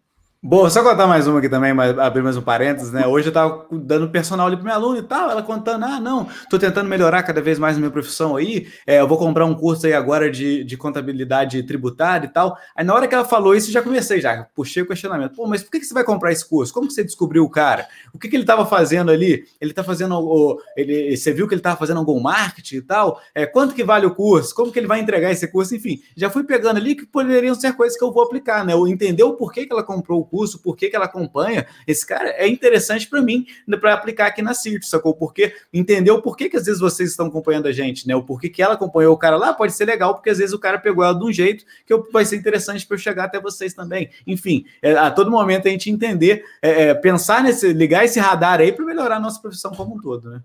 Bom, 0.44 0.68
só 0.68 0.82
contar 0.82 1.06
mais 1.06 1.28
uma 1.28 1.38
aqui 1.38 1.48
também, 1.48 1.72
mas 1.72 1.96
abrir 1.96 2.20
mais 2.20 2.36
um 2.36 2.42
parênteses, 2.42 2.90
né? 2.90 3.06
Hoje 3.06 3.28
eu 3.28 3.32
tava 3.32 3.64
dando 3.70 4.10
personal 4.10 4.48
ali 4.48 4.56
pro 4.56 4.64
meu 4.64 4.74
aluno 4.74 4.98
e 4.98 5.02
tal, 5.02 5.30
ela 5.30 5.40
contando, 5.40 5.84
ah, 5.84 6.00
não, 6.00 6.28
tô 6.50 6.58
tentando 6.58 6.88
melhorar 6.88 7.22
cada 7.22 7.40
vez 7.40 7.60
mais 7.60 7.76
a 7.76 7.78
minha 7.78 7.92
profissão 7.92 8.34
aí, 8.34 8.66
é, 8.84 8.98
eu 8.98 9.06
vou 9.06 9.16
comprar 9.16 9.46
um 9.46 9.54
curso 9.54 9.86
aí 9.86 9.92
agora 9.92 10.28
de, 10.28 10.64
de 10.64 10.76
contabilidade 10.76 11.62
tributária 11.62 12.26
e 12.26 12.28
tal. 12.28 12.58
Aí 12.74 12.84
na 12.84 12.92
hora 12.92 13.06
que 13.06 13.14
ela 13.14 13.24
falou 13.24 13.54
isso, 13.54 13.70
já 13.70 13.80
comecei, 13.80 14.20
já 14.20 14.44
puxei 14.52 14.82
o 14.82 14.86
questionamento. 14.88 15.36
Pô, 15.36 15.46
mas 15.46 15.62
por 15.62 15.70
que, 15.70 15.78
que 15.78 15.86
você 15.86 15.94
vai 15.94 16.02
comprar 16.02 16.32
esse 16.32 16.44
curso? 16.48 16.74
Como 16.74 16.88
que 16.88 16.92
você 16.92 17.04
descobriu 17.04 17.44
o 17.44 17.48
cara? 17.48 17.86
O 18.12 18.18
que, 18.18 18.28
que 18.28 18.34
ele 18.34 18.44
tava 18.44 18.66
fazendo 18.66 19.12
ali? 19.12 19.44
Ele 19.60 19.72
tá 19.72 19.84
fazendo, 19.84 20.18
o, 20.18 20.60
ele, 20.76 21.16
você 21.16 21.32
viu 21.32 21.46
que 21.46 21.54
ele 21.54 21.62
tava 21.62 21.76
fazendo 21.76 21.98
algum 21.98 22.18
marketing 22.18 22.78
e 22.78 22.82
tal? 22.82 23.20
É, 23.32 23.46
quanto 23.46 23.76
que 23.76 23.84
vale 23.84 24.06
o 24.06 24.14
curso? 24.14 24.52
Como 24.56 24.72
que 24.72 24.78
ele 24.80 24.88
vai 24.88 24.98
entregar 24.98 25.30
esse 25.30 25.46
curso? 25.46 25.72
Enfim, 25.76 26.02
já 26.16 26.28
fui 26.28 26.42
pegando 26.42 26.78
ali 26.78 26.96
que 26.96 27.06
poderiam 27.06 27.54
ser 27.54 27.74
coisas 27.74 27.96
que 27.96 28.02
eu 28.02 28.12
vou 28.12 28.24
aplicar, 28.24 28.64
né? 28.64 28.72
Eu 28.72 28.88
entender 28.88 29.22
o 29.22 29.34
porquê 29.34 29.66
que 29.66 29.72
ela 29.72 29.84
comprou 29.84 30.18
o 30.18 30.31
curso, 30.32 30.58
por 30.58 30.74
que, 30.74 30.88
que 30.88 30.96
ela 30.96 31.04
acompanha, 31.04 31.66
esse 31.86 32.06
cara 32.06 32.30
é 32.30 32.48
interessante 32.48 33.06
para 33.06 33.20
mim, 33.20 33.46
para 33.78 33.92
aplicar 33.92 34.28
aqui 34.28 34.40
na 34.40 34.54
Cirto, 34.54 34.86
sacou? 34.86 35.14
Porque 35.14 35.54
entender 35.70 36.10
o 36.10 36.22
porquê 36.22 36.48
que 36.48 36.56
às 36.56 36.64
vezes 36.64 36.80
vocês 36.80 37.10
estão 37.10 37.26
acompanhando 37.26 37.66
a 37.66 37.72
gente, 37.72 38.08
né? 38.08 38.16
O 38.16 38.22
porquê 38.22 38.48
que 38.48 38.62
ela 38.62 38.72
acompanhou 38.72 39.12
o 39.12 39.18
cara 39.18 39.36
lá 39.36 39.52
pode 39.52 39.74
ser 39.74 39.84
legal, 39.84 40.14
porque 40.14 40.30
às 40.30 40.38
vezes 40.38 40.54
o 40.54 40.58
cara 40.58 40.78
pegou 40.78 41.04
ela 41.04 41.12
de 41.12 41.22
um 41.22 41.30
jeito 41.30 41.66
que 41.86 41.94
vai 42.10 42.24
ser 42.24 42.36
interessante 42.36 42.86
para 42.86 42.94
eu 42.94 42.98
chegar 42.98 43.24
até 43.24 43.38
vocês 43.38 43.74
também. 43.74 44.08
Enfim, 44.26 44.64
é, 44.80 44.92
a 44.92 45.10
todo 45.10 45.30
momento 45.30 45.68
a 45.68 45.70
gente 45.70 45.90
entender, 45.90 46.42
é, 46.62 46.88
é, 46.88 46.94
pensar 46.94 47.42
nesse, 47.42 47.70
ligar 47.74 48.06
esse 48.06 48.18
radar 48.18 48.60
aí 48.60 48.72
para 48.72 48.86
melhorar 48.86 49.16
a 49.16 49.20
nossa 49.20 49.40
profissão 49.40 49.72
como 49.72 49.96
um 49.96 50.00
todo, 50.00 50.30
né? 50.30 50.42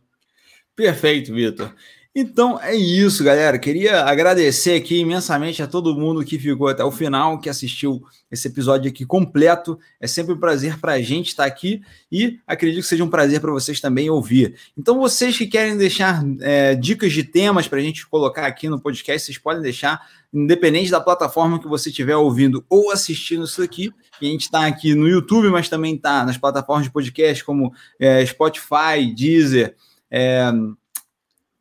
Perfeito, 0.76 1.34
Vitor. 1.34 1.74
Então 2.20 2.60
é 2.60 2.76
isso, 2.76 3.24
galera. 3.24 3.60
Queria 3.60 4.04
agradecer 4.04 4.74
aqui 4.74 4.98
imensamente 4.98 5.62
a 5.62 5.68
todo 5.68 5.94
mundo 5.94 6.26
que 6.26 6.40
ficou 6.40 6.68
até 6.68 6.84
o 6.84 6.90
final, 6.90 7.40
que 7.40 7.48
assistiu 7.48 8.02
esse 8.32 8.48
episódio 8.48 8.90
aqui 8.90 9.06
completo. 9.06 9.78
É 10.02 10.08
sempre 10.08 10.34
um 10.34 10.40
prazer 10.40 10.80
para 10.80 10.94
a 10.94 11.00
gente 11.00 11.28
estar 11.28 11.46
aqui 11.46 11.80
e 12.12 12.40
acredito 12.48 12.82
que 12.82 12.90
seja 12.90 13.04
um 13.04 13.08
prazer 13.08 13.40
para 13.40 13.52
vocês 13.52 13.80
também 13.80 14.10
ouvir. 14.10 14.56
Então, 14.76 14.98
vocês 14.98 15.38
que 15.38 15.46
querem 15.46 15.78
deixar 15.78 16.24
é, 16.42 16.74
dicas 16.74 17.14
de 17.14 17.24
temas 17.24 17.68
para 17.68 17.78
a 17.78 17.84
gente 17.84 18.08
colocar 18.08 18.48
aqui 18.48 18.68
no 18.68 18.82
podcast, 18.82 19.24
vocês 19.24 19.38
podem 19.38 19.62
deixar, 19.62 20.02
independente 20.34 20.90
da 20.90 21.00
plataforma 21.00 21.60
que 21.60 21.68
você 21.68 21.90
estiver 21.90 22.16
ouvindo 22.16 22.66
ou 22.68 22.90
assistindo 22.90 23.44
isso 23.44 23.62
aqui. 23.62 23.94
a 24.20 24.26
gente 24.26 24.42
está 24.42 24.66
aqui 24.66 24.96
no 24.96 25.08
YouTube, 25.08 25.50
mas 25.50 25.70
também 25.70 25.94
está 25.94 26.26
nas 26.26 26.36
plataformas 26.36 26.86
de 26.86 26.92
podcast 26.92 27.44
como 27.44 27.72
é, 28.00 28.26
Spotify, 28.26 29.06
Deezer. 29.16 29.76
É, 30.10 30.52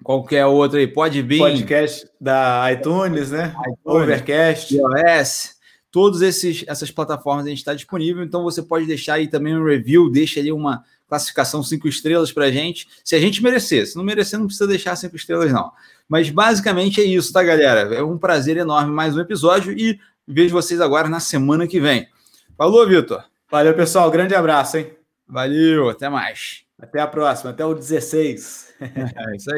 qualquer 0.03 0.47
outro 0.47 0.79
aí, 0.79 0.87
pode 0.87 1.23
vir. 1.23 1.39
Podcast 1.39 2.09
da 2.21 2.73
iTunes, 2.73 3.31
né? 3.31 3.55
iTunes, 3.61 3.79
Overcast. 3.85 4.75
iOS. 4.75 5.57
Todas 5.91 6.21
essas 6.67 6.91
plataformas 6.91 7.47
a 7.47 7.49
gente 7.49 7.59
está 7.59 7.73
disponível, 7.73 8.23
então 8.23 8.43
você 8.43 8.63
pode 8.63 8.87
deixar 8.87 9.15
aí 9.15 9.29
também 9.29 9.57
um 9.57 9.65
review, 9.65 10.11
deixa 10.11 10.41
ali 10.41 10.53
uma 10.53 10.85
classificação 11.09 11.63
cinco 11.63 11.89
estrelas 11.89 12.33
para 12.33 12.47
a 12.47 12.51
gente, 12.51 12.87
se 13.05 13.15
a 13.15 13.21
gente 13.21 13.43
merecer. 13.43 13.87
Se 13.87 13.97
não 13.97 14.05
merecer, 14.05 14.39
não 14.39 14.47
precisa 14.47 14.67
deixar 14.67 14.97
cinco 14.97 15.17
estrelas, 15.17 15.53
não. 15.53 15.73
Mas 16.09 16.29
basicamente 16.29 17.01
é 17.01 17.05
isso, 17.05 17.33
tá, 17.33 17.43
galera? 17.43 17.95
É 17.95 18.03
um 18.03 18.19
prazer 18.19 18.57
enorme 18.57 18.93
mais 18.93 19.17
um 19.17 19.21
episódio 19.21 19.73
e 19.73 19.99
vejo 20.27 20.53
vocês 20.53 20.81
agora 20.81 21.09
na 21.09 21.21
semana 21.21 21.67
que 21.67 21.81
vem. 21.81 22.09
Falou, 22.57 22.87
Vitor. 22.87 23.25
Valeu, 23.51 23.75
pessoal. 23.75 24.11
Grande 24.11 24.35
abraço, 24.35 24.77
hein? 24.77 24.91
Valeu, 25.29 25.89
até 25.89 26.09
mais. 26.09 26.65
Até 26.79 27.01
a 27.01 27.07
próxima, 27.07 27.51
até 27.51 27.65
o 27.65 27.75
16. 27.75 28.67
É 28.79 29.37
isso 29.37 29.51
aí. 29.51 29.55